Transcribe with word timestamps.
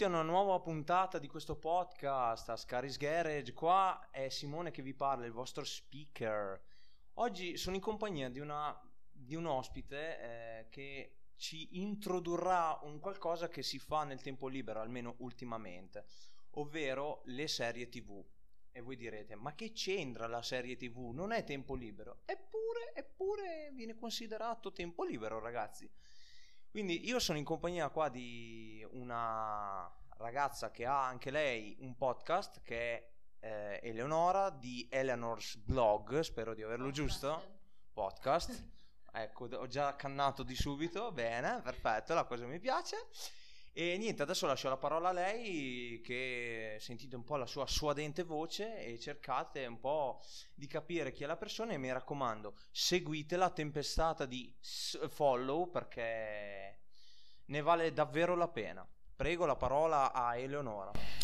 tutti 0.00 0.14
a 0.14 0.18
una 0.18 0.32
nuova 0.32 0.58
puntata 0.60 1.18
di 1.18 1.28
questo 1.28 1.56
podcast 1.56 2.48
a 2.48 2.56
Scaris 2.56 2.96
Garage. 2.96 3.52
Qua 3.52 4.08
è 4.10 4.30
Simone 4.30 4.70
che 4.70 4.80
vi 4.80 4.94
parla, 4.94 5.26
il 5.26 5.32
vostro 5.32 5.62
speaker. 5.62 6.58
Oggi 7.16 7.58
sono 7.58 7.76
in 7.76 7.82
compagnia 7.82 8.30
di, 8.30 8.38
una, 8.38 8.74
di 9.12 9.34
un 9.34 9.44
ospite 9.44 10.18
eh, 10.18 10.68
che 10.70 11.16
ci 11.36 11.82
introdurrà 11.82 12.78
un 12.84 12.98
qualcosa 12.98 13.50
che 13.50 13.62
si 13.62 13.78
fa 13.78 14.04
nel 14.04 14.22
tempo 14.22 14.48
libero, 14.48 14.80
almeno 14.80 15.16
ultimamente, 15.18 16.06
ovvero 16.52 17.20
le 17.26 17.46
serie 17.46 17.90
TV. 17.90 18.24
E 18.72 18.80
voi 18.80 18.96
direte, 18.96 19.34
ma 19.34 19.54
che 19.54 19.72
c'entra 19.72 20.26
la 20.26 20.40
serie 20.40 20.76
TV? 20.76 21.10
Non 21.12 21.30
è 21.30 21.44
tempo 21.44 21.74
libero. 21.74 22.22
Eppure, 22.24 22.94
eppure 22.94 23.70
viene 23.74 23.94
considerato 23.94 24.72
tempo 24.72 25.04
libero, 25.04 25.40
ragazzi. 25.40 25.86
Quindi 26.70 27.08
io 27.08 27.18
sono 27.18 27.36
in 27.36 27.44
compagnia 27.44 27.88
qua 27.88 28.08
di 28.08 28.86
una 28.92 29.90
ragazza 30.18 30.70
che 30.70 30.86
ha 30.86 31.04
anche 31.04 31.30
lei 31.32 31.76
un 31.80 31.96
podcast 31.96 32.62
che 32.62 32.78
è 32.78 33.10
eh, 33.40 33.80
Eleonora 33.82 34.50
di 34.50 34.86
Eleanor's 34.88 35.56
Blog, 35.56 36.20
spero 36.20 36.54
di 36.54 36.62
averlo 36.62 36.86
podcast. 36.86 37.08
giusto. 37.08 37.58
Podcast. 37.92 38.68
ecco, 39.12 39.46
ho 39.46 39.66
già 39.66 39.96
cannato 39.96 40.44
di 40.44 40.54
subito, 40.54 41.10
bene, 41.10 41.60
perfetto, 41.60 42.14
la 42.14 42.24
cosa 42.24 42.46
mi 42.46 42.60
piace. 42.60 43.08
E 43.80 43.96
niente, 43.96 44.20
adesso 44.20 44.46
lascio 44.46 44.68
la 44.68 44.76
parola 44.76 45.08
a 45.08 45.12
lei 45.12 46.02
che 46.04 46.76
sentite 46.80 47.16
un 47.16 47.24
po' 47.24 47.36
la 47.36 47.46
sua 47.46 47.66
suadente 47.66 48.24
voce 48.24 48.84
e 48.84 48.98
cercate 48.98 49.64
un 49.64 49.80
po' 49.80 50.20
di 50.54 50.66
capire 50.66 51.12
chi 51.12 51.24
è 51.24 51.26
la 51.26 51.38
persona 51.38 51.72
e 51.72 51.78
mi 51.78 51.90
raccomando, 51.90 52.58
seguite 52.70 53.36
la 53.36 53.48
tempestata 53.48 54.26
di 54.26 54.54
follow 54.60 55.70
perché 55.70 56.80
ne 57.46 57.60
vale 57.62 57.90
davvero 57.94 58.36
la 58.36 58.48
pena. 58.48 58.86
Prego 59.16 59.46
la 59.46 59.56
parola 59.56 60.12
a 60.12 60.36
Eleonora. 60.36 61.19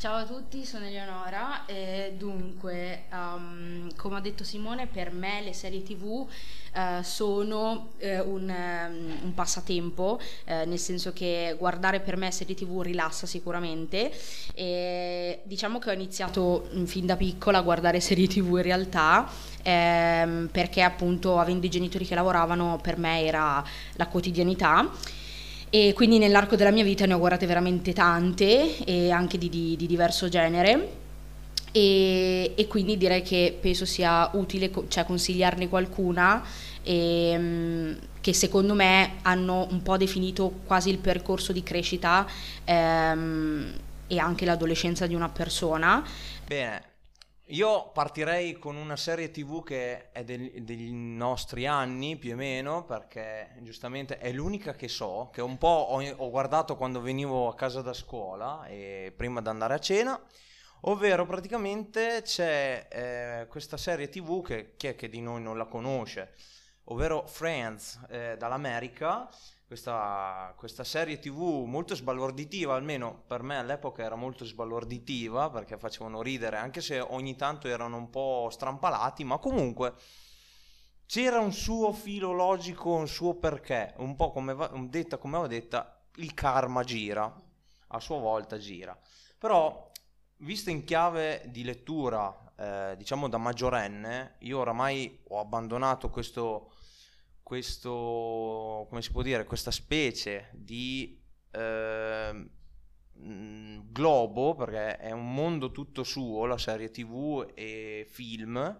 Ciao 0.00 0.16
a 0.16 0.24
tutti, 0.24 0.64
sono 0.64 0.86
Eleonora 0.86 1.66
e 1.66 2.14
dunque, 2.16 3.02
um, 3.12 3.94
come 3.96 4.16
ha 4.16 4.20
detto 4.20 4.44
Simone, 4.44 4.86
per 4.86 5.12
me 5.12 5.42
le 5.42 5.52
serie 5.52 5.82
tv 5.82 6.04
uh, 6.04 6.26
eh, 6.72 7.02
sono 7.02 7.90
uh, 7.98 8.06
un, 8.26 8.48
um, 8.48 9.18
un, 9.24 9.34
passatempo, 9.34 10.18
uh, 10.18 10.66
nel 10.66 10.78
senso 10.78 11.12
che 11.12 11.54
guardare 11.58 12.00
per 12.00 12.16
me 12.16 12.30
serie 12.30 12.54
tv 12.54 12.80
rilassa 12.80 13.26
sicuramente 13.26 14.10
e 14.54 15.40
diciamo 15.42 15.78
che 15.78 15.90
ho 15.90 15.92
iniziato 15.92 16.70
mm, 16.74 16.84
fin 16.84 17.04
da 17.04 17.16
piccola 17.16 17.58
a 17.58 17.60
guardare 17.60 18.00
serie 18.00 18.26
tv 18.26 18.56
in 18.56 18.62
realtà 18.62 19.30
ehm, 19.62 20.48
perché 20.50 20.80
appunto 20.80 21.38
avendo 21.38 21.66
i 21.66 21.70
genitori 21.70 22.06
che 22.06 22.14
lavoravano 22.14 22.78
per 22.82 22.96
me 22.96 23.22
era 23.22 23.62
la 23.96 24.06
quotidianità 24.06 24.90
e 25.70 25.92
quindi 25.94 26.18
nell'arco 26.18 26.56
della 26.56 26.72
mia 26.72 26.84
vita 26.84 27.06
ne 27.06 27.14
ho 27.14 27.18
guardate 27.18 27.46
veramente 27.46 27.92
tante 27.92 28.84
e 28.84 29.10
anche 29.10 29.38
di, 29.38 29.48
di, 29.48 29.76
di 29.76 29.86
diverso 29.86 30.28
genere 30.28 30.98
e, 31.72 32.52
e, 32.56 32.66
quindi 32.66 32.96
direi 32.96 33.22
che 33.22 33.56
penso 33.60 33.84
sia 33.84 34.28
utile 34.32 34.70
cioè, 34.88 35.04
consigliarne 35.04 35.68
qualcuna 35.68 36.42
e, 36.82 37.30
ehm, 37.30 37.98
che 38.20 38.32
secondo 38.32 38.74
me 38.74 39.18
hanno 39.22 39.68
un 39.70 39.80
po' 39.82 39.96
definito 39.96 40.50
quasi 40.66 40.90
il 40.90 40.98
percorso 40.98 41.52
di 41.52 41.62
crescita 41.62 42.26
ehm, 42.64 43.72
e 44.08 44.18
anche 44.18 44.44
l'adolescenza 44.44 45.06
di 45.06 45.14
una 45.14 45.28
persona. 45.28 46.04
Bene, 46.44 46.89
io 47.50 47.90
partirei 47.90 48.58
con 48.58 48.76
una 48.76 48.96
serie 48.96 49.30
tv 49.30 49.64
che 49.64 50.10
è 50.12 50.22
del, 50.24 50.62
degli 50.62 50.92
nostri 50.92 51.66
anni 51.66 52.16
più 52.16 52.32
o 52.32 52.36
meno, 52.36 52.84
perché 52.84 53.56
giustamente 53.60 54.18
è 54.18 54.30
l'unica 54.32 54.74
che 54.74 54.88
so, 54.88 55.30
che 55.32 55.42
un 55.42 55.58
po' 55.58 55.66
ho, 55.66 56.02
ho 56.02 56.30
guardato 56.30 56.76
quando 56.76 57.00
venivo 57.00 57.48
a 57.48 57.54
casa 57.54 57.82
da 57.82 57.92
scuola 57.92 58.66
e 58.66 59.12
prima 59.16 59.40
di 59.40 59.48
andare 59.48 59.74
a 59.74 59.78
cena, 59.78 60.20
ovvero 60.82 61.26
praticamente 61.26 62.22
c'è 62.22 62.86
eh, 62.90 63.46
questa 63.48 63.76
serie 63.76 64.08
tv 64.08 64.44
che 64.44 64.74
chi 64.76 64.86
è 64.86 64.94
che 64.94 65.08
di 65.08 65.20
noi 65.20 65.42
non 65.42 65.58
la 65.58 65.66
conosce, 65.66 66.34
ovvero 66.84 67.26
Friends 67.26 68.00
eh, 68.10 68.36
dall'America, 68.38 69.28
questa, 69.70 70.52
questa, 70.56 70.82
serie 70.82 71.20
tv 71.20 71.62
molto 71.64 71.94
sbalorditiva, 71.94 72.74
almeno 72.74 73.22
per 73.24 73.44
me 73.44 73.56
all'epoca 73.56 74.02
era 74.02 74.16
molto 74.16 74.44
sbalorditiva 74.44 75.48
perché 75.48 75.78
facevano 75.78 76.22
ridere, 76.22 76.56
anche 76.56 76.80
se 76.80 76.98
ogni 76.98 77.36
tanto 77.36 77.68
erano 77.68 77.96
un 77.96 78.10
po' 78.10 78.48
strampalati, 78.50 79.22
ma 79.22 79.38
comunque 79.38 79.94
c'era 81.06 81.38
un 81.38 81.52
suo 81.52 81.92
filo 81.92 82.32
logico, 82.32 82.94
un 82.94 83.06
suo 83.06 83.36
perché, 83.36 83.94
un 83.98 84.16
po' 84.16 84.32
come 84.32 84.54
va, 84.54 84.72
detta 84.88 85.18
come 85.18 85.36
ho 85.36 85.46
detta, 85.46 86.02
il 86.16 86.34
karma 86.34 86.82
gira, 86.82 87.32
a 87.86 88.00
sua 88.00 88.18
volta 88.18 88.58
gira. 88.58 88.98
Però, 89.38 89.88
visto 90.38 90.70
in 90.70 90.82
chiave 90.82 91.44
di 91.46 91.62
lettura, 91.62 92.52
eh, 92.56 92.96
diciamo 92.96 93.28
da 93.28 93.38
maggiorenne, 93.38 94.34
io 94.40 94.58
oramai 94.58 95.20
ho 95.28 95.38
abbandonato 95.38 96.10
questo 96.10 96.72
questo, 97.50 98.86
come 98.88 99.02
si 99.02 99.10
può 99.10 99.22
dire, 99.22 99.44
questa 99.44 99.72
specie 99.72 100.50
di 100.52 101.20
eh, 101.50 102.48
globo, 103.90 104.54
perché 104.54 104.96
è 104.98 105.10
un 105.10 105.34
mondo 105.34 105.72
tutto 105.72 106.04
suo, 106.04 106.46
la 106.46 106.58
serie 106.58 106.92
tv 106.92 107.50
e 107.56 108.06
film, 108.08 108.78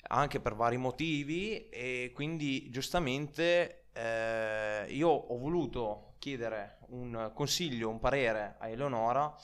anche 0.00 0.40
per 0.40 0.54
vari 0.54 0.78
motivi, 0.78 1.68
e 1.68 2.10
quindi 2.14 2.70
giustamente 2.70 3.88
eh, 3.92 4.86
io 4.88 5.10
ho 5.10 5.36
voluto 5.36 6.14
chiedere 6.20 6.78
un 6.88 7.32
consiglio, 7.34 7.90
un 7.90 8.00
parere 8.00 8.56
a 8.60 8.68
Eleonora 8.68 9.36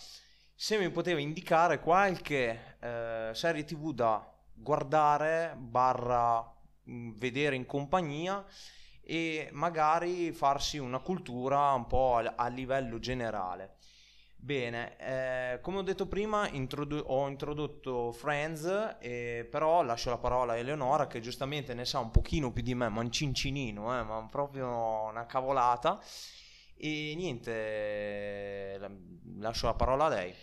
se 0.54 0.78
mi 0.78 0.88
poteva 0.90 1.20
indicare 1.20 1.78
qualche 1.78 2.78
eh, 2.80 3.32
serie 3.34 3.64
tv 3.64 3.92
da 3.92 4.26
guardare 4.54 5.54
barra 5.58 6.53
vedere 6.84 7.56
in 7.56 7.66
compagnia 7.66 8.44
e 9.02 9.48
magari 9.52 10.32
farsi 10.32 10.78
una 10.78 10.98
cultura 11.00 11.72
un 11.72 11.86
po' 11.86 12.16
a, 12.16 12.34
a 12.36 12.48
livello 12.48 12.98
generale. 12.98 13.76
Bene, 14.36 14.96
eh, 14.98 15.60
come 15.62 15.78
ho 15.78 15.82
detto 15.82 16.06
prima 16.06 16.46
introdu- 16.50 17.02
ho 17.06 17.26
introdotto 17.28 18.12
Friends, 18.12 18.98
eh, 19.00 19.48
però 19.50 19.82
lascio 19.82 20.10
la 20.10 20.18
parola 20.18 20.52
a 20.52 20.56
Eleonora 20.56 21.06
che 21.06 21.20
giustamente 21.20 21.72
ne 21.72 21.86
sa 21.86 21.98
un 22.00 22.10
pochino 22.10 22.52
più 22.52 22.62
di 22.62 22.74
me, 22.74 22.90
ma 22.90 23.00
un 23.00 23.10
cincinino, 23.10 23.98
eh, 23.98 24.02
ma 24.02 24.28
proprio 24.30 24.68
una 25.08 25.24
cavolata. 25.24 25.98
E 26.76 27.14
niente, 27.16 28.78
lascio 29.38 29.66
la 29.66 29.74
parola 29.74 30.04
a 30.06 30.08
lei. 30.08 30.34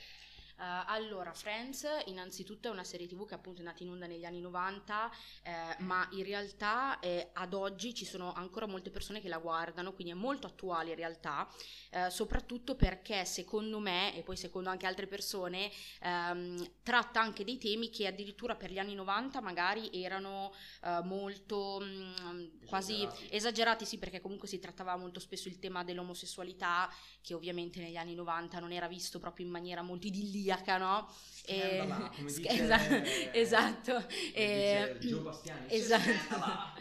Uh, 0.61 0.83
allora, 0.85 1.33
Friends 1.33 1.87
innanzitutto 2.05 2.67
è 2.67 2.71
una 2.71 2.83
serie 2.83 3.07
tv 3.07 3.25
che 3.25 3.33
appunto 3.33 3.61
è 3.61 3.63
nata 3.63 3.81
in 3.81 3.89
onda 3.89 4.05
negli 4.05 4.25
anni 4.25 4.41
90, 4.41 5.11
eh, 5.41 5.75
ma 5.79 6.07
in 6.11 6.23
realtà 6.23 6.99
eh, 6.99 7.31
ad 7.33 7.55
oggi 7.55 7.95
ci 7.95 8.05
sono 8.05 8.31
ancora 8.33 8.67
molte 8.67 8.91
persone 8.91 9.21
che 9.21 9.27
la 9.27 9.39
guardano, 9.39 9.91
quindi 9.93 10.13
è 10.13 10.15
molto 10.15 10.45
attuale 10.45 10.91
in 10.91 10.97
realtà, 10.97 11.49
eh, 11.89 12.11
soprattutto 12.11 12.75
perché 12.75 13.25
secondo 13.25 13.79
me, 13.79 14.15
e 14.15 14.21
poi 14.21 14.37
secondo 14.37 14.69
anche 14.69 14.85
altre 14.85 15.07
persone, 15.07 15.71
ehm, 15.99 16.73
tratta 16.83 17.19
anche 17.19 17.43
dei 17.43 17.57
temi 17.57 17.89
che 17.89 18.05
addirittura 18.05 18.53
per 18.53 18.69
gli 18.69 18.77
anni 18.77 18.93
90 18.93 19.41
magari 19.41 19.89
erano 19.91 20.53
eh, 20.83 21.01
molto 21.03 21.79
mh, 21.79 22.13
mm, 22.33 22.45
quasi 22.67 23.01
esagerati. 23.01 23.35
esagerati, 23.35 23.85
sì, 23.85 23.97
perché 23.97 24.21
comunque 24.21 24.47
si 24.47 24.59
trattava 24.59 24.95
molto 24.95 25.19
spesso 25.19 25.47
il 25.47 25.57
tema 25.57 25.83
dell'omosessualità, 25.83 26.87
che 27.19 27.33
ovviamente 27.33 27.79
negli 27.79 27.97
anni 27.97 28.13
90 28.13 28.59
non 28.59 28.71
era 28.71 28.87
visto 28.87 29.17
proprio 29.17 29.43
in 29.43 29.51
maniera 29.51 29.81
molto 29.81 30.05
idilliaca 30.05 30.49
ubriaca, 30.51 30.77
no? 30.77 31.07
E, 31.45 31.87
là, 31.87 32.11
come 32.15 32.31
dice, 32.31 32.47
esatto, 32.49 32.93
esatto. 33.33 34.07
E, 34.33 34.97
Gio 34.99 35.21
Bastiani, 35.21 35.65
esatto. 35.69 36.79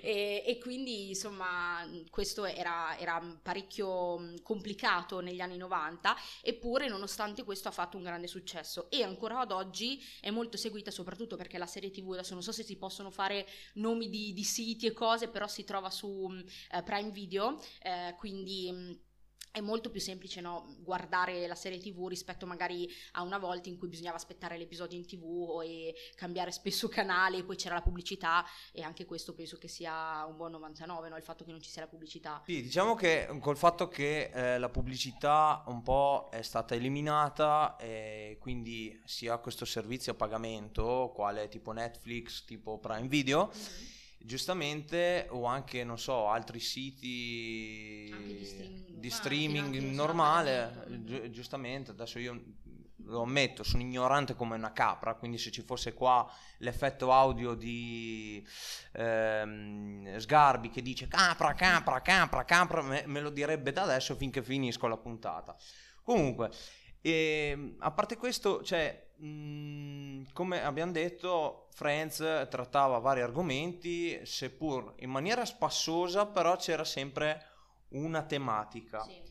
e, 0.00 0.42
e, 0.44 0.58
quindi 0.58 1.10
insomma 1.10 1.86
questo 2.10 2.44
era, 2.44 2.98
era, 2.98 3.20
parecchio 3.42 4.34
complicato 4.42 5.20
negli 5.20 5.40
anni 5.40 5.58
90 5.58 6.16
eppure 6.42 6.88
nonostante 6.88 7.44
questo 7.44 7.68
ha 7.68 7.70
fatto 7.70 7.98
un 7.98 8.02
grande 8.02 8.26
successo 8.26 8.90
e 8.90 9.02
ancora 9.02 9.40
ad 9.40 9.52
oggi 9.52 10.02
è 10.20 10.30
molto 10.30 10.56
seguita 10.56 10.90
soprattutto 10.90 11.36
perché 11.36 11.58
la 11.58 11.66
serie 11.66 11.90
tv 11.90 12.12
adesso 12.12 12.32
non 12.32 12.42
so 12.42 12.52
se 12.52 12.62
si 12.62 12.76
possono 12.76 13.10
fare 13.10 13.46
nomi 13.74 14.08
di, 14.08 14.32
di 14.32 14.44
siti 14.44 14.86
e 14.86 14.92
cose 14.92 15.28
però 15.28 15.46
si 15.46 15.64
trova 15.64 15.90
su 15.90 16.26
eh, 16.72 16.82
Prime 16.82 17.10
Video 17.10 17.60
eh, 17.82 18.14
quindi 18.18 19.08
è 19.52 19.60
molto 19.60 19.90
più 19.90 20.00
semplice 20.00 20.40
no, 20.40 20.76
guardare 20.80 21.46
la 21.46 21.54
serie 21.54 21.78
tv 21.78 22.06
rispetto 22.06 22.46
magari 22.46 22.88
a 23.12 23.22
una 23.22 23.38
volta 23.38 23.68
in 23.68 23.78
cui 23.78 23.88
bisognava 23.88 24.16
aspettare 24.16 24.56
l'episodio 24.56 24.96
in 24.96 25.06
tv 25.06 25.60
e 25.64 25.94
cambiare 26.14 26.52
spesso 26.52 26.88
canale 26.88 27.38
e 27.38 27.44
poi 27.44 27.56
c'era 27.56 27.74
la 27.74 27.82
pubblicità 27.82 28.44
e 28.72 28.82
anche 28.82 29.04
questo 29.04 29.34
penso 29.34 29.58
che 29.58 29.68
sia 29.68 30.24
un 30.26 30.36
buon 30.36 30.52
99 30.52 31.08
no? 31.08 31.16
il 31.16 31.22
fatto 31.22 31.44
che 31.44 31.50
non 31.50 31.60
ci 31.60 31.70
sia 31.70 31.82
la 31.82 31.88
pubblicità 31.88 32.42
sì 32.44 32.62
diciamo 32.62 32.94
che 32.94 33.28
col 33.40 33.56
fatto 33.56 33.88
che 33.88 34.30
eh, 34.32 34.58
la 34.58 34.68
pubblicità 34.68 35.64
un 35.66 35.82
po' 35.82 36.28
è 36.30 36.42
stata 36.42 36.74
eliminata 36.74 37.76
e 37.76 38.36
quindi 38.40 39.00
si 39.04 39.26
ha 39.28 39.38
questo 39.38 39.64
servizio 39.64 40.12
a 40.12 40.14
pagamento 40.14 41.10
quale 41.14 41.48
tipo 41.48 41.72
Netflix 41.72 42.44
tipo 42.44 42.78
Prime 42.78 43.08
Video 43.08 43.46
mm-hmm 43.52 43.98
giustamente 44.22 45.26
o 45.30 45.44
anche 45.44 45.82
non 45.84 45.98
so 45.98 46.28
altri 46.28 46.60
siti 46.60 48.08
streaming 48.12 48.90
di 48.98 49.00
normale, 49.00 49.10
streaming 49.10 49.74
anche 49.74 49.80
normale 49.80 51.04
gi- 51.04 51.30
giustamente 51.30 51.90
adesso 51.90 52.18
io 52.18 52.40
lo 53.04 53.22
ammetto 53.22 53.62
sono 53.62 53.82
ignorante 53.82 54.34
come 54.36 54.56
una 54.56 54.72
capra 54.72 55.14
quindi 55.14 55.38
se 55.38 55.50
ci 55.50 55.62
fosse 55.62 55.94
qua 55.94 56.30
l'effetto 56.58 57.10
audio 57.12 57.54
di 57.54 58.46
ehm, 58.92 60.16
Sgarbi 60.18 60.68
che 60.68 60.82
dice 60.82 61.08
capra 61.08 61.54
capra 61.54 62.02
capra 62.02 62.44
capra 62.44 62.82
me, 62.82 63.02
me 63.06 63.20
lo 63.20 63.30
direbbe 63.30 63.72
da 63.72 63.82
adesso 63.82 64.14
finché 64.14 64.42
finisco 64.42 64.86
la 64.86 64.98
puntata. 64.98 65.56
Comunque 66.02 66.50
e, 67.00 67.76
a 67.78 67.90
parte 67.92 68.16
questo, 68.16 68.62
cioè, 68.62 69.08
mh, 69.20 70.32
come 70.32 70.62
abbiamo 70.62 70.92
detto, 70.92 71.68
Friends 71.72 72.18
trattava 72.50 72.98
vari 72.98 73.20
argomenti, 73.20 74.20
seppur 74.24 74.94
in 74.98 75.10
maniera 75.10 75.44
spassosa, 75.44 76.26
però 76.26 76.56
c'era 76.56 76.84
sempre 76.84 77.46
una 77.90 78.22
tematica. 78.22 79.02
Sì. 79.02 79.28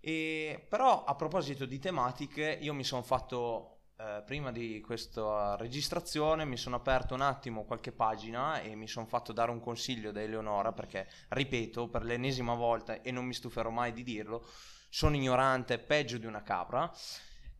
E, 0.00 0.66
però 0.68 1.04
a 1.04 1.14
proposito 1.14 1.66
di 1.66 1.78
tematiche, 1.78 2.58
io 2.60 2.72
mi 2.72 2.84
sono 2.84 3.02
fatto, 3.02 3.80
eh, 3.98 4.22
prima 4.24 4.52
di 4.52 4.80
questa 4.80 5.56
registrazione, 5.56 6.44
mi 6.44 6.56
sono 6.56 6.76
aperto 6.76 7.14
un 7.14 7.20
attimo 7.20 7.64
qualche 7.64 7.92
pagina 7.92 8.60
e 8.60 8.74
mi 8.74 8.86
sono 8.86 9.06
fatto 9.06 9.32
dare 9.32 9.50
un 9.50 9.60
consiglio 9.60 10.12
da 10.12 10.22
Eleonora, 10.22 10.72
perché, 10.72 11.08
ripeto, 11.28 11.88
per 11.88 12.04
l'ennesima 12.04 12.54
volta, 12.54 13.02
e 13.02 13.10
non 13.10 13.24
mi 13.24 13.34
stuferò 13.34 13.70
mai 13.70 13.92
di 13.92 14.04
dirlo, 14.04 14.46
sono 14.88 15.16
ignorante, 15.16 15.78
peggio 15.78 16.18
di 16.18 16.26
una 16.26 16.42
capra. 16.42 16.90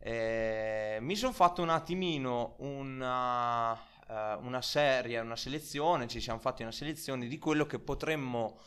Eh, 0.01 0.97
mi 1.01 1.15
sono 1.15 1.33
fatto 1.33 1.61
un 1.61 1.69
attimino 1.69 2.55
una, 2.59 3.73
eh, 4.07 4.33
una 4.41 4.61
serie, 4.61 5.19
una 5.19 5.35
selezione, 5.35 6.07
ci 6.07 6.21
siamo 6.21 6.39
fatti 6.39 6.61
una 6.61 6.71
selezione 6.71 7.27
di 7.27 7.37
quello 7.37 7.65
che 7.65 7.79
potremmo 7.79 8.59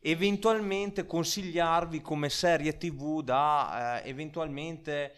eventualmente 0.00 1.06
consigliarvi 1.06 2.00
come 2.00 2.28
serie 2.28 2.76
tv 2.76 3.22
da 3.22 4.02
eh, 4.02 4.08
eventualmente 4.08 5.14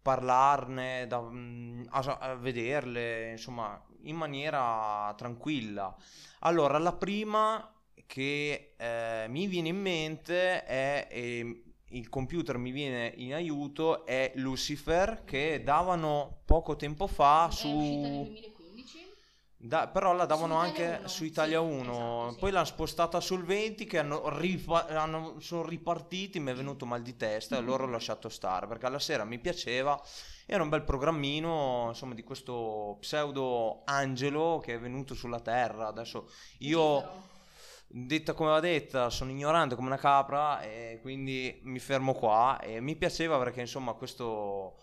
parlarne, 0.00 1.06
da, 1.08 1.20
mm, 1.20 1.86
a, 1.90 2.18
a 2.20 2.34
vederle, 2.36 3.32
insomma, 3.32 3.80
in 4.02 4.14
maniera 4.14 5.12
tranquilla. 5.16 5.94
Allora, 6.40 6.78
la 6.78 6.92
prima 6.92 7.72
che 8.06 8.74
eh, 8.76 9.26
mi 9.28 9.48
viene 9.48 9.68
in 9.68 9.80
mente 9.80 10.64
è, 10.64 11.08
e 11.10 11.64
il 11.90 12.08
computer 12.08 12.58
mi 12.58 12.70
viene 12.70 13.12
in 13.16 13.34
aiuto, 13.34 14.04
è 14.04 14.32
Lucifer, 14.36 15.22
che 15.24 15.62
davano 15.64 16.40
poco 16.44 16.76
tempo 16.76 17.06
fa 17.06 17.48
È 17.48 17.52
su... 17.52 17.68
2015. 17.68 18.56
Da- 19.60 19.88
però 19.88 20.12
la 20.12 20.24
davano 20.24 20.54
Su 20.54 20.60
anche 20.60 20.82
Italia 20.82 20.98
1, 21.00 21.08
su 21.08 21.24
Italia 21.24 21.58
sì, 21.58 21.64
1, 21.66 21.80
esatto, 21.80 22.30
sì. 22.32 22.38
poi 22.38 22.50
l'hanno 22.52 22.64
spostata 22.64 23.20
sul 23.20 23.44
20 23.44 23.86
che 23.86 23.98
hanno, 23.98 24.38
rifa- 24.38 24.86
hanno- 24.86 25.40
sono 25.40 25.64
ripartiti, 25.66 26.38
mi 26.38 26.52
è 26.52 26.54
venuto 26.54 26.86
mal 26.86 27.02
di 27.02 27.16
testa 27.16 27.56
e 27.56 27.58
allora 27.58 27.82
ho 27.82 27.88
lasciato 27.88 28.28
stare 28.28 28.68
perché 28.68 28.86
alla 28.86 29.00
sera 29.00 29.24
mi 29.24 29.40
piaceva, 29.40 30.00
era 30.46 30.62
un 30.62 30.68
bel 30.68 30.84
programmino 30.84 31.86
insomma 31.88 32.14
di 32.14 32.22
questo 32.22 32.98
pseudo 33.00 33.82
angelo 33.84 34.60
che 34.62 34.74
è 34.74 34.78
venuto 34.78 35.14
sulla 35.14 35.40
terra, 35.40 35.88
adesso 35.88 36.30
io. 36.58 37.27
Detta 37.90 38.34
come 38.34 38.50
va 38.50 38.60
detta, 38.60 39.08
sono 39.08 39.30
ignorante 39.30 39.74
come 39.74 39.88
una 39.88 39.96
capra 39.96 40.60
e 40.60 40.98
quindi 41.00 41.58
mi 41.62 41.78
fermo 41.78 42.12
qua 42.12 42.60
e 42.60 42.80
mi 42.80 42.96
piaceva 42.96 43.38
perché 43.38 43.60
insomma 43.60 43.94
questo 43.94 44.76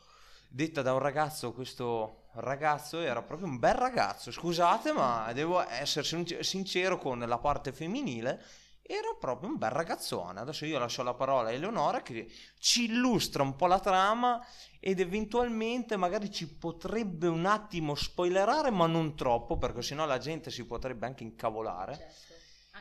detta 0.49 0.81
da 0.81 0.93
un 0.93 0.99
ragazzo, 0.99 1.53
questo 1.53 2.29
ragazzo 2.33 2.99
era 2.99 3.21
proprio 3.21 3.47
un 3.47 3.59
bel 3.59 3.75
ragazzo, 3.75 4.31
scusate 4.31 4.91
ma 4.91 5.31
devo 5.33 5.65
essere 5.67 6.05
sin- 6.05 6.37
sincero 6.41 6.97
con 6.97 7.19
la 7.19 7.37
parte 7.37 7.71
femminile, 7.71 8.43
era 8.81 9.15
proprio 9.19 9.49
un 9.49 9.57
bel 9.57 9.71
ragazzone. 9.71 10.39
Adesso 10.39 10.65
io 10.65 10.77
lascio 10.77 11.01
la 11.01 11.13
parola 11.13 11.49
a 11.49 11.51
Eleonora 11.51 12.01
che 12.01 12.27
ci 12.59 12.85
illustra 12.85 13.41
un 13.41 13.55
po' 13.55 13.65
la 13.67 13.79
trama 13.79 14.43
ed 14.79 14.99
eventualmente 14.99 15.95
magari 15.95 16.31
ci 16.31 16.47
potrebbe 16.55 17.27
un 17.27 17.45
attimo 17.45 17.95
spoilerare 17.95 18.69
ma 18.69 18.85
non 18.85 19.15
troppo 19.15 19.57
perché 19.57 19.81
sennò 19.81 20.05
la 20.05 20.19
gente 20.19 20.51
si 20.51 20.65
potrebbe 20.65 21.05
anche 21.05 21.23
incavolare. 21.23 21.95
Certo. 21.95 22.34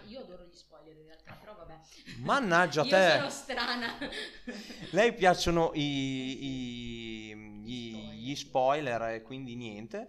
Io 0.09 0.21
adoro 0.21 0.45
gli 0.45 0.55
spoiler 0.55 0.97
in 0.97 1.05
realtà, 1.07 1.33
però 1.35 1.55
vabbè. 1.55 1.79
Mannaggia 2.19 2.83
io 2.85 2.89
te! 2.89 3.11
sono 3.17 3.31
strana. 3.31 3.95
Lei 4.91 5.15
piacciono 5.15 5.71
i, 5.75 7.31
i- 7.31 7.35
gli, 7.65 7.95
gli 8.31 8.35
spoiler 8.37 9.03
e 9.15 9.23
quindi 9.23 9.55
niente. 9.57 10.09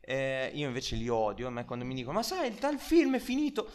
Eh, 0.00 0.50
io 0.54 0.66
invece 0.66 0.96
li 0.96 1.08
odio. 1.08 1.46
A 1.48 1.50
me 1.50 1.64
quando 1.64 1.84
mi 1.84 1.94
dicono: 1.94 2.16
Ma 2.18 2.22
sai, 2.22 2.48
il 2.48 2.58
tal 2.58 2.78
film 2.78 3.16
è 3.16 3.18
finito. 3.18 3.70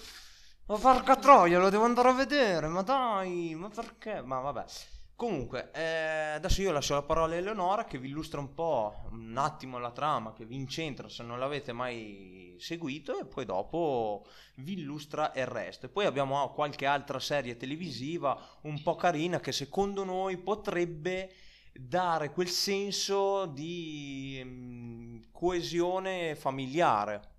Ma 0.65 0.77
porca 0.77 1.15
troia, 1.18 1.60
lo 1.60 1.69
devo 1.69 1.83
andare 1.86 2.10
a 2.10 2.13
vedere. 2.13 2.68
Ma 2.68 2.81
dai, 2.81 3.54
ma 3.56 3.69
perché? 3.69 4.21
Ma 4.21 4.39
vabbè. 4.39 4.65
Comunque, 5.24 5.72
eh, 5.72 6.34
adesso 6.36 6.62
io 6.62 6.74
lascio 6.74 6.96
la 6.96 7.02
parola 7.02 7.34
a 7.34 7.38
Eleonora 7.38 7.86
che 7.86 7.98
vi 7.98 8.10
illustra 8.10 8.42
un 8.42 8.54
po', 8.54 9.08
un 9.12 9.38
attimo 9.38 9.78
la 9.78 9.92
trama, 9.92 10.34
che 10.34 10.44
vi 10.44 10.56
incentra 10.56 11.08
se 11.08 11.24
non 11.24 11.40
l'avete 11.40 11.72
mai 11.72 12.58
seguito 12.60 13.18
e 13.18 13.25
poi 13.25 13.46
dopo 13.46 14.25
vi 14.56 14.74
illustra 14.74 15.31
il 15.38 15.46
resto. 15.46 15.86
E 15.86 15.90
poi 15.90 16.08
abbiamo 16.08 16.52
qualche 16.52 16.86
altra 16.86 17.22
serie 17.22 17.56
televisiva 17.56 18.38
un 18.64 18.84
po' 18.84 18.98
carina 18.98 19.40
che 19.40 19.54
secondo 19.54 20.04
noi 20.04 20.36
potrebbe 20.36 21.31
dare 21.72 22.31
quel 22.31 22.50
senso 22.50 23.46
di 23.46 24.42
mm, 24.44 25.22
coesione 25.31 26.36
familiare. 26.36 27.31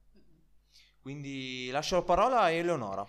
Quindi 1.03 1.69
lascio 1.69 1.97
la 1.97 2.03
parola 2.03 2.41
a 2.41 2.51
Eleonora. 2.51 3.07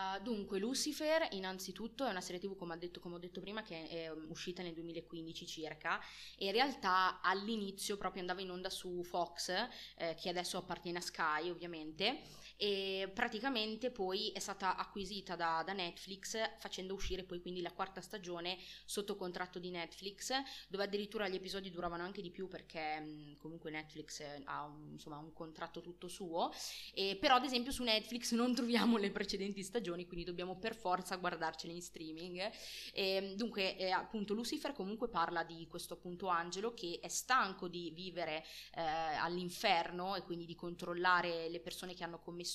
Ah, 0.00 0.20
dunque, 0.20 0.60
Lucifer, 0.60 1.26
innanzitutto, 1.32 2.06
è 2.06 2.10
una 2.10 2.20
serie 2.20 2.40
TV, 2.40 2.54
come, 2.56 2.78
detto, 2.78 3.00
come 3.00 3.16
ho 3.16 3.18
detto 3.18 3.40
prima, 3.40 3.62
che 3.62 3.88
è 3.88 4.08
um, 4.08 4.26
uscita 4.28 4.62
nel 4.62 4.72
2015 4.72 5.44
circa. 5.44 6.00
E 6.36 6.46
in 6.46 6.52
realtà 6.52 7.20
all'inizio 7.20 7.96
proprio 7.96 8.20
andava 8.20 8.40
in 8.40 8.50
onda 8.52 8.70
su 8.70 9.02
Fox, 9.02 9.48
eh, 9.96 10.14
che 10.14 10.28
adesso 10.28 10.56
appartiene 10.56 10.98
a 10.98 11.00
Sky, 11.00 11.50
ovviamente. 11.50 12.20
E 12.60 13.08
praticamente 13.14 13.92
poi 13.92 14.30
è 14.30 14.40
stata 14.40 14.76
acquisita 14.76 15.36
da, 15.36 15.62
da 15.64 15.72
Netflix, 15.72 16.36
facendo 16.58 16.92
uscire 16.92 17.22
poi 17.22 17.40
quindi 17.40 17.60
la 17.60 17.70
quarta 17.70 18.00
stagione 18.00 18.58
sotto 18.84 19.14
contratto 19.14 19.60
di 19.60 19.70
Netflix, 19.70 20.32
dove 20.66 20.82
addirittura 20.82 21.28
gli 21.28 21.36
episodi 21.36 21.70
duravano 21.70 22.02
anche 22.02 22.20
di 22.20 22.30
più 22.30 22.48
perché 22.48 22.98
mh, 22.98 23.36
comunque 23.36 23.70
Netflix 23.70 24.18
eh, 24.18 24.42
ha 24.46 24.64
un, 24.64 24.88
insomma, 24.94 25.18
un 25.18 25.32
contratto 25.32 25.80
tutto 25.80 26.08
suo. 26.08 26.50
E 26.92 27.16
però 27.20 27.36
ad 27.36 27.44
esempio 27.44 27.70
su 27.70 27.84
Netflix 27.84 28.32
non 28.34 28.52
troviamo 28.56 28.96
le 28.96 29.12
precedenti 29.12 29.62
stagioni, 29.62 30.06
quindi 30.06 30.24
dobbiamo 30.24 30.56
per 30.58 30.74
forza 30.74 31.14
guardarcele 31.14 31.72
in 31.72 31.82
streaming. 31.82 32.50
E, 32.92 33.34
dunque, 33.36 33.76
eh, 33.76 33.90
appunto, 33.90 34.34
Lucifer 34.34 34.72
comunque 34.72 35.08
parla 35.08 35.44
di 35.44 35.68
questo 35.68 35.94
appunto 35.94 36.26
angelo 36.26 36.74
che 36.74 36.98
è 37.00 37.08
stanco 37.08 37.68
di 37.68 37.92
vivere 37.94 38.44
eh, 38.74 38.82
all'inferno 38.82 40.16
e 40.16 40.22
quindi 40.22 40.44
di 40.44 40.56
controllare 40.56 41.48
le 41.48 41.60
persone 41.60 41.94
che 41.94 42.02
hanno 42.02 42.18
commesso 42.18 42.46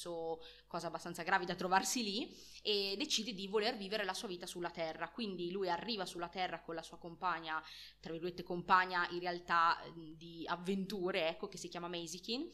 cose 0.68 0.86
abbastanza 0.86 1.24
gravi 1.24 1.46
da 1.46 1.56
trovarsi 1.56 2.04
lì 2.04 2.36
e 2.62 2.96
decide 2.98 3.34
di 3.34 3.48
voler 3.48 3.78
vivere 3.78 4.04
la 4.04 4.14
sua 4.14 4.28
vita 4.28 4.46
sulla 4.46 4.70
terra. 4.70 5.10
Quindi 5.10 5.52
lui 5.52 5.70
arriva 5.70 6.06
sulla 6.06 6.30
terra 6.30 6.62
con 6.62 6.76
la 6.76 6.82
sua 6.82 6.98
compagna, 6.98 7.62
tra 8.00 8.12
virgolette 8.12 8.44
compagna 8.44 9.08
in 9.12 9.20
realtà 9.20 9.78
di 9.94 10.44
avventure, 10.48 11.28
ecco, 11.30 11.48
che 11.48 11.58
si 11.58 11.68
chiama 11.68 11.88
Maisikin 11.88 12.50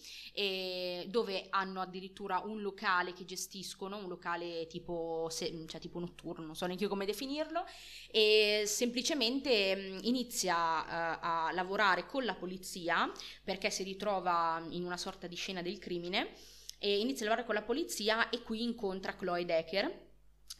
dove 1.08 1.48
hanno 1.50 1.81
addirittura 1.81 2.39
un 2.39 2.62
locale 2.62 3.13
che 3.13 3.25
gestiscono, 3.25 3.98
un 3.98 4.08
locale 4.08 4.67
tipo, 4.67 5.27
se- 5.29 5.65
cioè 5.67 5.79
tipo 5.79 6.00
notturno, 6.00 6.46
non 6.46 6.55
so 6.55 6.65
neanche 6.65 6.84
io 6.84 6.89
come 6.89 7.05
definirlo, 7.05 7.65
e 8.12 8.63
semplicemente 8.65 10.00
inizia 10.01 10.55
eh, 10.55 11.19
a 11.22 11.51
lavorare 11.53 12.05
con 12.05 12.25
la 12.25 12.36
polizia 12.36 13.12
perché 13.43 13.69
si 13.69 13.84
ritrova 13.84 14.63
in 14.69 14.84
una 14.84 14.98
sorta 14.98 15.27
di 15.27 15.36
scena 15.36 15.62
del 15.62 15.79
crimine 15.79 16.34
e 16.79 17.00
inizia 17.00 17.25
a 17.25 17.29
lavorare 17.29 17.45
con 17.45 17.55
la 17.55 17.62
polizia 17.62 18.29
e 18.29 18.41
qui 18.41 18.63
incontra 18.63 19.15
Chloe 19.15 19.45
Decker 19.45 20.07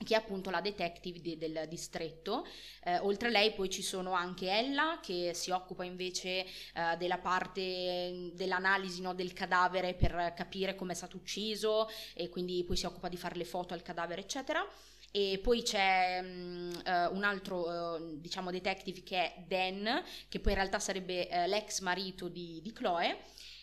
che 0.04 0.14
è 0.14 0.18
appunto 0.18 0.50
la 0.50 0.62
detective 0.62 1.20
de- 1.22 1.38
del 1.38 1.66
distretto. 1.68 2.46
Eh, 2.84 3.00
oltre 3.00 3.28
a 3.28 3.32
lei 3.32 3.54
poi 3.54 3.70
ci 3.70 3.82
sono 3.82 4.14
anche 4.14 4.50
Ella 4.50 5.00
che 5.02 5.32
si 5.34 5.52
occupa 5.52 5.84
invece 5.84 6.46
eh, 6.46 6.98
della 6.98 7.18
parte 7.18 8.32
dell'analisi 8.34 9.02
no, 9.02 9.14
del 9.14 9.34
cadavere 9.34 9.94
per 9.96 10.34
capire 10.36 10.76
come 10.76 10.94
è 10.94 10.96
stato 10.96 11.18
ucciso 11.18 11.90
e 12.14 12.30
quindi 12.30 12.64
poi 12.64 12.78
si 12.78 12.86
occupa 12.86 13.10
di 13.10 13.18
fare 13.18 13.36
le 13.36 13.46
foto 13.46 13.74
al 13.74 13.82
cadavere 13.82 14.22
eccetera. 14.22 14.66
E 15.12 15.40
poi 15.42 15.64
c'è 15.64 16.22
mm, 16.22 16.72
eh, 16.86 17.08
un 17.08 17.24
altro, 17.24 17.98
eh, 17.98 18.20
diciamo, 18.20 18.52
detective 18.52 19.02
che 19.02 19.18
è 19.18 19.44
Dan, 19.48 20.04
che 20.30 20.40
poi 20.40 20.52
in 20.52 20.58
realtà 20.60 20.78
sarebbe 20.80 21.28
eh, 21.28 21.48
l'ex 21.48 21.80
marito 21.80 22.28
di, 22.28 22.60
di 22.62 22.72
Chloe. 22.72 23.18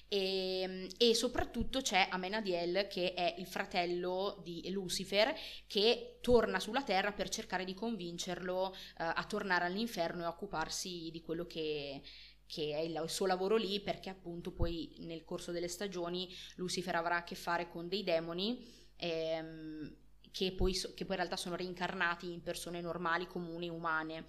E, 0.09 0.89
e 0.99 1.15
soprattutto 1.15 1.81
c'è 1.81 2.07
Amenadiel 2.11 2.87
che 2.89 3.13
è 3.13 3.35
il 3.39 3.47
fratello 3.47 4.41
di 4.45 4.71
Lucifer 4.71 5.35
che 5.67 6.19
torna 6.21 6.61
sulla 6.61 6.83
terra 6.83 7.11
per 7.13 7.29
cercare 7.29 7.65
di 7.65 7.75
convincerlo 7.75 8.73
eh, 8.73 8.79
a 8.99 9.25
tornare 9.29 9.65
all'inferno 9.65 10.23
e 10.23 10.27
occuparsi 10.27 11.11
di 11.11 11.23
quello 11.23 11.45
che, 11.47 12.03
che 12.47 12.73
è 12.73 12.79
il, 12.79 13.01
il 13.03 13.11
suo 13.11 13.27
lavoro 13.27 13.57
lì 13.57 13.81
perché 13.81 14.09
appunto 14.09 14.53
poi 14.53 14.95
nel 15.01 15.25
corso 15.25 15.51
delle 15.51 15.69
stagioni 15.69 16.33
Lucifer 16.55 16.95
avrà 16.95 17.17
a 17.17 17.25
che 17.25 17.35
fare 17.35 17.69
con 17.69 17.89
dei 17.89 18.05
demoni 18.05 18.65
ehm, 18.97 19.97
che, 20.31 20.53
poi, 20.53 20.73
che 20.73 21.05
poi 21.05 21.17
in 21.17 21.17
realtà 21.17 21.37
sono 21.37 21.57
reincarnati 21.57 22.31
in 22.31 22.43
persone 22.43 22.83
normali, 22.83 23.27
comuni, 23.27 23.71
umane. 23.71 24.27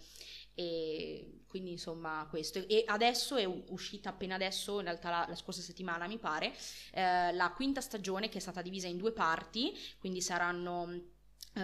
E 0.60 1.44
quindi 1.48 1.70
insomma 1.70 2.26
questo. 2.30 2.66
E 2.68 2.84
adesso 2.88 3.36
è 3.36 3.46
uscita 3.46 4.10
appena 4.10 4.34
adesso, 4.34 4.80
in 4.80 4.86
realtà 4.86 5.10
la, 5.12 5.26
la 5.30 5.36
scorsa 5.36 5.62
settimana 5.62 6.08
mi 6.08 6.18
pare, 6.18 6.52
eh, 6.94 7.32
la 7.32 7.52
quinta 7.52 7.80
stagione 7.80 8.28
che 8.28 8.40
è 8.40 8.42
stata 8.42 8.64
divisa 8.64 8.88
in 8.88 8.98
due 8.98 9.12
parti, 9.12 9.72
quindi 10.00 10.20
saranno 10.20 11.16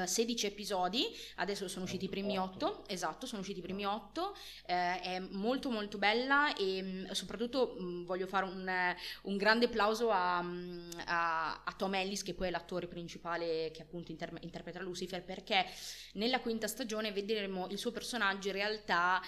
16 0.06 0.46
eh, 0.46 0.50
episodi, 0.50 1.06
adesso 1.36 1.68
sono 1.68 1.86
usciti 1.86 2.06
i 2.06 2.10
primi 2.10 2.38
8, 2.38 2.86
esatto, 2.88 3.26
sono 3.26 3.42
usciti 3.42 3.60
i 3.60 3.62
primi 3.62 3.86
8, 3.86 4.36
eh, 4.66 5.00
è 5.02 5.20
molto 5.20 5.70
molto 5.70 5.98
bella 5.98 6.56
e 6.56 6.82
mm, 6.82 7.12
soprattutto 7.12 7.76
mh, 7.78 7.84
mm, 7.84 8.06
voglio 8.06 8.28
fare 8.28 8.46
un, 8.46 8.96
un, 9.24 9.38
grande 9.38 9.66
applauso 9.66 10.10
a, 10.10 10.42
mm, 10.42 10.90
a, 11.06 11.64
a, 11.64 11.74
Tom 11.78 11.94
Ellis 11.96 12.24
che 12.24 12.34
poi 12.34 12.48
è 12.48 12.52
l'attore 12.52 12.88
principale 12.88 13.72
che 13.72 13.82
appunto 13.82 14.12
inter- 14.12 14.38
interpreta 14.42 14.82
Lucifer 14.82 15.24
perché 15.24 15.66
nella 16.14 16.40
quinta 16.40 16.68
stagione 16.68 17.12
vedremo 17.12 17.68
il 17.70 17.78
suo 17.78 17.92
personaggio 17.92 18.48
in 18.48 18.54
realtà 18.54 19.22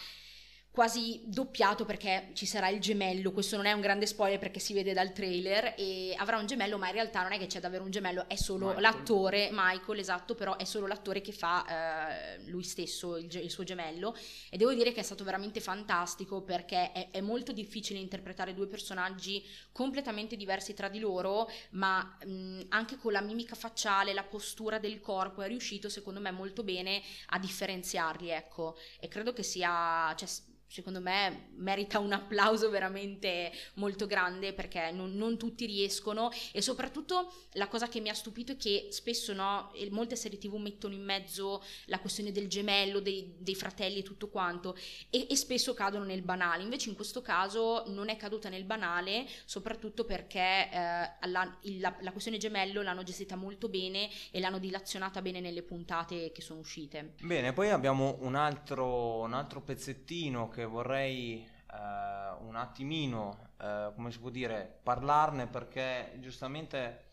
quasi 0.75 1.22
doppiato 1.24 1.86
perché 1.86 2.32
ci 2.34 2.46
sarà 2.46 2.67
il 2.67 2.82
gemello, 2.82 3.32
questo 3.32 3.55
non 3.55 3.65
è 3.65 3.72
un 3.72 3.79
grande 3.79 4.05
spoiler 4.05 4.38
perché 4.38 4.60
si 4.60 4.74
vede 4.74 4.91
dal 4.91 5.13
trailer 5.13 5.74
e 5.77 6.13
avrà 6.17 6.38
un 6.38 6.48
gemello 6.48 6.77
ma 6.77 6.88
in 6.88 6.94
realtà 6.96 7.22
non 7.22 7.32
è 7.32 7.38
che 7.38 7.48
c'è 7.48 7.62
davvero 7.62 7.86
un 7.86 7.91
gemello, 7.91 8.27
è 8.27 8.36
solo 8.36 8.65
Michael. 8.65 8.82
l'attore, 8.82 9.50
Michael 9.53 10.00
esatto, 10.00 10.36
però 10.36 10.58
è 10.58 10.65
solo 10.65 10.86
l'attore 10.86 11.22
che 11.22 11.32
fa 11.32 12.36
eh, 12.36 12.50
lui 12.50 12.63
stesso, 12.63 13.15
il, 13.15 13.34
il, 13.34 13.50
suo 13.50 13.63
gemello. 13.63 14.17
E 14.50 14.58
devo 14.58 14.74
dire 14.74 14.91
che 14.91 15.00
è 15.00 15.03
stato 15.03 15.24
veramente 15.24 15.62
fantastico 15.62 16.41
perché 16.41 16.91
è, 16.91 17.08
è, 17.10 17.22
molto 17.22 17.53
difficile 17.53 18.00
interpretare 18.00 18.53
due 18.53 18.67
personaggi 18.67 19.41
completamente 19.72 20.36
diversi 20.36 20.74
tra 20.74 20.89
di 20.89 21.00
loro 21.00 21.50
ma 21.72 22.17
mh, 22.25 22.65
anche 22.67 22.98
con 22.98 23.13
la 23.13 23.22
mimica 23.22 23.55
facciale, 23.55 24.13
la 24.13 24.24
postura 24.24 24.77
del 24.77 25.00
corpo 25.00 25.41
è 25.41 25.48
riuscito 25.48 25.88
secondo 25.88 26.20
me 26.20 26.32
molto 26.32 26.63
bene 26.63 27.01
a 27.27 27.39
differenziarli 27.39 28.29
ecco. 28.29 28.75
E 29.00 29.08
credo 29.08 29.32
che 29.32 29.44
sia... 29.44 30.13
Cioè, 30.17 30.27
secondo 30.67 31.00
me 31.00 31.50
merita 31.55 32.00
un 32.00 32.12
applauso 32.12 32.69
veramente 32.69 33.51
molto 33.75 34.07
grande 34.07 34.53
perché 34.53 34.91
non, 34.91 35.15
non, 35.15 35.38
tutti 35.38 35.65
riescono 35.65 36.31
e 36.51 36.62
soprattutto 36.62 37.34
la 37.53 37.67
cosa 37.67 37.88
che 37.88 38.00
mi 38.00 38.10
ha 38.10 38.13
stupito 38.13 38.53
è 38.53 38.57
che 38.57 38.88
spesso 38.91 39.34
no, 39.34 39.72
molte 39.91 40.15
serie 40.15 40.38
tv 40.38 40.55
mettono 40.55 40.93
in 40.93 41.03
mezzo 41.03 41.63
la 41.86 42.00
questione 42.00 42.31
del 42.31 42.48
gemello, 42.48 43.00
dei, 43.00 43.36
dei 43.38 43.55
fratelli 43.55 44.00
e 44.00 44.03
tutto 44.03 44.29
quanto 44.29 44.75
e, 45.10 45.27
e, 45.29 45.36
spesso 45.36 45.74
cadono 45.74 46.03
nel 46.03 46.22
banale, 46.22 46.63
invece 46.63 46.89
in 46.89 46.95
questo 46.95 47.22
caso 47.22 47.84
non 47.88 48.10
è 48.10 48.17
caduta 48.17 48.50
nel 48.50 48.63
banale 48.63 49.25
soprattutto 49.45 50.03
perché 50.05 50.69
eh, 50.72 51.27
la, 51.27 51.57
il, 51.62 51.79
la, 51.79 51.95
la 52.00 52.12
questione 52.12 52.38
gemello 52.38 52.81
l'hanno 52.81 53.03
gestita 53.03 53.36
molto 53.36 53.69
bene 53.69 54.10
e 54.31 54.39
l'hanno 54.39 54.60
dilazionata 54.60 55.22
bene 55.22 55.39
nelle 55.39 55.62
puntate 55.62 56.31
che 56.31 56.41
sono 56.41 56.60
uscite. 56.60 57.13
Bene, 57.22 57.53
poi 57.53 57.69
abbiamo 57.69 58.17
un 58.22 58.36
altro, 58.36 59.19
un 59.19 59.34
altro 59.34 59.62
pezzettino 59.62 60.48
che 60.55 60.63
vorrei 60.63 61.45
eh, 61.45 62.35
un 62.39 62.55
attimino, 62.55 63.50
eh, 63.59 63.91
come 63.93 64.09
si 64.09 64.19
può 64.19 64.29
dire, 64.29 64.79
parlarne 64.81 65.47
perché 65.47 66.13
giustamente 66.19 67.03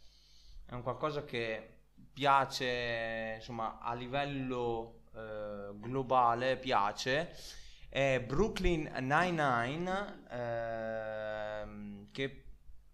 è 0.64 0.75
un 0.75 0.82
qualcosa 0.82 1.25
che 1.25 1.78
piace, 2.12 3.34
insomma, 3.38 3.80
a 3.80 3.94
livello 3.94 5.00
eh, 5.12 5.70
globale 5.75 6.56
piace. 6.56 7.37
È 7.88 8.20
Brooklyn 8.20 8.88
Nine-Nine, 9.00 10.25
ehm, 10.30 12.11
che 12.12 12.44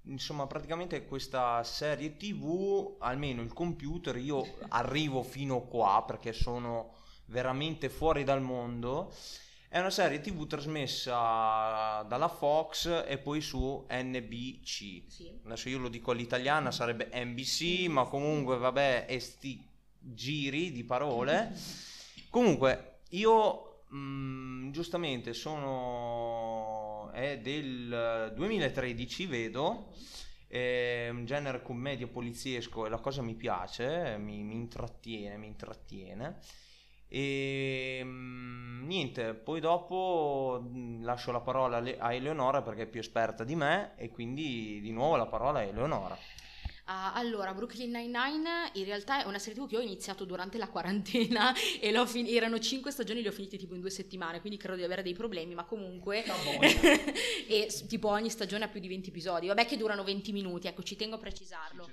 insomma 0.05 0.47
praticamente 0.47 1.05
questa 1.05 1.63
serie 1.63 2.17
tv, 2.17 2.97
almeno 3.01 3.43
il 3.43 3.53
computer, 3.53 4.17
io 4.17 4.57
arrivo 4.69 5.23
fino 5.23 5.61
qua 5.67 6.03
perché 6.07 6.33
sono 6.33 6.95
veramente 7.27 7.91
fuori 7.91 8.25
dal 8.25 8.41
mondo 8.41 9.13
è 9.69 9.79
una 9.79 9.91
serie 9.91 10.21
tv 10.21 10.47
trasmessa 10.47 12.03
dalla 12.09 12.29
Fox 12.29 13.05
e 13.07 13.19
poi 13.19 13.43
su 13.43 13.85
NBC. 13.91 15.03
Sì. 15.07 15.31
Adesso 15.45 15.69
io 15.69 15.79
lo 15.79 15.89
dico 15.89 16.13
all'italiana, 16.13 16.71
sarebbe 16.71 17.11
NBC, 17.13 17.87
ma 17.89 18.05
comunque 18.05 18.57
vabbè, 18.57 19.05
e 19.07 19.21
sti 19.21 19.63
giri 19.99 20.73
di 20.73 20.85
parole. 20.85 21.53
comunque, 22.31 23.01
io 23.11 23.83
mh, 23.89 23.97
mm, 23.97 24.71
giustamente 24.71 25.35
sono... 25.35 27.11
è 27.13 27.39
del 27.39 28.33
2013, 28.35 29.27
vedo 29.27 29.93
è 30.49 31.09
un 31.11 31.27
genere 31.27 31.61
commedia 31.61 32.07
poliziesco 32.07 32.87
e 32.87 32.89
la 32.89 32.99
cosa 32.99 33.21
mi 33.21 33.35
piace, 33.35 34.17
mi, 34.19 34.43
mi 34.43 34.55
intrattiene, 34.55 35.37
mi 35.37 35.47
intrattiene. 35.47 36.39
E 37.09 38.01
mm, 38.05 38.87
niente, 38.87 39.35
poi 39.35 39.61
dopo 39.61 40.63
lascio 41.01 41.33
la 41.33 41.41
parola 41.41 41.79
a 41.79 42.13
Eleonora 42.13 42.63
perché 42.63 42.83
è 42.83 42.87
più 42.87 43.01
esperta 43.01 43.45
di 43.45 43.57
me 43.57 43.93
e 43.97 44.11
quindi 44.11 44.81
di 44.81 44.93
nuovo 44.93 45.17
la 45.17 45.27
parola 45.27 45.61
a 45.61 45.63
Eleonora. 45.63 46.17
Uh, 46.89 47.13
allora, 47.13 47.53
Brooklyn 47.53 47.91
Nine-Nine 47.91 48.71
in 48.73 48.85
realtà 48.85 49.23
è 49.23 49.27
una 49.27 49.39
serie 49.39 49.61
TV 49.61 49.69
che 49.69 49.77
ho 49.77 49.81
iniziato 49.81 50.25
durante 50.25 50.57
la 50.57 50.69
quarantena 50.69 51.53
e 51.79 52.07
fin- 52.07 52.27
erano 52.27 52.59
cinque 52.61 52.91
stagioni, 52.91 53.21
le 53.21 53.29
ho 53.29 53.33
finite 53.33 53.59
tipo 53.59 53.75
in 53.75 53.81
due 53.83 53.91
settimane, 53.91 54.41
quindi 54.41 54.59
credo 54.59 54.77
di 54.79 54.85
avere 54.85 55.03
dei 55.03 55.13
problemi, 55.13 55.55
ma 55.55 55.65
comunque... 55.65 56.25
e 57.47 57.71
tipo 57.87 58.09
ogni 58.09 58.31
stagione 58.31 58.65
ha 58.65 58.69
più 58.69 58.81
di 58.81 58.89
20 58.89 59.11
episodi, 59.11 59.49
vabbè 59.49 59.67
che 59.67 59.77
durano 59.77 60.03
20 60.03 60.33
minuti, 60.33 60.67
ecco, 60.67 60.83
ci 60.83 60.97
tengo 60.97 61.17
a 61.17 61.19
precisarlo. 61.19 61.91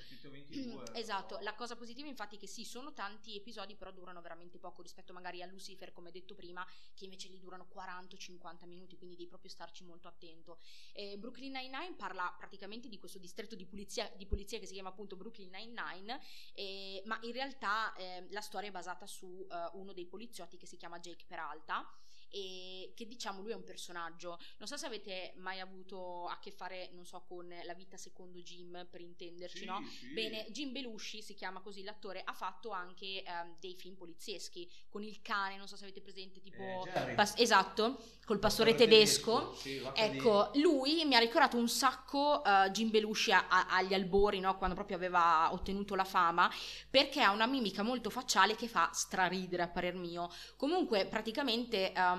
Sì, 0.50 0.74
esatto, 0.94 1.40
la 1.42 1.54
cosa 1.56 1.76
positiva 1.76 2.08
infatti 2.08 2.38
è 2.38 2.40
che 2.40 2.48
sì, 2.48 2.64
sono 2.64 2.94
tanti 2.94 3.36
episodi, 3.36 3.76
però 3.76 3.92
durano 3.92 4.22
veramente 4.22 4.60
poco 4.60 4.82
rispetto 4.82 5.12
magari 5.12 5.42
a 5.42 5.46
Lucifer, 5.46 5.92
come 5.92 6.12
detto 6.12 6.36
prima, 6.36 6.66
che 6.94 7.04
invece 7.04 7.28
li 7.28 7.40
durano 7.40 7.68
40-50 7.76 8.66
minuti, 8.66 8.96
quindi 8.96 9.18
devi 9.18 9.28
proprio 9.28 9.52
starci 9.52 9.84
molto 9.84 10.08
attento. 10.08 10.60
Eh, 10.94 11.18
Brooklyn 11.18 11.52
Nine-Nine 11.52 11.96
parla 11.98 12.34
praticamente 12.38 12.88
di 12.88 12.98
questo 12.98 13.20
distretto 13.20 13.56
di 13.56 13.66
polizia, 13.66 14.10
di 14.16 14.26
polizia 14.26 14.58
che 14.58 14.66
si 14.66 14.74
chiama 14.74 14.85
chiama 14.86 14.90
appunto 14.90 15.16
Brooklyn 15.16 15.50
Nine-Nine, 15.50 16.20
eh, 16.54 17.02
ma 17.06 17.18
in 17.22 17.32
realtà 17.32 17.94
eh, 17.96 18.28
la 18.30 18.42
storia 18.42 18.70
è 18.70 18.72
basata 18.72 19.08
su 19.08 19.26
uh, 19.26 19.80
uno 19.80 19.94
dei 19.94 20.06
poliziotti 20.06 20.58
che 20.58 20.68
si 20.68 20.78
chiama 20.78 21.00
Jake 21.00 21.26
Peralta 21.28 21.86
e 22.30 22.92
che 22.96 23.06
diciamo 23.08 23.42
lui 23.42 23.52
è 23.52 23.56
un 23.56 23.64
personaggio. 23.64 24.40
Non 24.58 24.68
so 24.68 24.78
se 24.78 24.86
avete 24.86 25.34
mai 25.38 25.60
avuto 25.60 26.26
a 26.28 26.40
che 26.40 26.52
fare, 26.52 26.90
non 26.94 27.06
so, 27.06 27.24
con 27.28 27.48
la 27.64 27.74
vita 27.74 27.98
secondo 27.98 28.40
Jim, 28.40 28.88
per 28.90 29.02
intenderci, 29.02 29.60
sì, 29.60 29.66
no? 29.66 29.82
Sì. 29.88 30.08
Bene, 30.14 30.46
Jim 30.50 30.72
Belushi 30.72 31.22
si 31.22 31.34
chiama 31.34 31.62
così 31.62 31.84
l'attore, 31.84 32.22
ha 32.24 32.34
fatto 32.34 32.72
anche 32.72 33.24
um, 33.28 33.56
dei 33.60 33.76
film 33.76 33.96
polizieschi 33.96 34.70
con 34.90 35.04
il 35.04 35.22
cane, 35.22 35.58
non 35.58 35.68
so 35.68 35.76
se 35.76 35.84
avete 35.84 36.02
presente, 36.02 36.40
tipo 36.42 36.88
eh, 36.94 37.14
pas- 37.14 37.38
esatto, 37.40 37.98
col 38.26 38.40
pastore, 38.40 38.72
pastore 38.72 38.76
tedesco. 38.76 39.52
tedesco. 39.52 39.56
Sì, 39.56 39.90
ecco, 39.94 40.52
lui 40.56 41.06
mi 41.06 41.16
ha 41.16 41.20
ricordato 41.20 41.58
un 41.58 41.70
sacco 41.70 42.42
uh, 42.44 42.70
Jim 42.70 42.90
Belushi 42.90 43.32
a- 43.32 43.48
a- 43.48 43.68
agli 43.70 43.94
albori, 43.94 44.40
no? 44.40 44.58
Quando 44.58 44.76
proprio 44.76 44.98
aveva 44.98 45.52
ottenuto 45.52 45.96
la 45.96 46.04
fama, 46.04 46.50
perché 46.90 47.22
ha 47.22 47.32
una 47.32 47.46
mimica 47.46 47.84
molto 47.84 48.10
facciale 48.10 48.56
che 48.56 48.68
fa 48.68 48.90
straridere 48.94 49.64
a 49.64 49.68
parer 49.68 49.96
mio. 49.96 50.30
Comunque, 50.58 51.06
praticamente 51.06 51.94
um, 51.96 52.15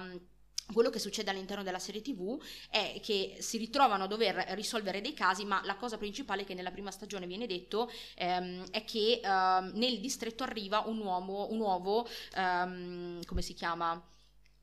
quello 0.72 0.90
che 0.90 0.98
succede 0.98 1.30
all'interno 1.30 1.62
della 1.62 1.78
serie 1.78 2.02
TV 2.02 2.40
è 2.68 2.98
che 3.02 3.36
si 3.38 3.56
ritrovano 3.56 4.04
a 4.04 4.06
dover 4.08 4.34
risolvere 4.50 5.00
dei 5.00 5.14
casi, 5.14 5.44
ma 5.44 5.60
la 5.64 5.76
cosa 5.76 5.96
principale 5.96 6.44
che 6.44 6.54
nella 6.54 6.72
prima 6.72 6.90
stagione 6.90 7.26
viene 7.26 7.46
detto 7.46 7.90
ehm, 8.16 8.70
è 8.70 8.84
che 8.84 9.20
ehm, 9.22 9.72
nel 9.74 10.00
distretto 10.00 10.42
arriva 10.42 10.82
un 10.86 10.98
uomo, 10.98 11.46
un 11.50 11.60
uovo, 11.60 12.08
ehm, 12.34 13.24
come 13.24 13.42
si 13.42 13.54
chiama? 13.54 14.02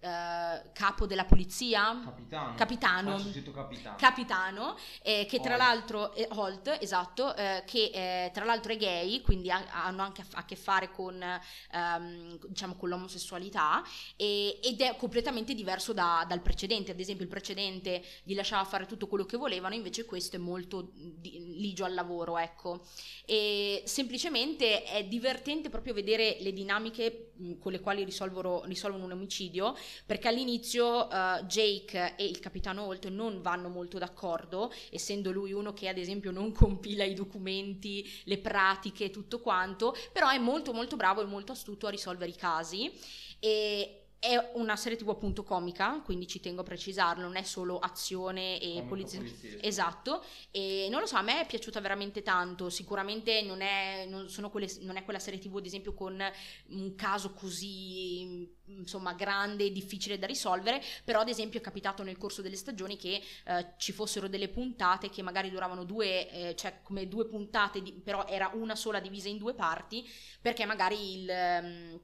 Uh, 0.03 0.71
capo 0.73 1.05
della 1.05 1.23
polizia? 1.23 1.97
Capitano. 2.03 2.55
Capitano, 2.55 3.17
capitano. 3.53 3.95
capitano 3.97 4.77
eh, 5.01 5.25
che 5.29 5.39
tra 5.39 5.53
Holt. 5.53 5.61
l'altro 5.61 6.13
eh, 6.13 6.27
Holt 6.29 6.77
esatto 6.81 7.33
eh, 7.35 7.63
che 7.65 7.89
eh, 7.93 8.31
tra 8.33 8.43
l'altro 8.43 8.73
è 8.73 8.77
gay 8.77 9.21
quindi 9.21 9.49
ha, 9.49 9.63
hanno 9.71 10.01
anche 10.01 10.19
a, 10.19 10.25
a, 10.33 10.45
che 10.45 10.57
fare 10.57 10.91
con 10.91 11.23
um, 11.71 12.37
diciamo 12.47 12.75
con 12.75 12.89
l'omosessualità 12.89 13.81
e, 14.17 14.59
ed 14.61 14.81
è 14.81 14.95
completamente 14.97 15.53
diverso 15.53 15.93
da, 15.93 16.25
dal 16.27 16.41
precedente. 16.41 16.91
Ad 16.91 16.99
esempio 16.99 17.23
il 17.23 17.29
precedente 17.29 18.03
gli 18.23 18.35
lasciava 18.35 18.65
fare 18.65 18.85
tutto 18.85 19.07
quello 19.07 19.25
che 19.25 19.37
volevano 19.37 19.73
invece 19.73 20.05
questo 20.05 20.35
è 20.35 20.39
molto 20.39 20.91
di, 20.93 21.55
ligio 21.57 21.85
al 21.85 21.93
lavoro 21.93 22.37
ecco. 22.37 22.85
E 23.25 23.83
semplicemente 23.85 24.83
è 24.83 25.05
divertente 25.05 25.69
proprio 25.69 25.93
vedere 25.93 26.37
le 26.39 26.51
dinamiche 26.51 27.31
con 27.59 27.71
le 27.71 27.79
quali 27.79 28.03
risolvono, 28.03 28.63
un 28.65 29.11
omicidio 29.11 29.75
perché 30.05 30.27
all'inizio 30.27 31.07
uh, 31.07 31.43
Jake 31.45 32.15
e 32.15 32.25
il 32.25 32.39
capitano 32.39 32.83
Holt 32.83 33.07
non 33.07 33.41
vanno 33.41 33.69
molto 33.69 33.97
d'accordo, 33.97 34.71
essendo 34.89 35.31
lui 35.31 35.53
uno 35.53 35.73
che 35.73 35.87
ad 35.87 35.97
esempio 35.97 36.31
non 36.31 36.51
compila 36.53 37.03
i 37.03 37.13
documenti, 37.13 38.07
le 38.25 38.37
pratiche, 38.37 39.09
tutto 39.09 39.39
quanto, 39.39 39.95
però 40.11 40.29
è 40.29 40.37
molto 40.37 40.73
molto 40.73 40.95
bravo 40.95 41.21
e 41.21 41.25
molto 41.25 41.51
astuto 41.51 41.87
a 41.87 41.89
risolvere 41.89 42.31
i 42.31 42.35
casi. 42.35 42.91
E 43.39 44.02
è 44.23 44.51
una 44.53 44.77
serie 44.77 44.97
tv 44.97 45.09
appunto 45.09 45.43
comica, 45.43 45.99
quindi 45.99 46.27
ci 46.27 46.39
tengo 46.39 46.61
a 46.61 46.63
precisarlo, 46.63 47.23
non 47.23 47.35
è 47.35 47.43
solo 47.43 47.77
azione 47.79 48.57
e 48.57 48.81
polizia. 48.87 49.21
Esatto, 49.59 50.23
e 50.49 50.87
non 50.89 51.01
lo 51.01 51.05
so, 51.05 51.17
a 51.17 51.21
me 51.21 51.41
è 51.41 51.45
piaciuta 51.45 51.81
veramente 51.81 52.21
tanto, 52.21 52.69
sicuramente 52.69 53.41
non 53.41 53.59
è, 53.59 54.07
non 54.07 54.29
quelle, 54.49 54.71
non 54.79 54.95
è 54.95 55.03
quella 55.03 55.19
serie 55.19 55.39
tv 55.39 55.57
ad 55.57 55.65
esempio 55.65 55.93
con 55.93 56.23
un 56.67 56.95
caso 56.95 57.33
così 57.33 58.49
insomma 58.67 59.11
grande 59.11 59.65
e 59.65 59.71
difficile 59.73 60.17
da 60.17 60.25
risolvere, 60.25 60.81
però 61.03 61.19
ad 61.19 61.27
esempio 61.27 61.59
è 61.59 61.61
capitato 61.61 62.01
nel 62.01 62.17
corso 62.17 62.41
delle 62.41 62.55
stagioni 62.55 62.95
che 62.95 63.21
eh, 63.43 63.73
ci 63.75 63.91
fossero 63.91 64.29
delle 64.29 64.47
puntate 64.47 65.09
che 65.09 65.21
magari 65.21 65.49
duravano 65.49 65.83
due, 65.83 66.29
eh, 66.29 66.55
cioè 66.55 66.79
come 66.81 67.09
due 67.09 67.25
puntate, 67.25 67.81
di, 67.81 67.91
però 67.91 68.25
era 68.25 68.49
una 68.53 68.77
sola 68.77 69.01
divisa 69.01 69.27
in 69.27 69.37
due 69.37 69.53
parti, 69.53 70.09
perché 70.39 70.63
magari 70.63 71.23
il... 71.23 71.29
Um, 71.61 72.01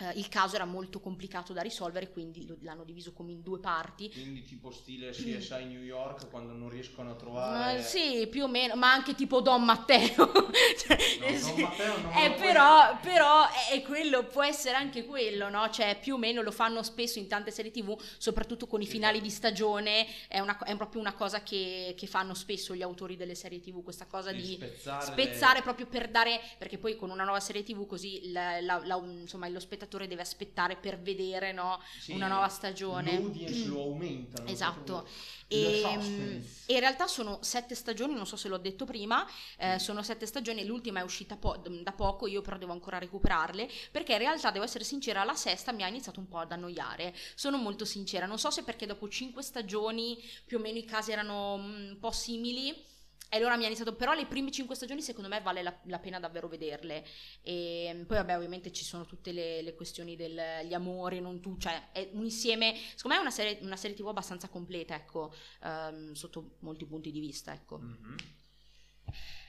Uh, 0.00 0.16
il 0.16 0.28
caso 0.28 0.54
era 0.54 0.64
molto 0.64 1.00
complicato 1.00 1.52
da 1.52 1.60
risolvere, 1.60 2.12
quindi 2.12 2.46
lo, 2.46 2.56
l'hanno 2.60 2.84
diviso 2.84 3.12
come 3.12 3.32
in 3.32 3.42
due 3.42 3.58
parti. 3.58 4.08
Quindi 4.08 4.44
tipo 4.44 4.70
stile 4.70 5.10
CSI 5.10 5.64
New 5.64 5.82
York 5.82 6.30
quando 6.30 6.52
non 6.52 6.68
riescono 6.68 7.10
a 7.10 7.14
trovare... 7.14 7.80
Uh, 7.80 7.82
sì, 7.82 8.28
più 8.30 8.44
o 8.44 8.46
meno, 8.48 8.76
ma 8.76 8.92
anche 8.92 9.16
tipo 9.16 9.40
Don 9.40 9.64
Matteo. 9.64 10.30
cioè, 10.78 10.98
no, 11.18 11.36
sì. 11.36 11.50
Don 11.50 11.60
Matteo 11.62 11.98
non 11.98 12.12
eh, 12.12 12.30
però, 12.30 12.96
però 13.00 13.48
è, 13.72 13.82
quello, 13.82 14.22
può 14.22 14.44
essere 14.44 14.76
anche 14.76 15.04
quello, 15.04 15.48
no? 15.48 15.68
Cioè 15.68 15.98
più 16.00 16.14
o 16.14 16.18
meno 16.18 16.42
lo 16.42 16.52
fanno 16.52 16.84
spesso 16.84 17.18
in 17.18 17.26
tante 17.26 17.50
serie 17.50 17.72
tv, 17.72 18.00
soprattutto 18.18 18.68
con 18.68 18.80
i 18.80 18.86
finali 18.86 19.20
di 19.20 19.30
stagione, 19.30 20.06
è, 20.28 20.38
una, 20.38 20.56
è 20.58 20.76
proprio 20.76 21.00
una 21.00 21.14
cosa 21.14 21.42
che, 21.42 21.96
che, 21.98 22.06
fanno 22.06 22.34
spesso 22.34 22.72
gli 22.72 22.82
autori 22.82 23.16
delle 23.16 23.34
serie 23.34 23.58
tv, 23.58 23.82
questa 23.82 24.06
cosa 24.06 24.30
di, 24.30 24.42
di 24.42 24.54
spezzare, 24.54 25.06
spezzare 25.06 25.56
le... 25.56 25.62
proprio 25.62 25.86
per 25.86 26.08
dare, 26.08 26.40
perché 26.56 26.78
poi 26.78 26.94
con 26.94 27.10
una 27.10 27.24
nuova 27.24 27.40
serie 27.40 27.64
tv 27.64 27.84
così 27.84 28.30
la, 28.30 28.60
la, 28.60 28.80
la, 28.84 28.96
insomma, 28.96 29.48
lo 29.48 29.58
spettatore 29.58 29.77
spettatore 29.78 30.08
deve 30.08 30.22
aspettare 30.22 30.76
per 30.76 31.00
vedere 31.00 31.52
no, 31.52 31.80
sì, 32.00 32.12
una 32.12 32.26
nuova 32.26 32.48
stagione. 32.48 33.12
L'audience 33.12 33.66
mm. 33.66 33.70
lo 33.70 33.80
aumentano. 33.82 34.48
Esatto. 34.48 35.06
E, 35.46 35.82
mm, 35.86 36.42
e, 36.66 36.74
in 36.74 36.80
realtà 36.80 37.06
sono 37.06 37.38
sette 37.40 37.74
stagioni, 37.74 38.14
non 38.14 38.26
so 38.26 38.36
se 38.36 38.48
l'ho 38.48 38.58
detto 38.58 38.84
prima, 38.84 39.26
eh, 39.56 39.74
mm. 39.74 39.76
sono 39.76 40.02
sette 40.02 40.26
stagioni, 40.26 40.64
l'ultima 40.66 41.00
è 41.00 41.02
uscita 41.02 41.36
po- 41.36 41.56
da 41.56 41.92
poco, 41.92 42.26
io 42.26 42.42
però 42.42 42.58
devo 42.58 42.72
ancora 42.72 42.98
recuperarle, 42.98 43.70
perché 43.92 44.12
in 44.12 44.18
realtà 44.18 44.50
devo 44.50 44.64
essere 44.64 44.84
sincera, 44.84 45.24
la 45.24 45.34
sesta 45.34 45.72
mi 45.72 45.84
ha 45.84 45.88
iniziato 45.88 46.18
un 46.18 46.28
po' 46.28 46.38
ad 46.38 46.52
annoiare, 46.52 47.14
sono 47.34 47.56
molto 47.56 47.84
sincera, 47.84 48.26
non 48.26 48.38
so 48.38 48.50
se 48.50 48.62
perché 48.64 48.84
dopo 48.84 49.08
cinque 49.08 49.42
stagioni 49.42 50.22
più 50.44 50.58
o 50.58 50.60
meno 50.60 50.78
i 50.78 50.84
casi 50.84 51.12
erano 51.12 51.54
un 51.54 51.96
po' 52.00 52.10
simili 52.10 52.96
e 53.28 53.36
allora 53.36 53.56
mi 53.56 53.64
ha 53.64 53.66
iniziato, 53.66 53.94
però 53.94 54.14
le 54.14 54.26
prime 54.26 54.50
5 54.50 54.74
stagioni 54.74 55.02
secondo 55.02 55.28
me 55.28 55.40
vale 55.40 55.62
la, 55.62 55.76
la 55.84 55.98
pena 55.98 56.18
davvero 56.18 56.48
vederle. 56.48 57.04
E 57.42 58.04
poi 58.06 58.16
vabbè 58.16 58.36
ovviamente 58.36 58.72
ci 58.72 58.84
sono 58.84 59.04
tutte 59.04 59.32
le, 59.32 59.60
le 59.62 59.74
questioni 59.74 60.16
degli 60.16 60.72
amori, 60.72 61.20
non 61.20 61.40
tu, 61.40 61.56
cioè 61.58 61.92
è 61.92 62.08
un 62.12 62.24
insieme, 62.24 62.74
secondo 62.94 63.16
me 63.16 63.16
è 63.16 63.20
una 63.20 63.30
serie, 63.30 63.58
una 63.62 63.76
serie 63.76 63.96
tv 63.96 64.08
abbastanza 64.08 64.48
completa, 64.48 64.94
ecco, 64.94 65.34
um, 65.62 66.12
sotto 66.12 66.56
molti 66.60 66.86
punti 66.86 67.10
di 67.10 67.20
vista, 67.20 67.52
ecco. 67.52 67.78
Mm-hmm. 67.78 68.16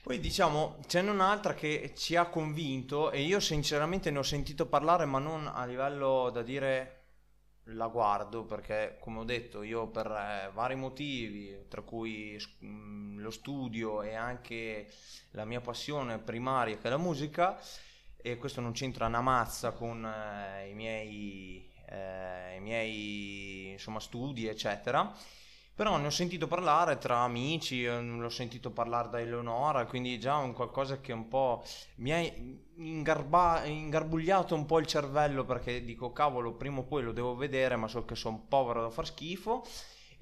Poi 0.02 0.18
diciamo, 0.18 0.78
ce 0.86 1.02
n'è 1.02 1.10
un'altra 1.10 1.54
che 1.54 1.92
ci 1.96 2.16
ha 2.16 2.26
convinto 2.26 3.10
e 3.10 3.22
io 3.22 3.40
sinceramente 3.40 4.10
ne 4.10 4.18
ho 4.18 4.22
sentito 4.22 4.66
parlare 4.66 5.04
ma 5.04 5.18
non 5.18 5.46
a 5.46 5.64
livello 5.66 6.30
da 6.30 6.42
dire 6.42 6.99
la 7.74 7.86
guardo 7.88 8.44
perché, 8.44 8.96
come 9.00 9.20
ho 9.20 9.24
detto, 9.24 9.62
io 9.62 9.88
per 9.88 10.06
eh, 10.06 10.50
vari 10.52 10.74
motivi, 10.74 11.66
tra 11.68 11.82
cui 11.82 12.38
mm, 12.64 13.18
lo 13.20 13.30
studio 13.30 14.02
e 14.02 14.14
anche 14.14 14.86
la 15.32 15.44
mia 15.44 15.60
passione 15.60 16.18
primaria 16.18 16.76
che 16.76 16.86
è 16.86 16.90
la 16.90 16.96
musica, 16.96 17.58
e 18.16 18.36
questo 18.36 18.60
non 18.60 18.72
c'entra 18.72 19.06
una 19.06 19.20
mazza 19.20 19.72
con 19.72 20.04
eh, 20.04 20.68
i 20.68 20.74
miei, 20.74 21.70
eh, 21.86 22.56
i 22.56 22.60
miei 22.60 23.70
insomma, 23.72 24.00
studi, 24.00 24.46
eccetera 24.46 25.38
però 25.80 25.96
ne 25.96 26.08
ho 26.08 26.10
sentito 26.10 26.46
parlare 26.46 26.98
tra 26.98 27.20
amici, 27.20 27.86
l'ho 27.86 28.28
sentito 28.28 28.70
parlare 28.70 29.08
da 29.08 29.18
Eleonora, 29.18 29.86
quindi 29.86 30.20
già 30.20 30.36
un 30.36 30.52
qualcosa 30.52 31.00
che 31.00 31.14
un 31.14 31.26
po' 31.26 31.64
mi 31.96 32.12
ha 32.12 32.18
ingarba- 32.74 33.64
ingarbugliato 33.64 34.54
un 34.54 34.66
po' 34.66 34.78
il 34.78 34.84
cervello 34.84 35.46
perché 35.46 35.82
dico 35.82 36.12
cavolo 36.12 36.52
prima 36.52 36.80
o 36.80 36.82
poi 36.82 37.02
lo 37.02 37.12
devo 37.12 37.34
vedere 37.34 37.76
ma 37.76 37.88
so 37.88 38.04
che 38.04 38.14
sono 38.14 38.44
povero 38.46 38.82
da 38.82 38.90
far 38.90 39.06
schifo 39.06 39.64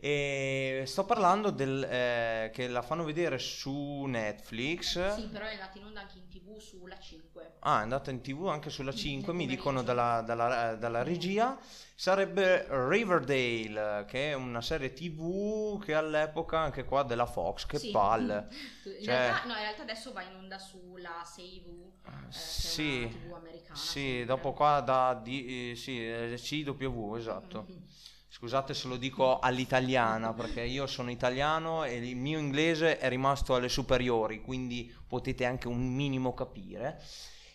e 0.01 0.85
sto 0.87 1.05
parlando 1.05 1.51
del, 1.51 1.83
eh, 1.83 2.51
che 2.55 2.69
la 2.69 2.83
fanno 2.83 3.03
vedere 3.03 3.39
su 3.39 4.05
Netflix. 4.05 5.15
Sì, 5.17 5.27
però 5.27 5.45
è 5.47 5.55
andata 5.55 5.77
in 5.77 5.87
onda 5.87 6.03
anche 6.03 6.19
in 6.19 6.29
tv 6.29 6.57
sulla 6.59 6.97
5. 6.97 7.55
Ah, 7.61 7.81
è 7.81 7.83
andata 7.83 8.13
in 8.13 8.21
tv 8.21 8.47
anche 8.47 8.71
sulla 8.71 8.93
5, 8.93 9.33
mi 9.33 9.47
dicono 9.47 9.83
dalla, 9.83 10.23
dalla, 10.25 10.77
dalla 10.77 11.03
regia. 11.03 11.59
Sarebbe 11.97 12.65
Riverdale, 12.89 14.05
che 14.07 14.31
è 14.31 14.35
una 14.35 14.63
serie 14.63 14.93
tv 14.93 15.83
che 15.83 15.95
all'epoca 15.95 16.61
anche 16.61 16.85
qua 16.85 17.03
della 17.03 17.27
Fox, 17.27 17.67
che 17.67 17.79
sì. 17.79 17.91
palle. 17.91 18.47
In, 18.87 19.03
cioè... 19.03 19.15
realtà, 19.15 19.47
no, 19.47 19.55
in 19.55 19.61
realtà 19.63 19.83
adesso 19.83 20.13
va 20.13 20.23
in 20.23 20.35
onda 20.37 20.59
sulla 20.59 21.23
6V, 21.25 21.91
eh, 22.07 22.31
sì, 22.31 23.09
tv 23.11 23.33
americana. 23.33 23.75
Sì, 23.75 24.01
sempre. 24.01 24.25
dopo 24.27 24.53
qua 24.53 24.81
da 24.81 25.21
di, 25.21 25.73
eh, 25.73 25.77
sì, 25.77 26.65
CW, 26.65 27.15
esatto. 27.17 27.67
Mm-hmm. 27.69 27.83
Scusate 28.31 28.75
se 28.75 28.89
lo 28.89 28.97
dico 28.97 29.39
all'italiana 29.39 30.35
perché 30.35 30.63
io 30.63 30.87
sono 30.87 31.11
italiano 31.11 31.85
e 31.85 31.97
il 31.97 32.15
mio 32.15 32.39
inglese 32.39 32.99
è 32.99 33.09
rimasto 33.09 33.55
alle 33.55 33.71
superiori, 33.71 34.43
quindi 34.43 34.95
potete 35.07 35.47
anche 35.47 35.67
un 35.67 35.95
minimo 35.95 36.35
capire. 36.35 37.03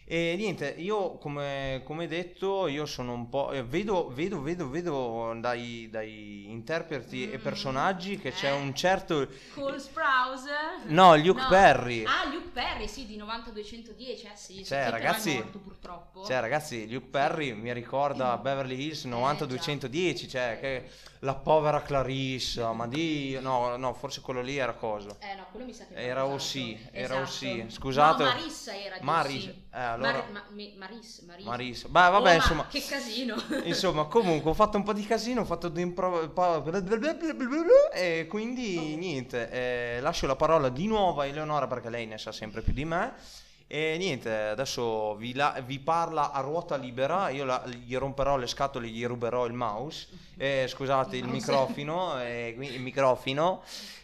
E 0.06 0.36
niente, 0.36 0.68
io 0.78 1.18
come, 1.18 1.82
come 1.86 2.08
detto, 2.08 2.68
io 2.68 2.86
sono 2.86 3.14
un 3.14 3.30
po'. 3.30 3.52
Eh, 3.52 3.64
vedo, 3.64 4.10
vedo, 4.10 4.42
vedo, 4.42 4.70
vedo 4.70 5.34
dai, 5.40 5.88
dai 5.90 6.50
interpreti 6.50 7.26
mm, 7.26 7.34
e 7.34 7.38
personaggi 7.38 8.18
che 8.18 8.28
eh. 8.28 8.34
c'è 8.34 8.52
un 8.52 8.76
certo. 8.76 9.28
Cole 9.54 9.80
Sprouse? 9.80 10.52
No, 10.88 11.16
Luke 11.16 11.42
no. 11.42 11.48
Perry. 11.48 12.04
Ah, 12.04 12.26
Luke 12.30 12.50
Perry, 12.50 12.88
sì, 12.90 13.06
di 13.06 13.16
9210, 13.16 14.26
eh 14.26 14.36
sì. 14.36 14.66
Cioè, 14.66 14.90
ragazzi, 14.90 15.36
morto, 15.36 15.60
purtroppo. 15.60 16.26
Cioè, 16.26 16.42
ragazzi, 16.42 16.92
Luke 16.92 17.08
Perry 17.08 17.54
mi 17.54 17.72
ricorda 17.72 18.38
mm. 18.38 18.42
Beverly 18.42 18.84
Hills 18.84 19.06
9210, 19.06 20.26
eh, 20.26 20.28
cioè, 20.28 20.58
che 20.60 20.90
la 21.24 21.36
povera 21.36 21.82
Clarissa, 21.82 22.74
ma 22.74 22.86
di... 22.86 23.38
No, 23.42 23.78
no, 23.78 23.94
forse 23.94 24.20
quello 24.20 24.42
lì 24.42 24.58
era 24.58 24.74
cosa? 24.74 25.16
Eh 25.20 25.36
no, 25.36 25.46
quello 25.52 25.66
mi 25.66 25.74
sa 25.74 25.86
che 25.88 25.96
era 25.96 26.26
Ossi, 26.26 26.78
era 26.92 27.22
Ossi. 27.22 27.60
Esatto. 27.60 27.72
Scusate. 27.72 28.24
No, 28.24 28.30
Marissa 28.30 28.76
era 28.76 28.98
di 28.98 29.06
Maris, 29.06 29.46
eh, 29.46 29.56
allora... 29.72 30.12
Mar- 30.12 30.32
ma- 30.32 30.46
Maris, 30.78 31.20
Maris. 31.20 31.46
Maris. 31.46 31.84
Beh, 31.86 32.10
vabbè, 32.10 32.32
oh, 32.32 32.36
insomma. 32.36 32.68
Che 32.68 32.84
casino. 32.86 33.36
insomma, 33.64 34.06
comunque 34.06 34.52
ho 34.52 34.54
fatto 34.54 34.76
un 34.76 34.84
po' 34.84 34.94
di 34.94 35.06
casino, 35.06 35.42
ho 35.42 35.46
fatto 35.46 35.70
di 35.70 35.82
impro... 35.82 36.30
e 37.94 38.28
quindi 38.30 38.96
niente, 38.98 39.50
eh, 39.50 40.00
lascio 40.02 40.28
la 40.28 40.36
parola 40.36 40.68
di 40.68 40.88
nuovo 40.88 41.22
a 41.22 41.26
Eleonora 41.26 41.68
perché 41.68 41.90
lei 41.90 42.06
ne 42.06 42.18
sa 42.18 42.34
sempre 42.34 42.62
più 42.62 42.74
di 42.74 42.84
me. 42.84 43.14
E 43.68 43.98
niente, 43.98 44.32
adesso 44.32 45.16
vi, 45.16 45.34
la, 45.34 45.60
vi, 45.66 45.80
parla 45.80 46.32
a 46.32 46.42
ruota 46.42 46.76
libera, 46.76 47.30
io 47.30 47.44
la, 47.44 47.66
gli 47.68 47.96
romperò 47.96 48.38
le 48.38 48.48
scatole, 48.48 48.88
gli 48.88 49.06
ruberò 49.06 49.46
il 49.46 49.54
mouse, 49.54 50.08
eh, 50.38 50.66
scusate 50.68 51.18
il, 51.18 51.24
il 51.26 51.30
microfono, 51.30 52.22
eh, 52.22 52.56
il 52.58 52.82
microfono, 52.82 53.64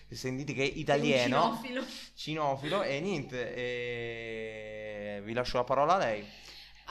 sentite 0.10 0.54
che 0.54 0.64
è 0.64 0.66
italiano, 0.66 1.60
cinofilo. 1.60 1.84
cinofilo, 2.16 2.82
e 2.82 3.00
niente, 3.00 3.56
eh, 3.56 5.22
vi 5.24 5.34
lascio 5.34 5.58
la 5.58 5.64
parola 5.64 5.96
a 5.96 5.98
lei. 5.98 6.26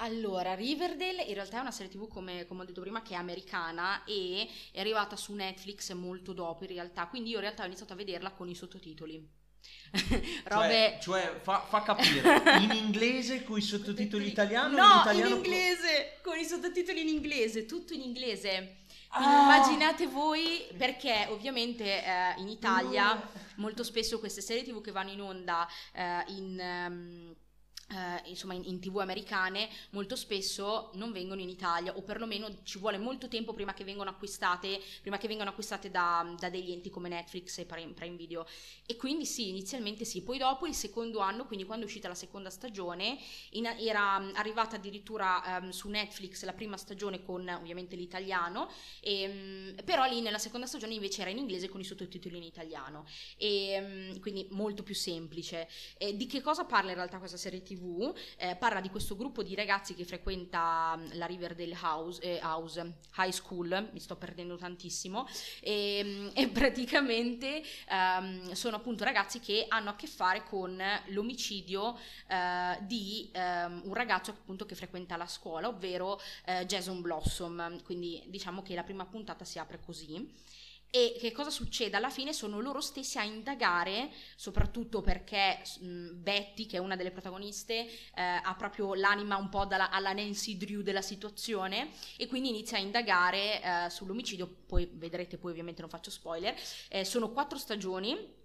Allora, 0.01 0.55
Riverdale 0.55 1.23
in 1.23 1.35
realtà 1.35 1.59
è 1.59 1.61
una 1.61 1.73
serie 1.73 1.91
tv, 1.91 2.07
come, 2.07 2.47
come, 2.47 2.63
ho 2.63 2.65
detto 2.65 2.81
prima, 2.81 3.03
che 3.03 3.15
è 3.15 3.17
americana 3.17 4.05
e 4.05 4.47
è 4.71 4.79
arrivata 4.79 5.17
su 5.17 5.35
Netflix 5.35 5.93
molto 5.93 6.33
dopo 6.33 6.63
in 6.63 6.71
realtà, 6.71 7.09
quindi 7.09 7.31
io 7.31 7.37
in 7.37 7.43
realtà 7.43 7.65
ho 7.65 7.67
iniziato 7.67 7.95
a 7.95 7.97
vederla 7.97 8.31
con 8.31 8.49
i 8.49 8.55
sottotitoli. 8.55 9.38
Robe... 10.45 10.99
Cioè, 11.01 11.23
cioè 11.23 11.41
fa, 11.43 11.65
fa, 11.69 11.83
capire 11.83 12.43
in 12.61 12.73
inglese 12.73 13.43
con 13.45 13.59
i 13.59 13.63
sottotitoli 13.63 14.27
italiani? 14.27 14.75
No, 14.75 14.85
in, 14.85 15.01
italiano 15.01 15.29
in 15.29 15.37
inglese, 15.37 16.19
con... 16.23 16.33
con 16.33 16.43
i 16.43 16.45
sottotitoli 16.45 17.01
in 17.01 17.09
inglese, 17.09 17.67
tutto 17.67 17.95
in 17.95 18.03
inglese. 18.03 18.77
Ah. 19.11 19.43
Immaginate 19.43 20.07
voi 20.07 20.67
perché 20.77 21.27
ovviamente 21.31 22.05
eh, 22.05 22.35
in 22.39 22.49
Italia 22.49 23.31
molto 23.57 23.83
spesso 23.83 24.19
queste 24.19 24.43
serie 24.43 24.63
tv 24.63 24.83
che 24.83 24.93
vanno 24.93 25.11
in 25.11 25.21
onda 25.21 25.67
eh, 25.93 26.25
in... 26.29 26.61
Um, 26.61 27.37
Uh, 27.91 28.29
insomma 28.29 28.53
in, 28.53 28.65
in, 28.67 28.81
tv 28.81 28.99
americane 28.99 29.67
molto 29.93 30.15
spesso 30.15 30.91
non 30.97 31.11
vengono 31.11 31.41
in 31.41 31.49
Italia 31.49 31.97
o 31.97 32.03
perlomeno 32.03 32.63
ci 32.63 32.79
vuole 32.79 32.99
molto 32.99 33.29
tempo 33.29 33.55
prima 33.55 33.73
che 33.73 33.83
vengano 33.83 34.11
acquistate 34.11 34.79
che 35.03 35.27
vengano 35.27 35.49
acquistate 35.49 35.91
da, 35.91 36.35
da 36.39 36.51
degli 36.51 36.71
enti 36.71 36.91
come 36.91 37.09
Netflix 37.09 37.57
e 37.57 37.65
Prime, 37.65 37.95
Prime, 37.95 38.15
Video. 38.15 38.47
E 38.85 38.97
quindi 38.97 39.25
sì 39.25 39.49
inizialmente 39.49 40.05
sì. 40.05 40.23
Poi 40.23 40.37
dopo 40.37 40.67
il 40.67 40.75
secondo 40.75 41.21
anno 41.21 41.47
quindi 41.47 41.65
quando 41.65 41.85
è 41.85 41.89
uscita 41.89 42.09
la 42.09 42.15
seconda 42.15 42.51
stagione 42.51 43.19
in, 43.53 43.65
era 43.65 44.17
arrivata 44.35 44.77
addirittura 44.77 45.59
um, 45.63 45.71
su 45.71 45.89
Netflix 45.89 46.45
la 46.45 46.53
prima 46.53 46.77
stagione 46.77 47.23
con 47.23 47.49
ovviamente 47.49 47.97
l'italiano 47.97 48.71
e, 49.01 49.73
um, 49.79 49.85
però 49.87 50.07
lì 50.07 50.21
nella 50.21 50.37
seconda 50.37 50.67
stagione 50.67 50.93
invece 50.93 51.23
era 51.23 51.31
in 51.31 51.39
inglese 51.39 51.71
con 51.71 51.81
i 51.81 51.85
sottotitoli 51.85 52.37
in 52.37 52.43
italiano. 52.43 53.07
E 53.39 54.11
um, 54.13 54.21
quindi 54.21 54.47
molto 54.51 54.83
più 54.83 54.95
semplice. 54.95 55.71
E 55.97 56.15
di 56.15 56.27
che 56.27 56.43
cosa 56.43 56.67
parla 56.67 56.91
in 56.91 56.97
realtà 56.97 57.19
questa 57.19 57.39
serie 57.39 57.63
tv 57.63 57.78
tv, 57.79 58.15
eh, 58.37 58.57
parla 58.57 58.81
di 58.81 58.91
questo 58.91 59.17
gruppo 59.17 59.43
di 59.43 59.55
ragazzi 59.55 59.95
che 59.95 60.05
frequenta 60.05 60.97
mm, 60.97 61.07
la 61.13 61.27
Riverdale 61.27 61.77
House, 61.81 62.21
eh, 62.21 62.41
House 62.43 62.95
High 63.17 63.31
School, 63.31 63.91
mi 63.93 64.01
sto 64.01 64.17
perdendo 64.17 64.57
tantissimo, 64.57 65.27
e, 65.61 66.03
mm, 66.05 66.29
e 66.35 66.49
praticamente 66.51 67.63
ehm, 67.89 68.53
sono 68.53 68.77
appunto 68.77 69.05
ragazzi 69.05 69.41
che 69.41 69.67
hanno 69.69 69.91
a 69.91 69.97
che 69.97 70.07
fare 70.07 70.43
con 70.45 70.83
l'omicidio 71.07 71.97
eh, 72.27 72.79
di 72.83 73.31
ehm, 73.33 73.83
un 73.85 73.95
ragazzo 73.95 74.31
appunto 74.31 74.67
che 74.67 74.75
frequenta 74.75 75.17
la 75.17 75.27
scuola, 75.27 75.69
ovvero 75.69 76.21
eh, 76.45 76.67
Jason 76.67 77.01
Blossom, 77.01 77.83
quindi 77.85 78.23
diciamo 78.27 78.63
che 78.63 78.75
la 78.75 78.83
prima 78.83 79.07
puntata 79.07 79.45
si 79.45 79.59
apre 79.59 79.81
così. 79.81 80.67
E 80.91 81.17
che 81.19 81.33
cosa 81.33 81.51
succede? 81.51 81.99
Alla 81.99 82.09
fine 82.09 82.33
sono 82.33 82.61
loro 82.61 82.81
stessi 82.81 83.19
a 83.19 83.23
indagare, 83.23 84.11
soprattutto 84.37 85.03
perché 85.03 85.63
mh, 85.81 86.11
Betty, 86.15 86.65
che 86.65 86.79
è 86.79 86.81
una 86.81 86.97
delle 86.97 87.11
protagoniste, 87.11 87.87
eh, 87.87 88.23
ha 88.43 88.55
proprio 88.57 88.95
l'anima 88.95 89.37
un 89.37 89.51
po' 89.51 89.67
dalla, 89.67 89.91
alla 89.91 90.15
Nancy 90.15 90.57
Drew 90.57 90.81
della 90.81 91.03
situazione 91.03 91.91
e 92.17 92.27
quindi 92.27 92.49
inizia 92.49 92.79
a 92.79 92.81
indagare 92.81 93.63
eh, 93.63 93.91
sull'omicidio, 93.91 94.47
poi 94.67 94.91
vedrete, 94.95 95.37
poi 95.37 95.51
ovviamente 95.51 95.83
non 95.83 95.91
faccio 95.91 96.11
spoiler. 96.11 96.55
Eh, 96.89 97.05
sono 97.05 97.31
quattro 97.31 97.59
stagioni, 97.59 98.37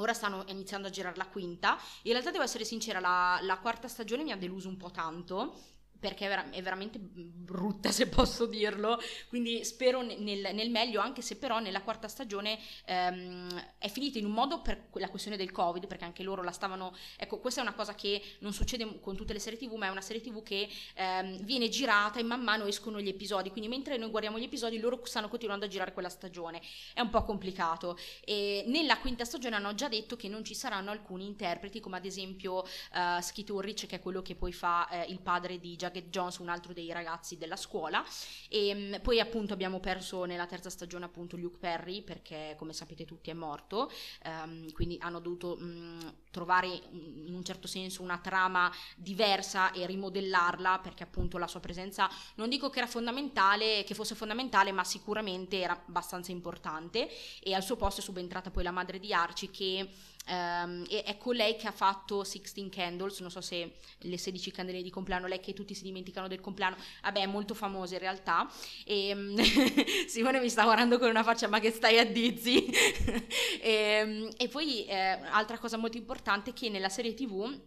Ora 0.00 0.12
stanno 0.12 0.44
iniziando 0.46 0.86
a 0.86 0.90
girare 0.90 1.16
la 1.16 1.26
quinta. 1.26 1.76
In 2.02 2.12
realtà 2.12 2.30
devo 2.30 2.44
essere 2.44 2.64
sincera, 2.64 3.00
la, 3.00 3.40
la, 3.42 3.58
quarta 3.58 3.88
stagione 3.88 4.22
mi 4.22 4.30
ha 4.30 4.36
deluso 4.36 4.68
un 4.68 4.76
po' 4.76 4.92
tanto 4.92 5.56
perché 5.98 6.26
è, 6.26 6.28
vera- 6.28 6.50
è, 6.50 6.62
veramente 6.62 6.98
brutta 6.98 7.90
se 7.90 8.06
posso 8.08 8.46
dirlo, 8.46 9.00
quindi 9.28 9.64
spero 9.64 10.02
nel, 10.02 10.54
nel, 10.54 10.70
meglio, 10.70 11.00
anche 11.00 11.22
se 11.22 11.36
però 11.36 11.58
nella 11.58 11.82
quarta 11.82 12.08
stagione 12.08 12.58
ehm, 12.84 13.74
è 13.78 13.88
finita 13.88 14.18
in 14.18 14.24
un 14.24 14.32
modo 14.32 14.62
per 14.62 14.86
la 14.92 15.08
questione 15.08 15.36
del 15.36 15.50
Covid, 15.50 15.86
perché 15.86 16.04
anche 16.04 16.22
loro 16.22 16.42
la 16.42 16.52
stavano... 16.52 16.94
Ecco, 17.16 17.38
questa 17.38 17.60
è 17.60 17.64
una 17.64 17.74
cosa 17.74 17.94
che 17.94 18.22
non 18.40 18.52
succede 18.52 19.00
con 19.00 19.16
tutte 19.16 19.32
le 19.32 19.40
serie 19.40 19.58
TV, 19.58 19.74
ma 19.74 19.86
è 19.86 19.90
una 19.90 20.00
serie 20.00 20.22
TV 20.22 20.42
che 20.42 20.68
ehm, 20.94 21.42
viene 21.42 21.68
girata 21.68 22.20
e 22.20 22.22
man 22.22 22.42
mano 22.42 22.66
escono 22.66 23.00
gli 23.00 23.08
episodi, 23.08 23.50
quindi 23.50 23.68
mentre 23.68 23.96
noi 23.96 24.10
guardiamo 24.10 24.38
gli 24.38 24.44
episodi 24.44 24.78
loro 24.78 25.00
stanno 25.04 25.28
continuando 25.28 25.64
a 25.64 25.68
girare 25.68 25.92
quella 25.92 26.08
stagione, 26.08 26.60
è 26.94 27.00
un 27.00 27.10
po' 27.10 27.24
complicato. 27.24 27.98
E 28.24 28.64
nella 28.66 28.98
quinta 28.98 29.24
stagione 29.24 29.56
hanno 29.56 29.74
già 29.74 29.88
detto 29.88 30.16
che 30.16 30.28
non 30.28 30.44
ci 30.44 30.54
saranno 30.54 30.90
alcuni 30.90 31.26
interpreti, 31.26 31.80
come 31.80 31.96
ad 31.96 32.04
esempio 32.04 32.58
uh, 32.58 33.20
Skid 33.20 33.48
Ulrich, 33.50 33.86
che 33.86 33.96
è 33.96 34.00
quello 34.00 34.22
che 34.22 34.36
poi 34.36 34.52
fa 34.52 34.88
eh, 34.88 35.10
il 35.10 35.20
padre 35.20 35.58
di 35.58 35.74
Jack 35.76 35.87
Jacket 35.88 36.10
Jones, 36.10 36.38
un 36.38 36.48
altro 36.48 36.72
dei 36.72 36.92
ragazzi 36.92 37.36
della 37.36 37.56
scuola. 37.56 38.04
E 38.48 38.68
ehm, 38.68 39.00
poi 39.00 39.20
appunto 39.20 39.52
abbiamo 39.52 39.80
perso 39.80 40.24
nella 40.24 40.46
terza 40.46 40.70
stagione 40.70 41.04
appunto 41.04 41.36
Luke 41.36 41.58
Perry 41.58 42.02
perché 42.02 42.54
come 42.58 42.72
sapete 42.72 43.04
tutti 43.04 43.30
è 43.30 43.34
morto, 43.34 43.90
um, 44.24 44.70
quindi 44.72 44.98
hanno 45.00 45.20
dovuto 45.20 45.56
um, 45.58 46.14
trovare 46.30 46.66
in 46.68 47.34
un 47.34 47.44
certo 47.44 47.66
senso 47.66 48.02
una 48.02 48.18
trama 48.18 48.70
diversa 48.96 49.72
e 49.72 49.86
rimodellarla 49.86 50.78
perché 50.80 51.02
appunto 51.02 51.38
la 51.38 51.46
sua 51.46 51.60
presenza 51.60 52.08
non 52.36 52.48
dico 52.48 52.70
che 52.70 52.78
era 52.78 52.86
fondamentale, 52.86 53.84
che 53.84 53.94
fosse 53.94 54.14
fondamentale, 54.14 54.72
ma 54.72 54.84
sicuramente 54.84 55.60
era 55.60 55.72
abbastanza 55.72 56.30
importante 56.30 57.08
e 57.40 57.54
al 57.54 57.62
suo 57.62 57.76
posto 57.76 58.00
è 58.00 58.04
subentrata 58.04 58.50
poi 58.50 58.62
la 58.62 58.70
madre 58.70 58.98
di 58.98 59.12
Archie 59.12 59.50
che 59.50 59.88
Um, 60.28 60.84
e 60.90 61.02
è 61.04 61.16
colei 61.16 61.56
che 61.56 61.66
ha 61.66 61.72
fatto 61.72 62.22
16 62.22 62.68
Candles, 62.68 63.20
non 63.20 63.30
so 63.30 63.40
se 63.40 63.76
le 64.00 64.18
16 64.18 64.50
candele 64.50 64.82
di 64.82 64.90
compleanno, 64.90 65.26
lei 65.26 65.40
che 65.40 65.54
tutti 65.54 65.74
si 65.74 65.82
dimenticano 65.82 66.28
del 66.28 66.40
compleanno, 66.40 66.76
vabbè 67.02 67.20
è 67.20 67.26
molto 67.26 67.54
famosa 67.54 67.94
in 67.94 68.00
realtà. 68.00 68.50
E, 68.84 69.14
um, 69.14 69.36
Simone 70.06 70.40
mi 70.40 70.50
sta 70.50 70.64
guardando 70.64 70.98
con 70.98 71.08
una 71.08 71.22
faccia 71.22 71.48
ma 71.48 71.60
che 71.60 71.70
stai 71.70 71.98
a 71.98 72.04
dizzy? 72.04 72.66
e, 73.60 74.02
um, 74.04 74.28
e, 74.36 74.48
poi 74.48 74.84
eh, 74.86 75.18
altra 75.30 75.58
cosa 75.58 75.76
molto 75.76 75.96
importante 75.96 76.50
è 76.50 76.52
che 76.52 76.68
nella 76.68 76.88
serie 76.90 77.14
tv 77.14 77.58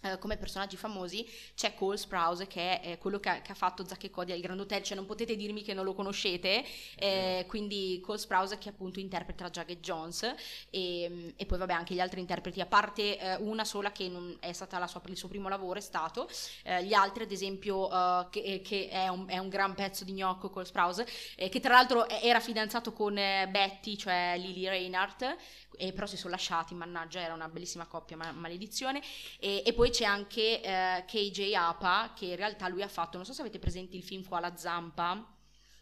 Uh, 0.00 0.16
come 0.18 0.36
personaggi 0.36 0.76
famosi 0.76 1.28
c'è 1.56 1.74
Cole 1.74 1.96
Sprouse 1.96 2.46
che 2.46 2.80
è 2.80 2.98
quello 2.98 3.18
che 3.18 3.28
ha, 3.28 3.40
che 3.40 3.50
ha, 3.50 3.54
fatto 3.56 3.84
Zack 3.84 4.04
e 4.04 4.10
Cody 4.10 4.30
al 4.30 4.38
Grand 4.38 4.60
Hotel, 4.60 4.80
cioè 4.82 4.96
non 4.96 5.06
potete 5.06 5.34
dirmi 5.34 5.62
che 5.62 5.74
non 5.74 5.84
lo 5.84 5.92
conoscete, 5.92 6.64
eh, 6.96 7.44
quindi 7.48 8.00
Cole 8.00 8.18
Sprouse 8.18 8.58
che 8.58 8.68
appunto 8.68 9.00
interpreta 9.00 9.50
Jagged 9.50 9.80
Jones 9.80 10.22
e, 10.70 11.34
e, 11.34 11.46
poi 11.46 11.58
vabbè 11.58 11.72
anche 11.72 11.94
gli 11.94 12.00
altri 12.00 12.20
interpreti, 12.20 12.60
a 12.60 12.66
parte 12.66 13.18
eh, 13.18 13.34
una 13.36 13.64
sola 13.64 13.90
che 13.90 14.08
non 14.08 14.36
è 14.38 14.52
stata 14.52 14.86
sua, 14.86 15.02
il 15.06 15.16
suo 15.16 15.28
primo 15.28 15.48
lavoro 15.48 15.78
è 15.78 15.82
stato, 15.82 16.28
eh, 16.62 16.84
gli 16.84 16.94
altri 16.94 17.24
ad 17.24 17.32
esempio 17.32 17.88
che, 18.30 18.60
che 18.64 18.88
è, 18.88 19.08
un, 19.08 19.24
è, 19.28 19.38
un, 19.38 19.48
gran 19.48 19.74
pezzo 19.74 20.04
di 20.04 20.12
gnocco 20.12 20.50
Cole 20.50 20.64
Sprouse, 20.64 21.06
eh, 21.34 21.48
che 21.48 21.58
tra 21.58 21.72
l'altro 21.72 22.08
era 22.08 22.38
fidanzato 22.38 22.92
con 22.92 23.14
Betty, 23.14 23.96
cioè 23.96 24.34
Lily 24.38 24.68
Reinhardt, 24.68 25.36
e 25.78 25.92
però 25.92 26.06
si 26.06 26.16
sono 26.16 26.32
lasciati, 26.32 26.74
mannaggia, 26.74 27.20
era 27.20 27.34
una 27.34 27.48
bellissima 27.48 27.86
coppia, 27.86 28.16
ma, 28.16 28.32
maledizione. 28.32 29.00
E, 29.38 29.62
e, 29.64 29.72
poi 29.72 29.90
c'è 29.90 30.04
anche 30.04 30.60
eh, 30.60 31.04
KJ 31.06 31.52
Apa, 31.54 32.12
che 32.14 32.26
in 32.26 32.36
realtà 32.36 32.68
lui 32.68 32.82
ha 32.82 32.88
fatto, 32.88 33.16
non 33.16 33.24
so 33.24 33.32
se 33.32 33.40
avete 33.40 33.58
presente 33.58 33.96
il 33.96 34.02
film 34.02 34.24
qua 34.24 34.40
La 34.40 34.56
Zampa, 34.56 35.37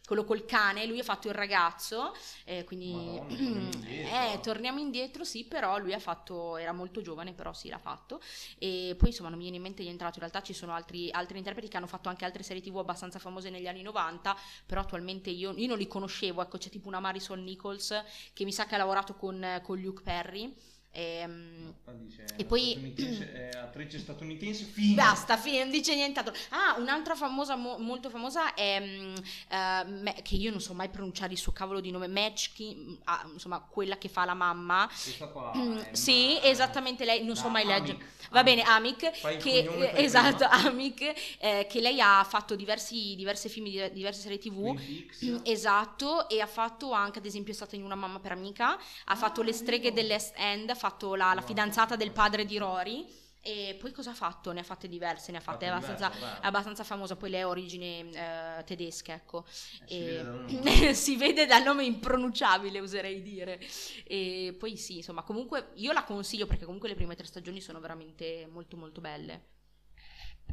quello 0.07 0.25
col 0.25 0.45
cane, 0.45 0.87
lui 0.87 1.01
ha 1.01 1.05
fatto 1.05 1.29
il 1.29 1.35
ragazzo, 1.35 2.15
eh, 2.45 2.65
quindi 2.65 2.93
Madonna, 2.93 3.27
torniamo, 3.37 3.71
indietro. 3.73 4.17
Eh, 4.17 4.41
torniamo 4.41 4.79
indietro, 4.79 5.25
sì, 5.25 5.45
però 5.45 5.79
lui 5.79 5.93
ha 5.93 5.99
fatto, 5.99 6.57
era 6.57 6.73
molto 6.73 7.03
giovane, 7.03 7.33
però 7.33 7.53
sì, 7.53 7.69
l'ha 7.69 7.79
fatto. 7.79 8.21
E 8.59 8.95
poi 8.97 9.09
insomma 9.09 9.29
non 9.29 9.39
mi 9.39 9.45
viene 9.45 9.59
in 9.59 9.63
mente 9.63 9.83
nient'altro, 9.83 10.23
in 10.23 10.29
realtà 10.29 10.47
ci 10.47 10.55
sono 10.55 10.73
altri, 10.73 11.11
altri, 11.11 11.39
interpreti 11.39 11.69
che 11.69 11.77
hanno 11.77 11.87
fatto 11.87 12.09
anche 12.09 12.25
altre 12.25 12.43
serie 12.43 12.63
tv 12.63 12.79
abbastanza 12.79 13.19
famose 13.19 13.51
negli 13.51 13.67
anni 13.67 13.83
90, 13.83 14.37
però 14.65 14.81
attualmente 14.81 15.31
io, 15.31 15.53
io 15.53 15.67
non 15.67 15.77
li 15.77 15.89
conoscevo, 15.89 16.41
ecco 16.41 16.57
c'è 16.57 16.71
tipo 16.71 16.89
una 16.89 17.01
Marisol 17.01 17.41
Nichols 17.41 18.03
che 18.33 18.45
mi 18.45 18.53
sa 18.53 18.67
che 18.67 18.77
ha 18.77 18.79
lavorato 18.79 19.15
con, 19.15 19.61
con 19.63 19.81
Luke 19.81 20.03
Perry 20.03 20.55
e, 20.97 21.19
ehm, 21.19 21.75
dice, 22.07 22.25
e 22.37 22.45
poi 22.47 22.71
statunitense, 22.73 23.51
attrice 23.61 23.99
statunitense 23.99 24.65
fine. 24.65 24.95
basta 24.95 25.37
fine 25.37 25.59
non 25.59 25.71
dice 25.71 25.95
nient'altro. 25.95 26.33
Ah 26.49 26.77
un'altra 26.79 27.15
famosa 27.15 27.55
mo, 27.55 27.77
molto 27.77 28.09
famosa 28.09 28.55
è 28.55 28.79
uh, 28.81 29.91
me, 29.91 30.15
che 30.23 30.37
io 30.37 30.51
non 30.51 30.61
so 30.61 30.73
mai 30.73 30.89
pronunciare 30.89 31.33
il 31.33 31.39
suo 31.39 31.53
cavolo 31.53 31.81
di 31.81 31.91
nome 31.91 32.09
Matchkin 32.09 32.99
uh, 33.05 33.33
insomma 33.33 33.61
quella 33.61 33.99
che 33.99 34.09
fa 34.09 34.25
la 34.25 34.33
mamma. 34.33 34.89
Qua, 35.31 35.53
mm, 35.55 35.79
sì 35.93 36.39
esattamente 36.43 37.05
lei 37.05 37.23
non 37.25 37.37
so 37.37 37.49
mai 37.49 37.67
leggere. 37.67 38.15
Va 38.31 38.43
bene 38.43 38.63
Amic 38.63 39.39
che, 39.39 39.59
eh, 39.59 40.03
esatto 40.03 40.45
Amic 40.51 41.37
eh, 41.39 41.67
che 41.69 41.81
lei 41.81 42.01
ha 42.01 42.25
fatto 42.25 42.57
diversi, 42.57 43.15
diversi 43.17 43.49
film 43.49 43.67
di 43.67 43.91
diverse 43.93 44.21
serie 44.21 44.39
tv 44.39 44.79
mm, 45.25 45.39
esatto 45.43 46.29
e 46.29 46.41
ha 46.41 46.47
fatto 46.47 46.93
anche 46.93 47.19
ad 47.19 47.27
esempio 47.27 47.53
è 47.53 47.57
stata 47.57 47.77
in 47.77 47.85
una 47.85 47.95
mamma 47.95 48.19
per 48.19 48.33
amica 48.33 48.73
ha 48.73 48.79
ah, 49.05 49.17
fatto 49.17 49.43
le 49.43 49.53
streghe 49.53 49.93
dell'Est 49.93 50.35
End 50.37 50.71
fatto 50.87 51.15
la, 51.15 51.33
la 51.35 51.41
fidanzata 51.41 51.97
del 51.97 52.13
padre 52.13 52.45
di 52.45 52.59
Rory. 52.59 53.25
E 53.41 53.77
poi 53.79 53.93
cosa 53.93 54.11
ha 54.11 54.15
fatto? 54.15 54.51
Ne 54.51 54.61
ha 54.61 54.65
fatte 54.65 54.89
diverse, 54.89 55.31
ne 55.31 55.39
ha 55.39 55.41
fatte 55.41 55.69
abbastanza, 55.69 56.09
diverso, 56.09 56.41
abbastanza 56.43 56.83
famosa, 56.83 57.15
poi 57.15 57.31
lei 57.31 57.43
ha 57.43 57.49
origini 57.49 58.11
eh, 58.11 58.65
tedesche, 58.65 59.13
ecco. 59.13 59.45
Eh, 59.87 60.25
si, 60.49 60.57
vede 60.57 60.95
si, 60.95 61.17
vede 61.17 61.47
dal 61.47 61.63
nome 61.63 61.85
impronunciabile, 61.85 62.81
oserei 62.81 63.23
dire. 63.23 63.61
E 64.05 64.57
poi 64.59 64.77
sì, 64.77 64.97
insomma, 64.97 65.23
comunque 65.23 65.71
io 65.75 65.93
la 65.93 66.03
consiglio 66.03 66.47
perché 66.47 66.65
comunque 66.65 66.89
le 66.89 66.97
prime 66.97 67.15
tre 67.15 67.27
stagioni 67.27 67.61
sono 67.61 67.79
veramente 67.79 68.49
molto 68.51 68.77
molto 68.77 69.01
belle. 69.01 69.55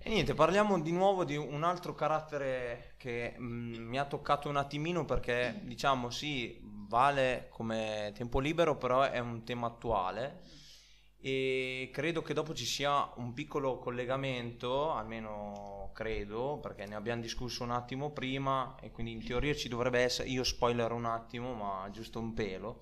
E 0.02 0.10
niente, 0.10 0.34
parliamo 0.34 0.80
di 0.82 0.92
nuovo 0.92 1.24
di 1.24 1.36
un 1.36 1.64
altro 1.64 1.94
carattere 1.94 2.96
che 2.98 3.36
mh, 3.38 3.44
mm, 3.44 3.88
mi 3.88 4.00
ha 4.00 4.06
toccato 4.06 4.50
un 4.50 4.58
attimino 4.58 5.06
perché 5.06 5.62
diciamo 5.64 6.10
sì, 6.10 6.60
vale 6.62 7.48
come 7.50 8.12
tempo 8.16 8.40
libero, 8.40 8.78
però 8.78 9.04
è 9.04 9.20
un 9.20 9.44
tema 9.44 9.68
attuale 9.68 10.42
e 11.26 11.90
credo 11.94 12.22
che 12.22 12.34
dopo 12.34 12.54
ci 12.54 12.66
sia 12.66 13.10
un 13.16 13.32
piccolo 13.32 13.78
collegamento, 13.78 14.92
almeno 14.92 15.92
credo, 15.94 16.60
perché 16.62 16.86
ne 16.86 16.96
abbiamo 16.96 17.22
discusso 17.22 17.64
un 17.64 17.72
attimo 17.72 18.12
prima 18.12 18.76
e 18.82 18.92
quindi 18.92 19.14
in 19.14 19.24
teoria 19.24 19.56
ci 19.56 19.70
dovrebbe 19.70 20.02
essere, 20.02 20.28
io 20.28 20.44
spoiler 20.44 20.92
un 20.92 21.06
attimo, 21.06 21.54
ma 21.54 21.88
giusto 21.92 22.20
un 22.20 22.34
pelo. 22.34 22.82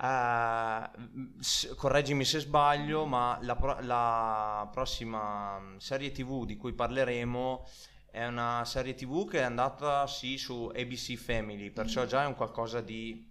Uh, 0.00 1.74
correggimi 1.74 2.24
se 2.24 2.38
sbaglio, 2.38 3.04
ma 3.04 3.36
la, 3.42 3.56
pro- 3.56 3.78
la 3.80 4.68
prossima 4.70 5.74
serie 5.78 6.12
TV 6.12 6.44
di 6.44 6.56
cui 6.56 6.72
parleremo 6.72 7.66
è 8.10 8.24
una 8.26 8.64
serie 8.64 8.94
tv 8.94 9.28
che 9.28 9.40
è 9.40 9.42
andata 9.42 10.06
sì 10.06 10.38
su 10.38 10.70
ABC 10.74 11.14
Family, 11.14 11.70
perciò 11.70 12.04
già 12.04 12.22
è 12.22 12.26
un 12.26 12.34
qualcosa 12.34 12.80
di 12.80 13.28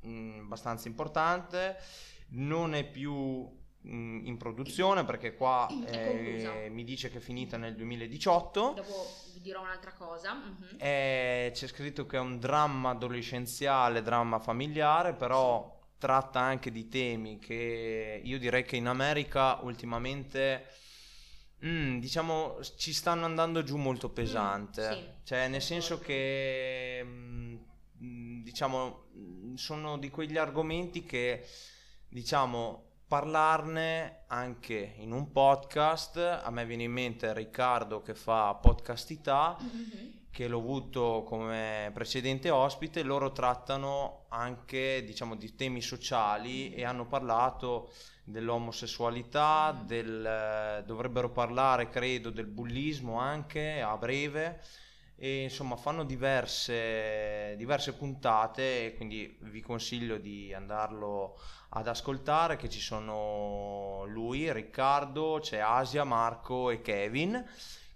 mh, 0.00 0.08
mm, 0.08 0.40
abbastanza 0.40 0.88
importante, 0.88 1.76
non 2.30 2.74
è 2.74 2.84
più 2.88 3.12
mh, 3.12 3.90
mm, 3.90 4.26
in 4.26 4.36
produzione 4.36 5.04
perché 5.04 5.34
qua 5.34 5.68
eh, 5.86 6.68
mi 6.70 6.84
dice 6.84 7.10
che 7.10 7.18
è 7.18 7.20
finita 7.20 7.56
nel 7.56 7.74
2018. 7.74 8.72
Dopo 8.76 9.06
vi 9.34 9.40
dirò 9.40 9.62
un'altra 9.62 9.92
cosa. 9.92 10.34
Mm-hmm. 10.34 10.76
Eh, 10.78 11.50
c'è 11.52 11.66
scritto 11.66 12.06
che 12.06 12.16
è 12.16 12.20
un 12.20 12.38
dramma 12.38 12.90
adolescenziale, 12.90 14.02
dramma 14.02 14.38
familiare, 14.38 15.14
però 15.14 15.77
tratta 15.98 16.40
anche 16.40 16.70
di 16.70 16.88
temi 16.88 17.38
che 17.38 18.20
io 18.22 18.38
direi 18.38 18.64
che 18.64 18.76
in 18.76 18.86
America 18.86 19.58
ultimamente 19.62 20.66
Mm, 21.66 21.98
diciamo 21.98 22.60
ci 22.76 22.92
stanno 22.92 23.24
andando 23.24 23.64
giù 23.64 23.76
molto 23.78 24.10
pesante, 24.10 24.88
mm, 24.88 24.92
sì. 24.92 25.06
cioè 25.24 25.48
nel 25.48 25.60
senso 25.60 25.98
che 25.98 27.00
mm, 27.04 28.42
diciamo 28.42 29.06
sono 29.56 29.98
di 29.98 30.08
quegli 30.08 30.36
argomenti 30.36 31.02
che 31.02 31.44
diciamo 32.08 32.84
parlarne 33.08 34.24
anche 34.28 34.94
in 34.98 35.10
un 35.10 35.32
podcast. 35.32 36.18
A 36.18 36.48
me 36.50 36.64
viene 36.64 36.84
in 36.84 36.92
mente 36.92 37.34
Riccardo 37.34 38.02
che 38.02 38.14
fa 38.14 38.54
Podcastità, 38.54 39.56
mm-hmm. 39.60 40.10
Che 40.38 40.46
l'ho 40.46 40.58
avuto 40.58 41.24
come 41.26 41.90
precedente 41.92 42.48
ospite. 42.48 43.02
Loro 43.02 43.32
trattano 43.32 44.26
anche 44.28 45.02
diciamo, 45.04 45.34
di 45.34 45.56
temi 45.56 45.80
sociali 45.80 46.72
e 46.74 46.84
hanno 46.84 47.06
parlato 47.06 47.90
dell'omosessualità, 48.22 49.72
mm-hmm. 49.74 49.86
del, 49.86 50.84
dovrebbero 50.86 51.30
parlare 51.30 51.88
credo 51.88 52.30
del 52.30 52.46
bullismo 52.46 53.18
anche 53.18 53.80
a 53.80 53.96
breve 53.96 54.62
e 55.16 55.42
insomma 55.42 55.74
fanno 55.74 56.04
diverse, 56.04 57.56
diverse 57.56 57.94
puntate 57.94 58.86
e 58.86 58.94
quindi 58.94 59.36
vi 59.40 59.60
consiglio 59.60 60.18
di 60.18 60.54
andarlo 60.54 61.36
ad 61.70 61.88
ascoltare 61.88 62.54
che 62.54 62.68
ci 62.68 62.78
sono 62.78 64.04
lui, 64.06 64.52
Riccardo, 64.52 65.40
c'è 65.40 65.58
Asia, 65.58 66.04
Marco 66.04 66.70
e 66.70 66.80
Kevin 66.80 67.44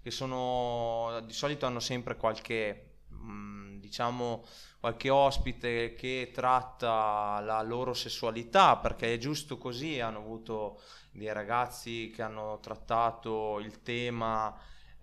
che 0.03 0.11
sono 0.11 1.21
di 1.25 1.31
solito 1.31 1.65
hanno 1.65 1.79
sempre 1.79 2.17
qualche 2.17 2.97
mm, 3.13 3.79
diciamo 3.79 4.43
qualche 4.81 5.09
ospite 5.09 5.93
che 5.93 6.29
tratta 6.33 7.39
la 7.39 7.61
loro 7.61 7.93
sessualità 7.93 8.75
perché 8.75 9.13
è 9.13 9.17
giusto 9.17 9.57
così 9.57 10.01
hanno 10.01 10.17
avuto 10.17 10.81
dei 11.11 11.31
ragazzi 11.31 12.11
che 12.13 12.21
hanno 12.21 12.59
trattato 12.61 13.59
il 13.59 13.81
tema 13.81 14.53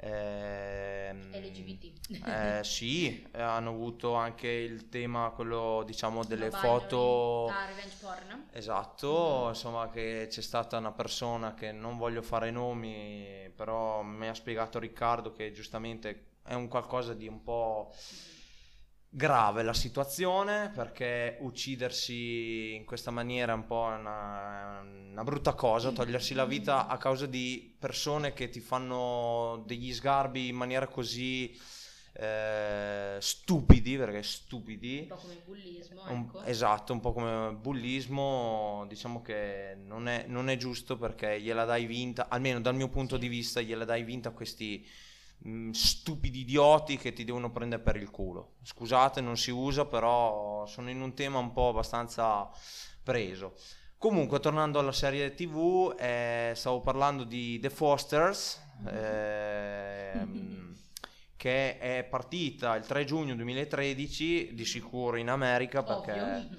Ehm, 0.02 1.30
LGBT. 1.30 2.24
Eh, 2.26 2.60
sì, 2.64 3.26
hanno 3.32 3.70
avuto 3.70 4.14
anche 4.14 4.48
il 4.48 4.88
tema, 4.88 5.30
quello 5.30 5.82
diciamo 5.84 6.24
delle 6.24 6.48
no, 6.48 6.56
foto... 6.56 7.46
Ah, 7.48 7.66
revenge 7.66 7.94
porn. 8.00 8.46
Esatto, 8.52 9.44
mm. 9.44 9.48
insomma 9.48 9.90
che 9.90 10.26
c'è 10.30 10.40
stata 10.40 10.78
una 10.78 10.92
persona 10.92 11.54
che 11.54 11.72
non 11.72 11.98
voglio 11.98 12.22
fare 12.22 12.50
nomi, 12.50 13.50
però 13.54 14.02
mi 14.02 14.28
ha 14.28 14.34
spiegato 14.34 14.78
Riccardo 14.78 15.32
che 15.32 15.52
giustamente 15.52 16.28
è 16.44 16.54
un 16.54 16.68
qualcosa 16.68 17.12
di 17.12 17.28
un 17.28 17.42
po' 17.42 17.92
grave 19.12 19.64
la 19.64 19.74
situazione 19.74 20.70
perché 20.72 21.36
uccidersi 21.40 22.74
in 22.76 22.84
questa 22.84 23.10
maniera 23.10 23.52
è 23.52 23.56
un 23.56 23.66
po' 23.66 23.82
una, 23.82 24.80
una, 24.80 25.24
brutta 25.24 25.54
cosa, 25.54 25.90
togliersi 25.90 26.32
la 26.32 26.44
vita 26.44 26.86
a 26.86 26.96
causa 26.96 27.26
di 27.26 27.74
persone 27.76 28.32
che 28.32 28.48
ti 28.48 28.60
fanno 28.60 29.64
degli 29.66 29.92
sgarbi 29.92 30.46
in 30.46 30.54
maniera 30.54 30.86
così 30.86 31.58
eh, 32.12 33.16
stupidi, 33.20 33.96
perché 33.96 34.22
stupidi. 34.22 34.98
Un 35.00 35.06
po' 35.08 35.16
come 35.16 35.32
il 35.34 35.42
bullismo. 35.44 36.02
Ecco. 36.02 36.12
Un, 36.12 36.42
esatto, 36.44 36.92
un 36.92 37.00
po' 37.00 37.12
come 37.12 37.48
il 37.48 37.56
bullismo, 37.56 38.84
diciamo 38.88 39.22
che 39.22 39.76
non 39.76 40.06
è, 40.06 40.24
non 40.28 40.48
è, 40.48 40.56
giusto 40.56 40.96
perché 40.96 41.40
gliela 41.40 41.64
dai 41.64 41.86
vinta, 41.86 42.28
almeno 42.28 42.60
dal 42.60 42.74
mio 42.76 42.88
punto 42.88 43.16
sì. 43.16 43.22
di 43.22 43.28
vista, 43.28 43.60
gliela 43.60 43.84
dai 43.84 44.04
vinta 44.04 44.28
a 44.28 44.32
questi 44.32 44.86
Mm, 45.46 45.70
stupidi 45.70 46.40
idioti 46.40 46.98
che 46.98 47.14
ti 47.14 47.24
devono 47.24 47.50
prendere 47.50 47.82
per 47.82 47.96
il 47.96 48.10
culo. 48.10 48.56
Scusate, 48.62 49.22
non 49.22 49.38
si 49.38 49.50
usa, 49.50 49.86
però 49.86 50.66
sono 50.66 50.90
in 50.90 51.00
un 51.00 51.14
tema 51.14 51.38
un 51.38 51.52
po' 51.52 51.68
abbastanza 51.70 52.50
preso. 53.02 53.54
Comunque, 53.96 54.38
tornando 54.40 54.78
alla 54.78 54.92
serie 54.92 55.34
TV, 55.34 55.94
eh, 55.98 56.52
stavo 56.54 56.80
parlando 56.80 57.24
di 57.24 57.58
The 57.58 57.70
Fosters, 57.70 58.60
eh, 58.86 60.26
che 61.36 61.78
è 61.78 62.04
partita 62.04 62.76
il 62.76 62.84
3 62.84 63.04
giugno 63.04 63.34
2013, 63.34 64.54
di 64.54 64.64
sicuro 64.66 65.16
in 65.16 65.28
America, 65.28 65.82
perché 65.82 66.12
Ovvio. 66.12 66.58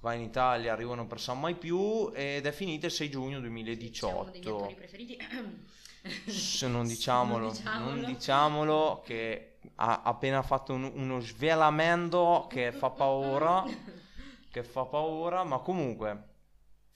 qua 0.00 0.14
in 0.14 0.22
Italia 0.22 0.72
arrivano 0.72 1.06
per 1.06 1.20
San 1.20 1.38
Mai 1.38 1.54
Più, 1.54 2.10
ed 2.14 2.46
è 2.46 2.52
finita 2.52 2.86
il 2.86 2.92
6 2.92 3.10
giugno 3.10 3.40
2018. 3.40 4.30
C'è 4.38 4.48
uno 4.48 4.56
dei 4.56 4.64
miei 4.64 4.74
preferiti 4.74 5.16
se 6.26 6.68
non 6.68 6.86
diciamolo, 6.86 7.46
non 7.46 7.52
diciamolo. 7.52 7.94
Non 7.94 8.04
diciamolo 8.04 9.02
che 9.04 9.58
ha 9.76 10.02
appena 10.02 10.42
fatto 10.42 10.72
un, 10.72 10.90
uno 10.94 11.20
svelamento 11.20 12.46
che 12.48 12.72
fa 12.72 12.90
paura, 12.90 13.64
che 14.50 14.64
fa 14.64 14.84
paura, 14.84 15.44
ma 15.44 15.58
comunque 15.58 16.30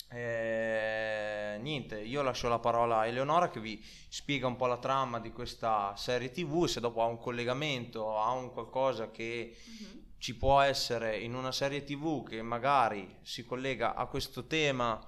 eh, 0.09 1.59
niente, 1.61 2.01
io 2.01 2.23
lascio 2.23 2.49
la 2.49 2.61
parola 2.61 2.99
a 2.99 3.07
Eleonora 3.07 3.51
che 3.51 3.59
vi 3.59 3.85
spiega 4.09 4.47
un 4.47 4.57
po' 4.57 4.67
la 4.67 4.79
trama 4.79 5.19
di 5.19 5.33
questa 5.33 5.95
serie 5.97 6.31
TV, 6.31 6.67
se 6.67 6.81
dopo 6.81 7.03
ha 7.03 7.07
un 7.07 7.19
collegamento, 7.19 8.17
ha 8.19 8.31
un 8.31 8.53
qualcosa 8.53 9.11
che 9.11 9.57
uh-huh. 9.57 10.03
ci 10.19 10.37
può 10.37 10.61
essere 10.61 11.19
in 11.19 11.35
una 11.35 11.51
serie 11.51 11.83
TV 11.83 12.25
che 12.25 12.41
magari 12.41 13.19
si 13.23 13.45
collega 13.45 13.95
a 13.95 14.07
questo 14.07 14.47
tema 14.47 15.05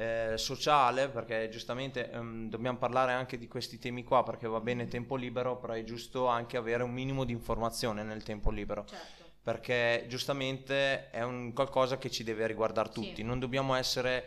eh, 0.00 0.38
sociale, 0.38 1.10
perché 1.10 1.50
giustamente 1.50 2.10
ehm, 2.10 2.48
dobbiamo 2.48 2.78
parlare 2.78 3.12
anche 3.12 3.36
di 3.36 3.46
questi 3.46 3.78
temi 3.78 4.02
qua, 4.02 4.22
perché 4.22 4.48
va 4.48 4.58
bene 4.60 4.88
tempo 4.88 5.14
libero, 5.14 5.58
però 5.58 5.74
è 5.74 5.84
giusto 5.84 6.26
anche 6.26 6.56
avere 6.56 6.82
un 6.82 6.90
minimo 6.90 7.24
di 7.24 7.32
informazione 7.32 8.02
nel 8.02 8.22
tempo 8.22 8.50
libero. 8.50 8.86
Certo. 8.86 9.28
Perché 9.42 10.06
giustamente 10.08 11.10
è 11.10 11.22
un 11.22 11.52
qualcosa 11.52 11.98
che 11.98 12.10
ci 12.10 12.24
deve 12.24 12.46
riguardare 12.46 12.88
tutti, 12.90 13.16
sì. 13.16 13.22
non 13.22 13.38
dobbiamo 13.38 13.74
essere 13.74 14.26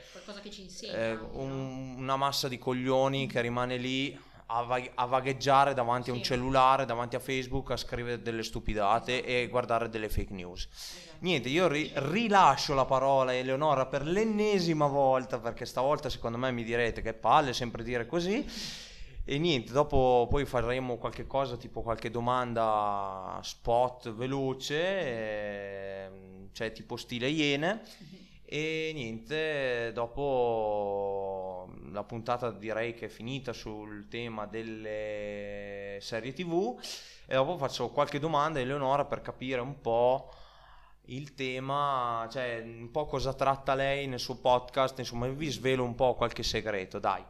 insegna, 0.56 0.94
eh, 0.94 1.14
un, 1.14 1.96
una 1.98 2.18
massa 2.18 2.48
di 2.48 2.60
coglioni 2.60 3.26
che 3.26 3.42
rimane 3.42 3.78
lì 3.78 4.16
a, 4.48 4.62
va- 4.64 4.92
a 4.94 5.06
vagheggiare 5.06 5.74
davanti 5.74 6.06
sì. 6.06 6.10
a 6.12 6.14
un 6.14 6.24
cellulare, 6.24 6.86
davanti 6.86 7.16
a 7.16 7.20
Facebook, 7.20 7.72
a 7.72 7.78
scrivere 7.78 8.22
delle 8.22 8.44
stupidate 8.44 9.24
esatto. 9.24 9.32
e 9.32 9.48
guardare 9.48 9.90
delle 9.90 10.10
fake 10.10 10.34
news. 10.34 10.68
Esatto. 10.72 11.13
Niente, 11.24 11.48
io 11.48 11.70
ri- 11.70 11.90
rilascio 11.96 12.74
la 12.74 12.84
parola 12.84 13.32
a 13.32 13.36
Eleonora 13.36 13.86
per 13.86 14.06
l'ennesima 14.06 14.88
volta, 14.88 15.40
perché 15.40 15.66
stavolta 15.66 16.10
secondo 16.10 16.38
me 16.38 16.52
mi 16.52 16.66
direte 16.66 17.02
che 17.02 17.14
palle 17.14 17.54
sempre 17.54 17.82
dire 17.82 18.06
così. 18.06 18.46
E 19.24 19.38
niente, 19.38 19.72
dopo 19.72 20.28
poi 20.30 20.44
faremo 20.44 20.98
qualche 20.98 21.26
cosa, 21.26 21.56
tipo 21.56 21.82
qualche 21.82 22.12
domanda 22.12 23.40
spot 23.42 24.12
veloce, 24.14 24.76
eh, 24.76 26.10
cioè 26.52 26.74
tipo 26.74 26.98
stile 26.98 27.30
Iene. 27.30 27.84
E 28.44 28.92
niente, 28.94 29.92
dopo 29.94 31.70
la 31.94 32.04
puntata 32.04 32.52
direi 32.52 32.94
che 32.96 33.06
è 33.06 33.10
finita 33.10 33.54
sul 33.54 34.10
tema 34.10 34.46
delle 34.46 36.00
serie 36.02 36.34
tv 36.34 36.78
e 37.26 37.34
dopo 37.34 37.58
faccio 37.58 37.92
qualche 37.92 38.20
domanda 38.20 38.60
a 38.60 38.62
Eleonora 38.62 39.06
per 39.06 39.22
capire 39.22 39.62
un 39.62 39.80
po' 39.80 40.30
il 41.08 41.34
tema, 41.34 42.28
cioè 42.32 42.62
un 42.64 42.90
po' 42.92 43.06
cosa 43.06 43.34
tratta 43.34 43.76
lei 43.76 44.08
nel 44.08 44.20
suo 44.20 44.36
podcast, 44.36 45.00
insomma 45.00 45.28
vi 45.28 45.50
svelo 45.50 45.84
un 45.84 45.96
po' 45.96 46.16
qualche 46.16 46.44
segreto, 46.44 47.00
dai. 47.00 47.24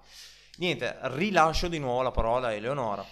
Niente, 0.58 0.98
rilascio 1.02 1.68
di 1.68 1.80
nuovo 1.80 2.04
la 2.04 2.12
parola 2.12 2.48
a 2.48 2.54
Eleonora. 2.54 3.04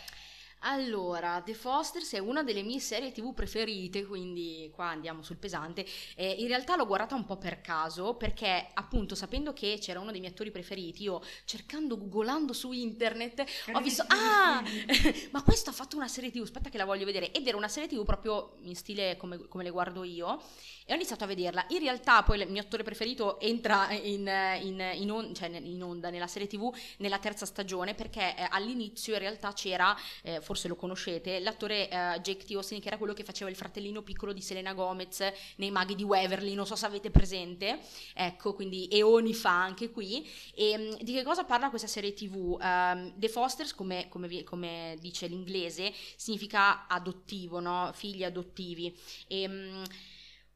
Allora, 0.63 1.41
The 1.43 1.55
Fosters 1.55 2.13
è 2.13 2.19
una 2.19 2.43
delle 2.43 2.61
mie 2.61 2.79
serie 2.79 3.11
tv 3.11 3.33
preferite, 3.33 4.05
quindi 4.05 4.69
qua 4.73 4.89
andiamo 4.89 5.23
sul 5.23 5.37
pesante. 5.37 5.85
Eh, 6.15 6.35
in 6.37 6.47
realtà 6.47 6.75
l'ho 6.75 6.85
guardata 6.85 7.15
un 7.15 7.25
po' 7.25 7.37
per 7.37 7.61
caso, 7.61 8.13
perché 8.13 8.69
appunto 8.73 9.15
sapendo 9.15 9.53
che 9.53 9.79
c'era 9.81 9.99
uno 9.99 10.11
dei 10.11 10.19
miei 10.19 10.31
attori 10.31 10.51
preferiti, 10.51 11.03
io 11.03 11.21
cercando, 11.45 11.97
googolando 11.97 12.53
su 12.53 12.71
internet, 12.73 13.43
ho 13.73 13.79
visto, 13.79 14.03
ah, 14.07 14.61
ma 15.31 15.41
questo 15.41 15.71
ha 15.71 15.73
fatto 15.73 15.95
una 15.95 16.07
serie 16.07 16.29
tv, 16.29 16.43
aspetta 16.43 16.69
che 16.69 16.77
la 16.77 16.85
voglio 16.85 17.05
vedere. 17.05 17.31
Ed 17.31 17.47
era 17.47 17.57
una 17.57 17.67
serie 17.67 17.89
tv 17.89 18.03
proprio 18.03 18.57
in 18.61 18.75
stile 18.75 19.17
come, 19.17 19.47
come 19.47 19.63
le 19.63 19.71
guardo 19.71 20.03
io 20.03 20.39
e 20.85 20.93
ho 20.93 20.95
iniziato 20.95 21.23
a 21.23 21.27
vederla. 21.27 21.65
In 21.69 21.79
realtà 21.79 22.21
poi 22.23 22.41
il 22.41 22.49
mio 22.49 22.61
attore 22.61 22.83
preferito 22.83 23.39
entra 23.39 23.91
in, 23.91 24.29
in, 24.61 24.91
in, 24.95 25.11
on, 25.11 25.33
cioè 25.33 25.47
in 25.49 25.81
onda 25.81 26.09
nella 26.09 26.27
serie 26.27 26.47
tv 26.47 26.73
nella 26.97 27.19
terza 27.19 27.45
stagione 27.45 27.93
perché 27.93 28.35
eh, 28.35 28.47
all'inizio 28.49 29.13
in 29.13 29.19
realtà 29.19 29.53
c'era, 29.53 29.95
eh, 30.21 30.41
forse 30.51 30.67
lo 30.67 30.75
conoscete, 30.75 31.39
l'attore 31.39 31.87
eh, 31.87 32.19
Jake 32.21 32.43
T. 32.43 32.51
Austin 32.55 32.81
che 32.81 32.89
era 32.89 32.97
quello 32.97 33.13
che 33.13 33.23
faceva 33.23 33.49
il 33.49 33.55
fratellino 33.55 34.01
piccolo 34.01 34.33
di 34.33 34.41
Selena 34.41 34.73
Gomez 34.73 35.23
nei 35.55 35.71
Maghi 35.71 35.95
di 35.95 36.03
Waverly, 36.03 36.55
non 36.55 36.65
so 36.65 36.75
se 36.75 36.85
avete 36.85 37.09
presente, 37.09 37.79
ecco, 38.13 38.53
quindi 38.53 38.89
eoni 38.91 39.33
fa 39.33 39.63
anche 39.63 39.91
qui. 39.91 40.29
E 40.53 40.77
mm, 40.77 40.91
di 41.03 41.13
che 41.13 41.23
cosa 41.23 41.45
parla 41.45 41.69
questa 41.69 41.87
serie 41.87 42.13
tv? 42.13 42.35
Um, 42.35 42.57
ehm, 42.61 43.13
The 43.15 43.29
Fosters, 43.29 43.73
come, 43.73 44.09
come, 44.09 44.43
come, 44.43 44.97
dice 44.99 45.27
l'inglese, 45.27 45.93
significa 46.17 46.85
adottivo, 46.85 47.61
no? 47.61 47.91
figli 47.93 48.25
adottivi. 48.25 48.93
E, 49.27 49.47
um, 49.47 49.83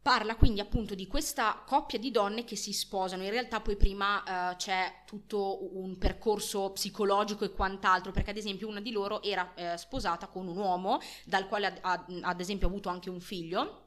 Parla 0.05 0.35
quindi 0.35 0.59
appunto 0.59 0.93
di 0.93 1.07
questa 1.07 1.63
coppia 1.65 1.97
di 1.97 2.11
donne 2.11 2.43
che 2.43 2.55
si 2.55 2.73
sposano, 2.73 3.23
in 3.23 3.31
realtà 3.31 3.59
poi 3.59 3.75
prima 3.75 4.51
uh, 4.51 4.55
c'è 4.55 5.01
tutto 5.03 5.75
un 5.79 5.97
percorso 5.97 6.69
psicologico 6.73 7.43
e 7.43 7.51
quant'altro, 7.51 8.11
perché 8.11 8.29
ad 8.29 8.37
esempio 8.37 8.67
una 8.67 8.81
di 8.81 8.91
loro 8.91 9.23
era 9.23 9.51
uh, 9.57 9.75
sposata 9.77 10.27
con 10.27 10.47
un 10.47 10.57
uomo 10.57 10.99
dal 11.23 11.47
quale 11.47 11.65
ha, 11.65 11.79
ha, 11.81 12.05
ad 12.21 12.39
esempio 12.39 12.67
avuto 12.67 12.87
anche 12.89 13.09
un 13.09 13.19
figlio 13.19 13.85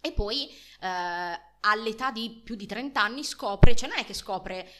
e 0.00 0.12
poi 0.12 0.48
uh, 0.82 0.86
all'età 1.62 2.12
di 2.12 2.42
più 2.44 2.54
di 2.54 2.66
30 2.66 3.02
anni 3.02 3.24
scopre, 3.24 3.74
cioè 3.74 3.88
non 3.88 3.98
è 3.98 4.04
che 4.04 4.14
scopre 4.14 4.70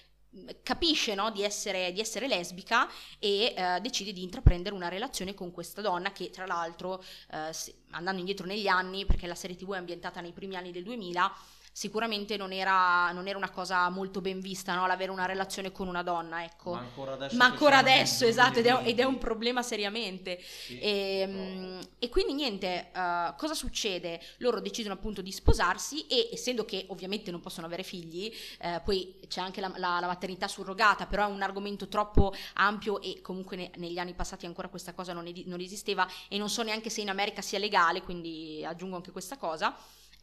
capisce 0.63 1.15
no, 1.15 1.31
di, 1.31 1.43
essere, 1.43 1.93
di, 1.93 2.01
essere, 2.01 2.29
lesbica 2.29 2.89
e 3.19 3.55
eh, 3.57 3.81
decide 3.81 4.13
di 4.13 4.23
intraprendere 4.23 4.75
una 4.75 4.89
relazione 4.89 5.35
con 5.35 5.51
questa 5.51 5.81
donna 5.81 6.13
che 6.13 6.31
tra 6.31 6.47
l'altro, 6.47 7.03
eh, 7.33 7.51
andando 7.91 8.21
indietro 8.21 8.47
negli 8.47 8.67
anni, 8.67 9.07
perché 9.07 9.27
la 9.27 9.35
serie 9.35 9.57
tv 9.57 9.75
è 9.75 9.79
ambientata 9.79 10.21
nei 10.21 10.33
primi 10.33 10.57
anni 10.57 10.73
del 10.73 10.85
2000, 10.85 11.35
sicuramente 11.77 12.39
non 12.39 12.53
era, 12.53 13.13
non 13.13 13.29
era 13.29 13.37
una 13.37 13.51
cosa 13.51 13.91
molto 13.91 14.23
ben 14.23 14.41
vista, 14.41 14.75
no? 14.75 14.87
l'avere 14.87 15.11
una 15.11 15.27
relazione 15.27 15.73
con 15.73 15.89
una 15.89 16.03
donna, 16.03 16.43
ecco. 16.43 16.73
Ma 16.73 16.79
ancora 16.79 17.13
adesso, 17.13 17.37
Ma 17.37 17.45
ancora 17.45 17.77
adesso 17.77 18.25
esatto, 18.25 18.61
ed 18.61 18.65
è, 18.67 18.81
ed 18.87 18.99
è 18.99 19.05
un 19.05 19.19
problema 19.19 19.63
seriamente. 19.63 20.41
Sì, 20.43 20.79
E, 20.79 21.25
purtroppo. 21.27 21.61
mm, 21.61 21.81
e 21.99 22.09
quindi 22.09 22.33
niente, 22.33 22.91
eh, 22.95 23.35
cosa 23.37 23.53
succede? 23.53 24.19
Loro 24.39 24.59
decidono 24.63 24.95
appunto 24.95 25.21
di 25.21 25.31
sposarsi 25.31 26.07
e 26.07 26.31
essendo 26.33 26.65
che 26.65 26.87
ovviamente 26.89 27.31
non 27.31 27.43
possono 27.43 27.67
avere 27.67 27.83
figli, 27.83 28.33
eh, 28.61 28.81
poi 28.83 29.21
c'è 29.29 29.43
anche 29.43 29.61
la, 29.61 29.71
la- 29.77 30.01
la 30.01 30.07
maternità 30.07 30.49
surrogata, 30.49 31.05
però 31.05 31.29
è 31.29 31.31
un 31.31 31.43
argomento 31.43 31.89
troppo 31.89 32.33
ampio 32.55 33.03
e 33.03 33.21
comunque 33.21 33.57
ne- 33.57 33.71
negli 33.77 33.99
anni 33.99 34.15
passati 34.15 34.47
ancora 34.47 34.69
questa 34.69 34.95
cosa 34.95 35.13
non, 35.13 35.27
edi- 35.27 35.45
non 35.47 35.61
esisteva 35.61 36.09
e 36.31 36.39
non 36.39 36.49
so 36.49 36.63
neanche 36.63 36.89
se 36.89 37.03
in 37.03 37.11
America 37.11 37.43
sia 37.43 37.59
legale, 37.59 38.01
quindi 38.01 38.65
aggiungo 38.65 38.97
anche 38.97 39.11
questa 39.13 39.37
cosa. 39.37 39.77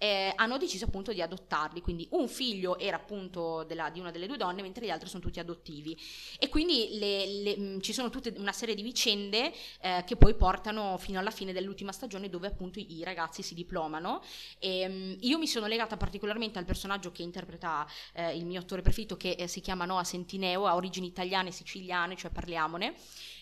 Eh, 0.04 0.34
hanno 0.36 0.58
deciso 0.58 0.86
appunto 0.86 1.14
di 1.14 1.22
adottarli, 1.22 1.80
quindi 1.82 2.08
un 2.12 2.28
figlio 2.28 2.78
era 2.78 2.98
appunto 2.98 3.64
della- 3.64 3.90
di 3.90 4.00
una 4.00 4.12
delle 4.12 4.28
due 4.28 4.38
donne, 4.38 4.62
mentre 4.62 4.86
gli 4.86 4.90
altri 4.90 5.08
sono 5.08 5.22
tutti 5.24 5.40
adottivi. 5.40 5.98
E 6.40 6.50
quindi 6.50 6.90
le- 6.98 7.26
le- 7.26 7.58
mh, 7.58 7.80
ci 7.82 7.94
sono 7.94 8.10
tutte 8.10 8.34
una 8.38 8.52
serie 8.52 8.76
di 8.76 8.82
vicende 8.82 9.54
eh, 9.82 10.04
che 10.06 10.16
poi 10.18 10.36
portano 10.36 10.98
fino 10.98 11.20
alla 11.20 11.32
fine 11.32 11.54
dell'ultima 11.54 11.92
stagione 11.92 12.30
dove 12.30 12.48
appunto 12.48 12.80
i, 12.80 13.02
ragazzi 13.04 13.42
si 13.42 13.54
diplomano. 13.54 14.22
E, 14.60 14.88
mh, 14.88 15.18
io 15.22 15.38
mi 15.38 15.48
sono 15.48 15.68
legata 15.68 15.98
particolarmente 15.98 16.60
al 16.60 16.66
personaggio 16.66 17.12
che 17.12 17.22
interpreta 17.24 17.86
eh, 18.14 18.36
il 18.36 18.46
mio 18.46 18.60
attore 18.60 18.82
preferito 18.82 19.16
che 19.18 19.32
eh, 19.32 19.48
si 19.48 19.62
chiama 19.62 19.86
Noah 19.86 20.04
Centineo, 20.04 20.66
ha 20.68 20.76
origini 20.76 21.08
italiane 21.08 21.50
e 21.50 21.52
siciliane, 21.52 22.16
cioè 22.16 22.32
parliamone. 22.32 22.94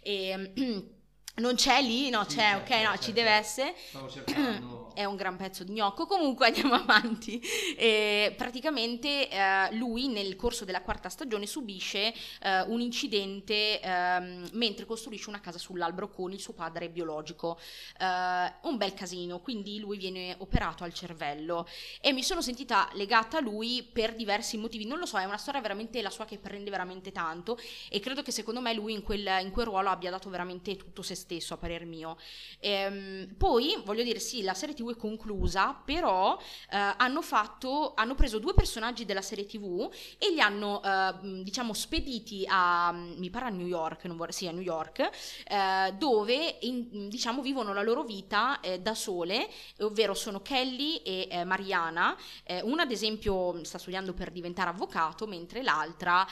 E, 0.01 0.37
mh, 0.55 0.83
non 1.35 1.55
c'è 1.55 1.81
lì? 1.81 2.09
No, 2.09 2.25
Sì, 2.27 2.35
c'è, 2.35 2.41
c'è, 2.41 2.55
ok, 2.57 2.67
c'è, 2.67 2.83
no, 2.83 2.97
ci 2.97 3.13
deve 3.13 3.29
essere. 3.29 3.73
Stavo 3.77 4.09
cercando... 4.11 4.79
È 4.93 5.05
un 5.05 5.15
gran 5.15 5.37
pezzo 5.37 5.63
di 5.63 5.71
gnocco. 5.71 6.05
Comunque 6.05 6.47
andiamo 6.47 6.73
avanti. 6.73 7.41
Eh, 7.77 8.33
praticamente 8.35 9.29
eh, 9.29 9.73
lui 9.75 10.09
nel 10.09 10.35
corso 10.35 10.65
della 10.65 10.81
quarta 10.81 11.07
stagione 11.07 11.45
subisce 11.45 12.13
eh, 12.41 12.61
un 12.63 12.81
incidente 12.81 13.79
ehm, 13.79 14.49
mentre 14.53 14.85
costruisce 14.85 15.29
una 15.29 15.39
casa 15.39 15.57
sull'albero 15.57 16.09
con 16.09 16.33
il 16.33 16.41
suo 16.41 16.53
padre 16.53 16.89
biologico. 16.89 17.57
Eh, 17.97 18.53
un 18.63 18.77
bel 18.77 18.93
casino, 18.93 19.39
quindi 19.39 19.79
lui 19.79 19.97
viene 19.97 20.35
operato 20.39 20.83
al 20.83 20.93
cervello 20.93 21.65
e 22.01 22.11
mi 22.11 22.23
sono 22.23 22.41
sentita 22.41 22.89
legata 22.93 23.37
a 23.37 23.41
lui 23.41 23.87
per 23.89 24.15
diversi 24.15 24.57
motivi. 24.57 24.85
Non 24.85 24.99
lo 24.99 25.05
so, 25.05 25.17
è 25.17 25.23
una 25.23 25.37
storia 25.37 25.61
veramente 25.61 26.01
la 26.01 26.09
sua 26.09 26.25
che 26.25 26.37
prende 26.37 26.69
veramente 26.69 27.13
tanto 27.13 27.57
e 27.89 27.99
credo 28.01 28.21
che 28.21 28.31
secondo 28.31 28.59
me 28.59 28.73
lui 28.73 28.91
in 28.91 29.03
quel, 29.03 29.39
in 29.41 29.51
quel 29.51 29.65
ruolo 29.65 29.89
abbia 29.89 30.11
dato 30.11 30.29
veramente 30.29 30.75
tutto 30.75 31.01
se 31.01 31.15
stesso, 31.15 31.21
a 31.39 31.57
parer 31.57 31.85
mio. 31.85 32.17
Ehm, 32.59 33.35
poi 33.37 33.81
voglio 33.85 34.03
dire, 34.03 34.19
sì, 34.19 34.41
la 34.43 34.53
serie 34.53 34.75
TV 34.75 34.91
è 34.91 34.97
conclusa, 34.97 35.73
però 35.73 36.37
eh, 36.69 36.93
hanno 36.97 37.21
fatto, 37.21 37.93
hanno 37.95 38.15
preso 38.15 38.39
due 38.39 38.53
personaggi 38.53 39.05
della 39.05 39.21
serie 39.21 39.45
TV 39.45 39.89
e 40.17 40.31
li 40.31 40.41
hanno, 40.41 40.81
eh, 40.83 41.43
diciamo, 41.43 41.73
spediti 41.73 42.43
a, 42.47 42.91
mi 42.91 43.29
pare 43.29 43.45
a 43.45 43.49
New 43.49 43.67
York, 43.67 44.05
non 44.05 44.17
vorrei, 44.17 44.33
sì, 44.33 44.47
a 44.47 44.51
New 44.51 44.61
York, 44.61 44.99
eh, 45.47 45.93
dove, 45.97 46.57
in- 46.61 47.07
diciamo, 47.09 47.41
vivono 47.41 47.73
la 47.73 47.81
loro 47.81 48.03
vita 48.03 48.59
eh, 48.59 48.79
da 48.79 48.93
sole, 48.93 49.47
ovvero 49.79 50.13
sono 50.13 50.41
Kelly 50.41 50.97
e 50.97 51.27
eh, 51.29 51.43
Mariana. 51.43 52.15
Eh, 52.43 52.61
una, 52.61 52.83
ad 52.83 52.91
esempio, 52.91 53.63
sta 53.63 53.77
studiando 53.77 54.13
per 54.13 54.31
diventare 54.31 54.69
avvocato, 54.69 55.27
mentre 55.27 55.63
l'altra 55.63 56.25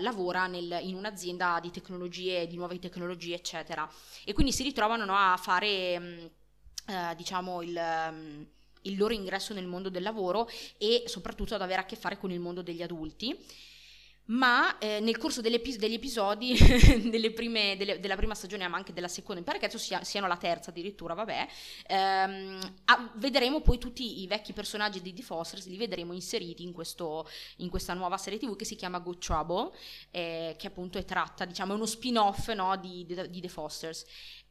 lavora 0.00 0.46
nel- 0.46 0.78
in 0.82 0.94
un'azienda 0.94 1.58
di 1.60 1.70
tecnologie, 1.70 2.46
di 2.46 2.56
nuove 2.56 2.78
tecnologie, 2.78 3.34
eccetera. 3.34 3.88
E 4.24 4.32
quindi 4.32 4.52
si 4.52 4.62
ritrovano 4.62 5.04
no, 5.04 5.16
a 5.16 5.36
fare, 5.36 5.98
mh, 5.98 6.30
eh, 6.86 7.14
diciamo, 7.16 7.62
il... 7.62 7.72
mh, 7.72 8.46
il 8.86 8.98
loro 8.98 9.14
ingresso 9.14 9.54
nel 9.54 9.64
mondo 9.66 9.88
del 9.88 10.02
lavoro 10.02 10.46
e 10.76 11.04
soprattutto 11.06 11.54
ad 11.54 11.62
avere 11.62 11.80
a 11.80 11.86
che 11.86 11.96
fare 11.96 12.18
con 12.18 12.30
il 12.30 12.38
mondo 12.38 12.60
degli 12.60 12.82
adulti. 12.82 13.34
Ma 14.26 14.78
eh, 14.78 15.00
nel 15.00 15.18
corso 15.18 15.42
degli, 15.42 15.52
epi- 15.54 15.76
degli 15.76 15.92
episodi 15.94 16.56
delle 17.10 17.30
prime- 17.32 17.76
delle- 17.76 18.00
della 18.00 18.16
prima 18.16 18.34
stagione, 18.34 18.66
ma 18.68 18.78
anche 18.78 18.94
della 18.94 19.06
seconda, 19.08 19.42
che 19.52 19.58
adesso 19.58 19.76
sia- 19.76 20.02
siano 20.02 20.26
la 20.26 20.38
terza 20.38 20.70
addirittura, 20.70 21.12
vabbè, 21.12 21.46
ehm, 21.88 22.58
ah, 22.86 23.10
vedremo 23.16 23.60
poi 23.60 23.76
tutti 23.78 24.22
i 24.22 24.26
vecchi 24.26 24.54
personaggi 24.54 25.02
di 25.02 25.12
The 25.12 25.20
Fosters, 25.22 25.66
li 25.66 25.76
vedremo 25.76 26.14
inseriti 26.14 26.62
in, 26.62 26.72
questo- 26.72 27.28
in 27.58 27.68
questa 27.68 27.92
nuova 27.92 28.16
serie 28.16 28.38
TV 28.38 28.56
che 28.56 28.64
si 28.64 28.76
chiama 28.76 28.98
Good 28.98 29.18
Trouble, 29.18 29.70
eh, 30.10 30.54
che 30.58 30.66
appunto 30.68 30.96
è 30.96 31.04
tratta, 31.04 31.44
diciamo, 31.44 31.72
è 31.72 31.76
uno 31.76 31.84
spin-off 31.86 32.48
no, 32.54 32.74
di, 32.78 33.04
di- 33.04 33.28
di 33.28 33.40
The 33.42 33.48
Fosters. 33.48 34.06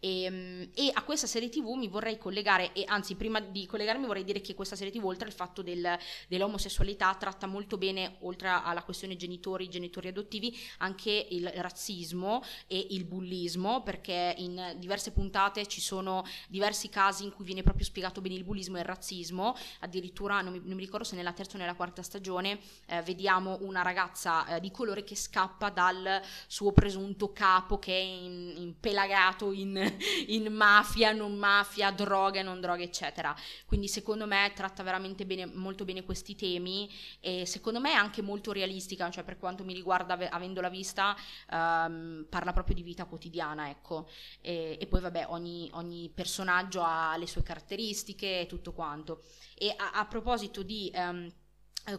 E, 0.06 0.30
mm, 0.30 0.62
e 0.74 0.92
a 0.94 1.02
questa 1.04 1.28
serie 1.28 1.48
TV 1.48 1.76
mi 1.76 1.88
vorrei 1.88 2.18
collegare, 2.18 2.74
e 2.74 2.84
anzi, 2.86 3.16
prima 3.16 3.40
di 3.40 3.66
collegarmi, 3.66 4.06
vorrei 4.06 4.26
dire 4.26 4.42
che 4.42 4.54
questa 4.54 4.76
serie 4.76 4.92
TV, 4.92 5.06
oltre 5.06 5.28
al 5.28 5.34
fatto 5.34 5.62
del- 5.62 5.98
dell'omosessualità, 6.28 7.16
tratta 7.16 7.48
molto 7.48 7.78
bene, 7.78 8.18
oltre 8.20 8.50
alla 8.50 8.84
questione 8.84 9.16
genitori, 9.16 9.70
genitori 9.70 10.10
adottivi, 10.10 10.54
anche 10.80 11.28
il 11.30 11.48
razzismo 11.48 12.44
e 12.68 12.86
il 12.90 13.06
bullismo, 13.06 13.82
perché 13.82 14.36
in 14.40 14.76
diverse 14.78 15.12
puntate 15.12 15.66
ci 15.68 15.80
sono 15.80 16.26
diversi 16.50 16.90
casi 16.90 17.24
in 17.24 17.32
cui 17.32 17.46
viene 17.46 17.64
proprio 17.64 17.86
spiegato 17.86 18.20
bene 18.20 18.36
il 18.36 18.44
bullismo 18.44 18.76
e 18.76 18.82
il 18.82 18.86
razzismo. 18.86 19.56
Addirittura, 19.80 20.42
non 20.42 20.52
mi, 20.52 20.62
non 20.66 20.76
mi 20.76 20.82
ricordo 20.84 21.06
se 21.06 21.16
nella 21.16 21.32
terza 21.32 21.56
o 21.56 21.60
nella 21.60 21.76
quarta 21.76 22.02
stagione, 22.04 22.60
eh, 22.88 23.02
vediamo 23.04 23.58
una 23.62 23.82
ragazza 23.82 24.46
eh, 24.48 24.60
di 24.60 24.70
colore 24.70 25.06
che 25.06 25.16
scappa 25.16 25.70
dal 25.70 26.22
suo 26.48 26.74
presunto 26.74 27.32
capo 27.32 27.80
che 27.80 27.94
è 27.94 28.02
in- 28.02 28.54
impelagato 28.58 29.52
in, 29.54 29.93
in 30.28 30.54
mafia, 30.54 31.12
non 31.12 31.36
mafia, 31.36 31.92
droga, 31.92 32.42
non 32.42 32.60
droga, 32.60 32.84
eccetera. 32.84 33.36
Quindi 33.66 33.88
secondo 33.88 34.26
me 34.26 34.52
tratta 34.56 34.84
veramente 34.84 35.26
bene, 35.26 35.46
molto 35.46 35.86
bene 35.86 36.04
questi 36.04 36.36
temi 36.36 36.90
e 37.20 37.46
secondo 37.46 37.80
me 37.80 37.92
è 37.92 37.96
anche 37.96 38.22
molto 38.22 38.52
realistica, 38.52 39.10
cioè 39.10 39.24
per 39.24 39.38
quanto 39.38 39.64
mi 39.64 39.74
riguarda 39.74 40.14
ave- 40.14 40.30
avendola 40.30 40.70
vista 40.70 41.16
ehm, 41.52 42.28
parla 42.30 42.54
proprio 42.54 42.76
di 42.76 42.84
vita 42.84 43.06
quotidiana, 43.06 43.70
ecco. 43.70 44.08
E, 44.42 44.78
e 44.80 44.88
poi 44.88 45.02
vabbè 45.02 45.26
ogni, 45.30 45.70
ogni 45.74 46.10
personaggio 46.14 46.82
ha 46.84 47.16
le 47.18 47.28
sue 47.28 47.44
caratteristiche 47.44 48.42
e 48.42 48.46
tutto 48.46 48.74
quanto. 48.74 49.24
E 49.56 49.74
a, 49.76 49.92
a 49.92 50.06
proposito 50.06 50.64
di... 50.64 50.92
ehm, 50.94 51.26
eh, 51.26 51.42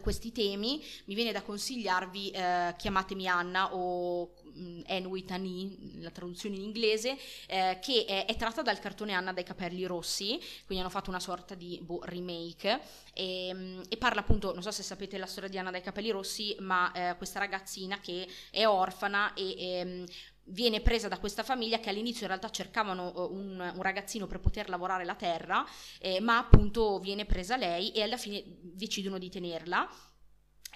questi 0.01 0.31
temi 0.31 0.83
mi 1.05 1.15
viene 1.15 1.31
da 1.31 1.41
consigliarvi 1.41 2.31
eh, 2.31 2.73
Chiamatemi 2.77 3.27
Anna 3.27 3.73
o 3.73 4.33
mm, 4.57 4.81
Anne 4.87 5.05
with 5.05 5.31
an 5.31 5.45
E, 5.45 6.01
la 6.01 6.09
traduzione 6.09 6.55
in 6.55 6.63
inglese 6.63 7.17
eh, 7.47 7.79
che 7.81 8.05
è, 8.05 8.25
è 8.25 8.35
tratta 8.35 8.61
dal 8.61 8.79
cartone 8.79 9.13
Anna 9.13 9.31
dai 9.31 9.43
capelli 9.43 9.85
rossi 9.85 10.39
quindi 10.65 10.83
hanno 10.83 10.89
fatto 10.89 11.09
una 11.09 11.19
sorta 11.19 11.53
di 11.55 11.79
boh, 11.81 12.01
remake 12.03 12.79
e, 13.13 13.51
mm, 13.53 13.81
e 13.87 13.97
parla 13.97 14.21
appunto 14.21 14.53
non 14.53 14.63
so 14.63 14.71
se 14.71 14.83
sapete 14.83 15.17
la 15.17 15.27
storia 15.27 15.49
di 15.49 15.57
Anna 15.57 15.71
dai 15.71 15.81
capelli 15.81 16.09
rossi 16.09 16.55
ma 16.59 16.91
eh, 16.91 17.15
questa 17.17 17.39
ragazzina 17.39 17.99
che 17.99 18.27
è 18.49 18.65
orfana 18.65 19.33
e 19.33 19.55
ehm, 19.57 20.05
viene 20.45 20.81
presa 20.81 21.07
da 21.07 21.19
questa 21.19 21.43
famiglia 21.43 21.79
che 21.79 21.89
all'inizio 21.89 22.21
in 22.21 22.27
realtà 22.27 22.49
cercavano 22.49 23.13
eh, 23.13 23.19
un, 23.33 23.73
un 23.75 23.81
ragazzino 23.81 24.27
per 24.27 24.39
poter 24.39 24.69
lavorare 24.69 25.05
la 25.05 25.15
terra, 25.15 25.65
eh, 25.99 26.19
ma 26.19 26.37
appunto 26.37 26.99
viene 26.99 27.25
presa 27.25 27.55
lei 27.55 27.91
e 27.91 28.01
alla 28.01 28.17
fine 28.17 28.43
decidono 28.61 29.17
di 29.17 29.29
tenerla. 29.29 29.89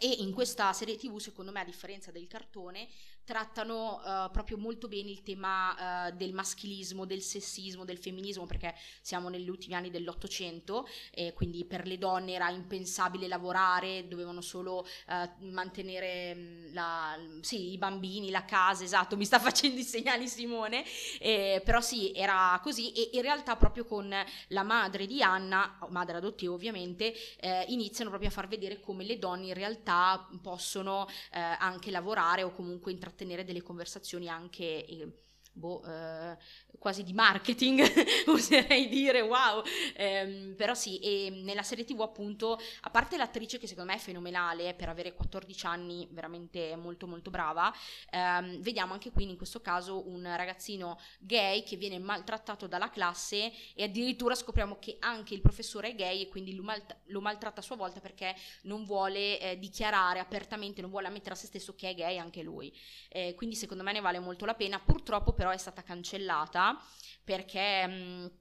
E 0.01 0.07
in 0.07 0.31
questa 0.31 0.71
serie 0.71 0.95
TV, 0.95 1.17
secondo 1.17 1.51
me, 1.51 1.59
a 1.59 1.65
differenza 1.65 2.09
del 2.09 2.25
cartone, 2.27 2.87
trattano 3.29 4.01
eh, 4.03 4.29
proprio 4.31 4.57
molto 4.57 4.87
bene 4.87 5.11
il 5.11 5.21
tema 5.21 6.07
eh, 6.07 6.13
del 6.13 6.33
maschilismo, 6.33 7.05
del 7.05 7.21
sessismo, 7.21 7.85
del 7.85 7.99
femminismo, 7.99 8.47
perché 8.47 8.73
siamo 9.01 9.29
negli 9.29 9.47
ultimi 9.49 9.75
anni 9.75 9.91
dell'Ottocento, 9.91 10.87
e 11.11 11.33
quindi 11.33 11.63
per 11.63 11.85
le 11.85 11.99
donne 11.99 12.33
era 12.33 12.49
impensabile 12.49 13.27
lavorare, 13.27 14.07
dovevano 14.07 14.41
solo 14.41 14.83
eh, 15.07 15.29
mantenere 15.41 16.33
mh, 16.33 16.73
la- 16.73 17.19
sì, 17.41 17.71
i 17.73 17.77
bambini, 17.77 18.31
la 18.31 18.45
casa, 18.45 18.83
esatto, 18.83 19.15
mi 19.15 19.25
sta 19.25 19.37
facendo 19.39 19.79
i 19.79 19.83
segnali 19.83 20.27
Simone, 20.27 20.83
eh, 21.19 21.61
però 21.63 21.81
sì, 21.81 22.11
era 22.15 22.59
così 22.63 22.91
e 22.93 23.11
in 23.13 23.21
realtà 23.21 23.55
proprio 23.57 23.85
con 23.85 24.11
la 24.47 24.63
madre 24.63 25.05
di 25.05 25.21
Anna, 25.21 25.77
madre 25.89 26.17
adottiva 26.17 26.53
ovviamente, 26.55 27.13
eh, 27.39 27.65
iniziano 27.67 28.09
proprio 28.09 28.29
a 28.31 28.33
far 28.33 28.47
vedere 28.47 28.79
come 28.79 29.03
le 29.03 29.19
donne 29.19 29.47
in 29.47 29.53
realtà 29.53 30.27
possono 30.41 31.07
eh, 31.31 31.39
anche 31.39 31.91
lavorare 31.91 32.41
o 32.43 32.51
comunque 32.53 32.91
intrattenere 32.91 33.17
delle 33.43 33.61
conversazioni 33.61 34.27
anche... 34.29 34.85
eh, 34.85 35.13
boh, 35.59 35.83
eh, 35.83 36.37
quasi 36.77 37.03
di 37.03 37.13
marketing, 37.13 37.81
oserei 38.27 38.87
dire, 38.87 39.21
wow, 39.21 39.63
Ehm, 39.95 40.55
però 40.55 40.73
sì, 40.73 40.99
e 40.99 41.29
nella 41.43 41.63
serie 41.63 41.83
tv 41.83 42.01
appunto, 42.01 42.57
a 42.81 42.89
parte 42.89 43.17
l'attrice 43.17 43.57
che 43.57 43.67
secondo 43.67 43.91
me 43.91 43.97
è 43.97 44.01
fenomenale, 44.01 44.73
per 44.75 44.89
avere 44.89 45.13
14 45.13 45.65
anni 45.65 46.07
veramente 46.11 46.75
molto 46.75 47.07
molto 47.07 47.29
brava, 47.29 47.71
ehm, 48.11 48.61
vediamo 48.61 48.93
anche 48.93 49.11
qui 49.11 49.23
in 49.29 49.37
questo 49.37 49.61
caso 49.61 50.07
un 50.07 50.23
ragazzino 50.35 50.97
gay 51.19 51.63
che 51.63 51.75
viene 51.75 51.99
maltrattato 51.99 52.67
dalla 52.67 52.89
classe 52.89 53.51
e 53.73 53.83
addirittura 53.83 54.35
scopriamo 54.35 54.77
che 54.79 54.97
anche 54.99 55.33
il 55.33 55.41
professore 55.41 55.89
è 55.89 55.95
gay 55.95 56.21
e 56.21 56.27
quindi 56.29 56.55
lo, 56.55 56.63
mal- 56.63 56.83
lo 57.07 57.21
maltratta 57.21 57.59
a 57.59 57.63
sua 57.63 57.75
volta 57.75 57.99
perché 57.99 58.35
non 58.63 58.85
vuole 58.85 59.39
eh, 59.39 59.59
dichiarare 59.59 60.19
apertamente, 60.19 60.81
non 60.81 60.89
vuole 60.89 61.07
ammettere 61.07 61.33
a 61.33 61.37
se 61.37 61.47
stesso 61.47 61.75
che 61.75 61.89
è 61.89 61.95
gay 61.95 62.17
anche 62.17 62.41
lui. 62.43 62.73
Eh, 63.09 63.33
quindi 63.35 63.55
secondo 63.55 63.83
me 63.83 63.91
ne 63.91 63.99
vale 64.01 64.19
molto 64.19 64.45
la 64.45 64.53
pena. 64.53 64.79
Purtroppo 64.79 65.33
però 65.33 65.48
è 65.51 65.57
stata 65.57 65.83
cancellata 65.83 66.79
perché... 67.23 67.87
mh, 67.87 68.31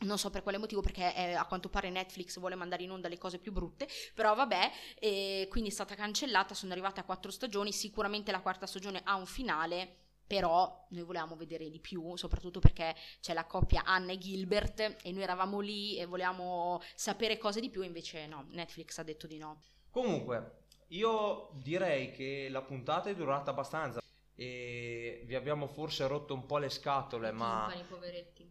non 0.00 0.16
so 0.16 0.30
per 0.30 0.44
quale 0.44 0.58
motivo, 0.58 0.80
perché 0.80 1.12
eh, 1.12 1.32
a 1.32 1.44
quanto 1.44 1.68
pare 1.68 1.90
Netflix 1.90 2.38
vuole 2.38 2.54
mandare 2.54 2.84
in 2.84 2.92
onda 2.92 3.08
le 3.08 3.18
cose 3.18 3.40
più 3.40 3.50
brutte, 3.50 3.88
però 4.14 4.32
vabbè, 4.32 4.70
eh, 5.00 5.48
quindi 5.50 5.70
è 5.70 5.72
stata 5.72 5.96
cancellata, 5.96 6.54
sono 6.54 6.70
arrivate 6.70 7.00
a 7.00 7.02
quattro 7.02 7.32
stagioni, 7.32 7.72
sicuramente 7.72 8.30
la 8.30 8.40
quarta 8.40 8.64
stagione 8.64 9.00
ha 9.02 9.16
un 9.16 9.26
finale, 9.26 9.92
però 10.24 10.86
noi 10.90 11.02
volevamo 11.02 11.34
vedere 11.34 11.68
di 11.68 11.80
più, 11.80 12.14
soprattutto 12.14 12.60
perché 12.60 12.94
c'è 13.20 13.34
la 13.34 13.46
coppia 13.46 13.82
Anna 13.84 14.12
e 14.12 14.18
Gilbert 14.18 14.98
e 15.02 15.10
noi 15.10 15.22
eravamo 15.22 15.58
lì 15.58 15.98
e 15.98 16.04
volevamo 16.04 16.80
sapere 16.94 17.36
cose 17.36 17.58
di 17.58 17.68
più, 17.68 17.82
invece 17.82 18.28
no, 18.28 18.46
Netflix 18.50 18.98
ha 18.98 19.02
detto 19.02 19.26
di 19.26 19.38
no. 19.38 19.62
Comunque, 19.90 20.58
io 20.90 21.50
direi 21.54 22.12
che 22.12 22.46
la 22.50 22.62
puntata 22.62 23.10
è 23.10 23.16
durata 23.16 23.50
abbastanza 23.50 24.00
e 24.40 25.22
vi 25.24 25.34
abbiamo 25.34 25.66
forse 25.66 26.06
rotto 26.06 26.32
un 26.32 26.46
po' 26.46 26.58
le 26.58 26.68
scatole, 26.68 27.32
ma 27.32 27.74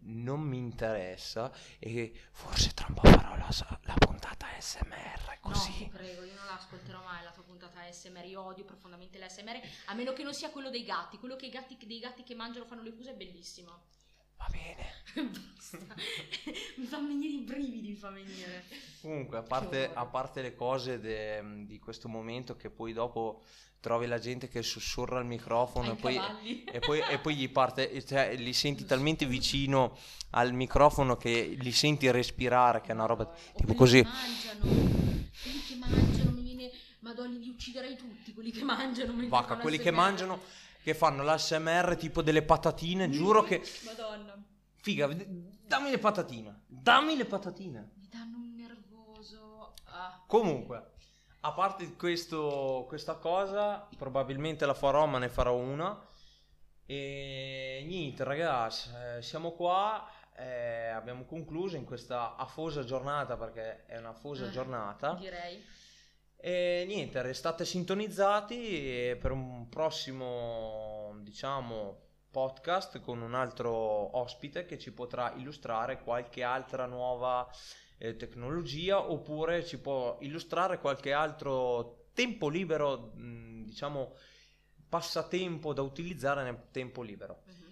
non 0.02 0.42
mi 0.42 0.58
interessa 0.58 1.50
e 1.80 2.14
forse 2.32 2.74
tra 2.74 2.88
un 2.90 2.96
po' 2.96 3.08
farò 3.08 3.38
la, 3.38 3.50
la 3.84 3.94
puntata 3.98 4.48
SMR 4.60 5.40
così. 5.40 5.70
No, 5.70 5.78
ti 5.78 5.90
prego, 5.90 6.24
io 6.24 6.36
non 6.36 6.46
la 6.46 6.56
ascolterò 6.56 7.02
mai 7.04 7.24
la 7.24 7.32
tua 7.32 7.44
puntata 7.44 7.80
ASMR, 7.84 8.26
io 8.26 8.42
odio 8.42 8.66
profondamente 8.66 9.18
l'ASMR, 9.18 9.62
a 9.86 9.94
meno 9.94 10.12
che 10.12 10.24
non 10.24 10.34
sia 10.34 10.50
quello 10.50 10.70
dei 10.70 10.84
gatti, 10.84 11.18
quello 11.20 11.38
che 11.38 11.48
gatti, 11.48 11.78
dei 11.86 12.00
gatti 12.00 12.24
che 12.24 12.36
mangiano 12.36 12.66
fanno 12.66 12.82
le 12.82 12.92
fuse 12.92 13.12
è 13.12 13.16
bellissimo. 13.16 13.84
Va 14.38 14.48
bene. 14.52 15.32
Basta. 15.32 15.96
mi 16.78 16.86
fa 16.86 16.98
venire 16.98 17.34
i 17.34 17.42
brividi, 17.42 17.90
mi 17.90 17.96
fa 17.96 18.10
venire. 18.10 18.64
Comunque, 19.02 19.38
a 19.38 19.44
parte, 19.44 19.92
a 19.94 20.06
parte 20.06 20.42
le 20.42 20.56
cose 20.56 21.00
de, 21.00 21.66
di 21.66 21.80
questo 21.80 22.08
momento 22.08 22.56
che 22.56 22.70
poi 22.70 22.94
dopo 22.94 23.44
trovi 23.80 24.08
la 24.08 24.20
gente 24.20 24.48
che 24.48 24.64
sussurra 24.64 25.20
al 25.20 25.26
microfono 25.26 25.92
e 25.92 25.96
poi, 25.96 26.20
e 26.66 26.80
poi, 26.80 27.00
e, 27.00 27.20
poi, 27.20 27.36
gli 27.36 27.50
parte, 27.50 28.04
cioè, 28.06 28.36
li 28.36 28.54
senti 28.54 28.86
talmente 28.86 29.26
vicino 29.26 29.98
al 30.32 30.54
microfono 30.54 31.16
che 31.16 31.56
li 31.60 31.72
senti 31.72 32.10
respirare, 32.12 32.82
che 32.82 32.92
è 32.92 32.94
una 32.94 33.06
roba 33.06 33.24
o 33.24 33.36
tipo 33.56 33.74
così. 33.76 34.02
Che 34.02 34.10
mangiano, 34.10 34.62
quelli 35.42 35.62
che 35.68 35.76
mangiano, 35.76 36.32
mi 36.32 36.42
viene, 36.42 36.72
madonna, 37.00 37.38
li 37.38 37.50
ucciderei 37.50 37.96
tutti, 37.96 38.34
quelli 38.34 38.52
che 38.52 38.64
mangiano. 38.64 39.14
Vacca, 39.28 39.58
quelli 39.58 39.78
che 39.78 39.92
mangiano, 39.92 40.42
che 40.88 40.94
fanno 40.94 41.22
l'ASMR 41.22 41.98
tipo 41.98 42.22
delle 42.22 42.44
patatine, 42.44 43.10
giuro 43.10 43.44
che... 43.44 43.62
Madonna. 43.84 44.42
Figa, 44.76 45.08
dammi 45.08 45.90
le 45.90 45.98
patatine, 45.98 46.62
dammi 46.66 47.18
le 47.18 47.26
patatine. 47.26 47.92
Mi 47.96 48.08
danno 48.10 48.38
un 48.38 48.56
nervoso. 48.56 49.74
Ah. 49.84 50.24
Comunque 50.26 50.92
a 51.42 51.52
parte 51.52 51.94
questo, 51.98 52.86
questa 52.88 53.16
cosa, 53.16 53.86
probabilmente 53.98 54.66
la 54.66 54.74
farò, 54.74 55.06
ma 55.08 55.18
ne 55.18 55.28
farò 55.28 55.58
una. 55.58 56.02
E 56.86 57.84
niente, 57.86 58.24
ragazzi, 58.24 58.90
eh, 59.18 59.22
siamo 59.22 59.52
qua. 59.52 60.10
Eh, 60.38 60.88
abbiamo 60.88 61.26
concluso 61.26 61.76
in 61.76 61.84
questa 61.84 62.38
afosa 62.38 62.86
giornata 62.86 63.36
perché 63.36 63.86
è 63.88 63.98
una 63.98 64.10
afosa 64.12 64.46
eh, 64.46 64.52
giornata. 64.52 65.16
Direi. 65.16 65.62
E 66.40 66.86
niente, 66.88 67.22
restate 67.22 67.66
sintonizzati 67.66 69.18
per 69.20 69.32
un 69.32 69.68
prossimo, 69.70 71.18
diciamo, 71.22 72.06
podcast 72.30 73.00
con 73.00 73.22
un 73.22 73.34
altro 73.34 73.72
ospite 74.18 74.66
che 74.66 74.78
ci 74.78 74.94
potrà 74.94 75.34
illustrare 75.36 76.00
qualche 76.02 76.44
altra 76.44 76.86
nuova 76.86 77.50
eh, 77.98 78.16
tecnologia 78.16 79.10
oppure 79.10 79.66
ci 79.66 79.80
può 79.80 80.18
illustrare 80.22 80.80
qualche 80.80 81.14
altro 81.14 82.10
tempo 82.14 82.50
libero, 82.50 83.12
mh, 83.16 83.66
diciamo 83.66 84.14
passatempo 84.88 85.74
da 85.74 85.82
utilizzare 85.82 86.44
nel 86.44 86.68
tempo 86.72 87.02
libero. 87.02 87.42
Uh-huh. 87.46 87.67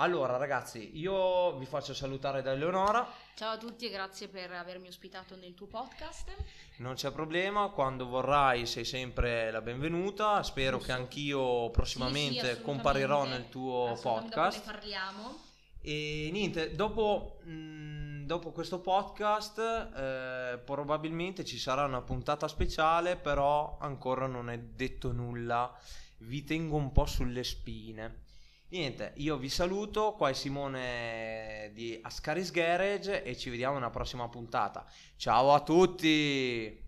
Allora 0.00 0.36
ragazzi, 0.36 0.96
io 0.96 1.56
vi 1.58 1.66
faccio 1.66 1.92
salutare 1.92 2.40
da 2.40 2.52
Eleonora. 2.52 3.04
Ciao 3.34 3.54
a 3.54 3.58
tutti 3.58 3.86
e 3.86 3.90
grazie 3.90 4.28
per 4.28 4.52
avermi 4.52 4.86
ospitato 4.86 5.34
nel 5.34 5.54
tuo 5.54 5.66
podcast. 5.66 6.30
Non 6.76 6.94
c'è 6.94 7.10
problema, 7.10 7.70
quando 7.70 8.06
vorrai 8.06 8.64
sei 8.64 8.84
sempre 8.84 9.50
la 9.50 9.60
benvenuta. 9.60 10.40
Spero 10.44 10.76
Giusto. 10.76 10.92
che 10.92 10.98
anch'io 11.00 11.70
prossimamente 11.70 12.48
sì, 12.48 12.54
sì, 12.54 12.62
comparirò 12.62 13.24
nel 13.24 13.48
tuo 13.48 13.98
podcast. 14.00 14.64
Ne 14.64 14.72
parliamo. 14.72 15.38
E 15.80 16.28
niente, 16.30 16.76
dopo, 16.76 17.40
mh, 17.42 17.50
mm, 17.50 18.24
dopo 18.24 18.52
questo 18.52 18.78
podcast 18.78 19.58
eh, 19.58 20.60
probabilmente 20.64 21.44
ci 21.44 21.58
sarà 21.58 21.86
una 21.86 22.02
puntata 22.02 22.46
speciale, 22.46 23.16
però 23.16 23.78
ancora 23.80 24.28
non 24.28 24.48
è 24.48 24.58
detto 24.60 25.10
nulla. 25.10 25.76
Vi 26.18 26.44
tengo 26.44 26.76
un 26.76 26.92
po' 26.92 27.06
sulle 27.06 27.42
spine. 27.42 28.26
Niente, 28.70 29.12
io 29.16 29.38
vi 29.38 29.48
saluto, 29.48 30.12
qua 30.12 30.28
è 30.28 30.34
Simone 30.34 31.70
di 31.72 31.98
Ascaris 32.02 32.50
Garage 32.50 33.22
e 33.22 33.34
ci 33.34 33.48
vediamo 33.48 33.76
nella 33.76 33.88
prossima 33.88 34.28
puntata. 34.28 34.84
Ciao 35.16 35.54
a 35.54 35.62
tutti! 35.62 36.84